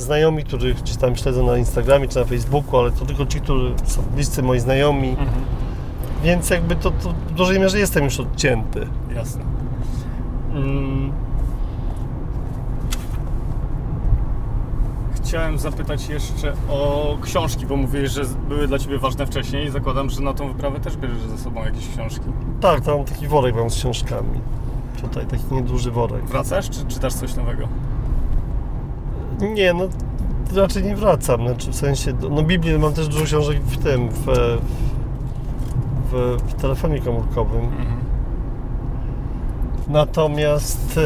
Znajomi, 0.00 0.44
których 0.44 0.82
gdzieś 0.82 0.96
tam 0.96 1.16
śledzę 1.16 1.42
na 1.42 1.56
Instagramie 1.58 2.08
czy 2.08 2.18
na 2.18 2.24
Facebooku, 2.24 2.76
ale 2.80 2.90
to 2.92 3.06
tylko 3.06 3.26
ci, 3.26 3.40
którzy 3.40 3.74
są 3.84 4.02
bliscy 4.14 4.42
moi 4.42 4.60
znajomi, 4.60 5.08
Mhm. 5.10 5.28
więc 6.22 6.50
jakby 6.50 6.76
to, 6.76 6.90
to 6.90 7.08
w 7.28 7.32
dużej 7.32 7.60
mierze 7.60 7.78
jestem 7.78 8.04
już 8.04 8.20
odcięty. 8.20 8.86
Jasne. 9.14 9.42
Mm. 10.52 11.12
Chciałem 15.16 15.58
zapytać 15.58 16.08
jeszcze 16.08 16.52
o 16.70 17.16
książki, 17.22 17.66
bo 17.66 17.76
mówiłeś, 17.76 18.10
że 18.10 18.22
były 18.48 18.66
dla 18.68 18.78
Ciebie 18.78 18.98
ważne 18.98 19.26
wcześniej 19.26 19.66
i 19.66 19.70
zakładam, 19.70 20.10
że 20.10 20.20
na 20.20 20.34
tą 20.34 20.48
wyprawę 20.48 20.80
też 20.80 20.96
bierzesz 20.96 21.22
ze 21.22 21.38
sobą 21.38 21.64
jakieś 21.64 21.88
książki. 21.88 22.24
Tak, 22.60 22.80
to 22.80 22.96
mam 22.96 23.06
taki 23.06 23.28
worek 23.28 23.56
mam 23.56 23.70
z 23.70 23.74
książkami. 23.74 24.40
Tutaj 25.00 25.26
taki 25.26 25.54
nieduży 25.54 25.90
worek. 25.90 26.24
Wracasz, 26.24 26.70
czy 26.70 26.84
czytasz 26.86 27.14
coś 27.14 27.34
nowego? 27.34 27.68
Nie, 29.40 29.74
no 29.74 29.88
raczej 30.54 30.82
nie 30.82 30.96
wracam. 30.96 31.46
Znaczy, 31.46 31.70
w 31.70 31.74
sensie, 31.74 32.12
no 32.30 32.42
Biblię 32.42 32.78
mam 32.78 32.92
też 32.92 33.08
dużo 33.08 33.24
książek 33.24 33.60
w 33.60 33.84
tym, 33.84 34.08
w, 34.08 34.26
w, 36.12 36.36
w 36.48 36.54
telefonie 36.54 37.00
komórkowym. 37.00 37.64
Mhm. 37.64 37.98
Natomiast 39.88 40.98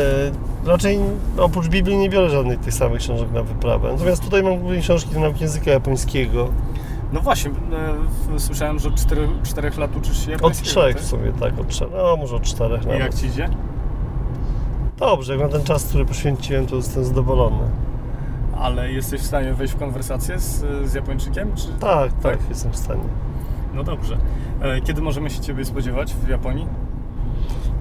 e, 0.64 0.68
raczej 0.68 0.98
oprócz 1.38 1.68
Biblii 1.68 1.96
nie 1.96 2.08
biorę 2.08 2.30
żadnych 2.30 2.60
tych 2.60 2.74
samych 2.74 2.98
książek 2.98 3.32
na 3.32 3.42
wyprawę. 3.42 3.92
Natomiast 3.92 4.24
tutaj 4.24 4.42
mam 4.42 4.58
głównie 4.58 4.80
książki 4.80 5.14
do 5.14 5.20
nauki 5.20 5.42
języka 5.42 5.70
japońskiego. 5.70 6.48
No 7.12 7.20
właśnie, 7.20 7.50
e, 8.34 8.40
słyszałem, 8.40 8.78
że 8.78 8.88
od 8.88 8.94
4, 8.94 9.28
4 9.42 9.70
lat 9.78 9.96
uczysz 9.96 10.18
się 10.18 10.24
Od 10.24 10.30
japońskiego, 10.30 10.70
trzech 10.70 10.96
ty? 10.96 11.02
w 11.02 11.06
sumie, 11.06 11.32
tak, 11.40 11.58
od 11.60 11.68
trzech. 11.68 11.88
No, 11.96 12.16
może 12.16 12.36
od 12.36 12.42
czterech 12.42 12.82
I 12.84 12.98
jak. 12.98 13.14
Ci 13.14 13.26
idzie? 13.26 13.48
Dobrze, 14.96 15.32
jak 15.32 15.42
na 15.42 15.48
ten 15.48 15.64
czas, 15.64 15.84
który 15.84 16.04
poświęciłem, 16.04 16.66
to 16.66 16.76
jestem 16.76 17.04
zadowolony. 17.04 17.64
Ale 18.62 18.92
jesteś 18.92 19.20
w 19.20 19.26
stanie 19.26 19.54
wejść 19.54 19.74
w 19.74 19.78
konwersację 19.78 20.38
z, 20.38 20.64
z 20.90 20.94
Japończykiem? 20.94 21.54
Czy... 21.54 21.68
Tak, 21.68 22.12
tak, 22.12 22.22
Tak? 22.22 22.38
jestem 22.48 22.72
w 22.72 22.76
stanie. 22.76 23.02
No 23.74 23.84
dobrze. 23.84 24.18
E, 24.60 24.80
Kiedy 24.80 25.02
możemy 25.02 25.30
się 25.30 25.40
Ciebie 25.40 25.64
spodziewać 25.64 26.14
w 26.14 26.28
Japonii? 26.28 26.66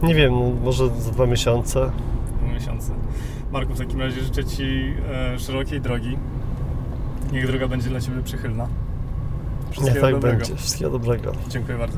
Nie 0.03 0.15
wiem, 0.15 0.33
no, 0.33 0.51
może 0.63 0.87
za 0.89 1.11
dwa 1.11 1.25
miesiące. 1.25 1.91
Dwa 2.41 2.53
miesiące. 2.53 2.93
Marku, 3.51 3.73
w 3.73 3.77
takim 3.77 4.01
razie 4.01 4.21
życzę 4.21 4.43
Ci 4.45 4.93
e, 5.35 5.39
szerokiej 5.39 5.81
drogi. 5.81 6.17
Niech 7.31 7.47
droga 7.47 7.67
będzie 7.67 7.89
dla 7.89 8.01
Ciebie 8.01 8.23
przychylna. 8.23 8.67
Wszystkiego 9.71 10.01
tak 10.01 10.11
dobrego. 10.13 10.37
będzie. 10.37 10.55
Wszystkiego 10.55 10.91
dobrego. 10.91 11.31
Dziękuję 11.49 11.77
bardzo. 11.77 11.97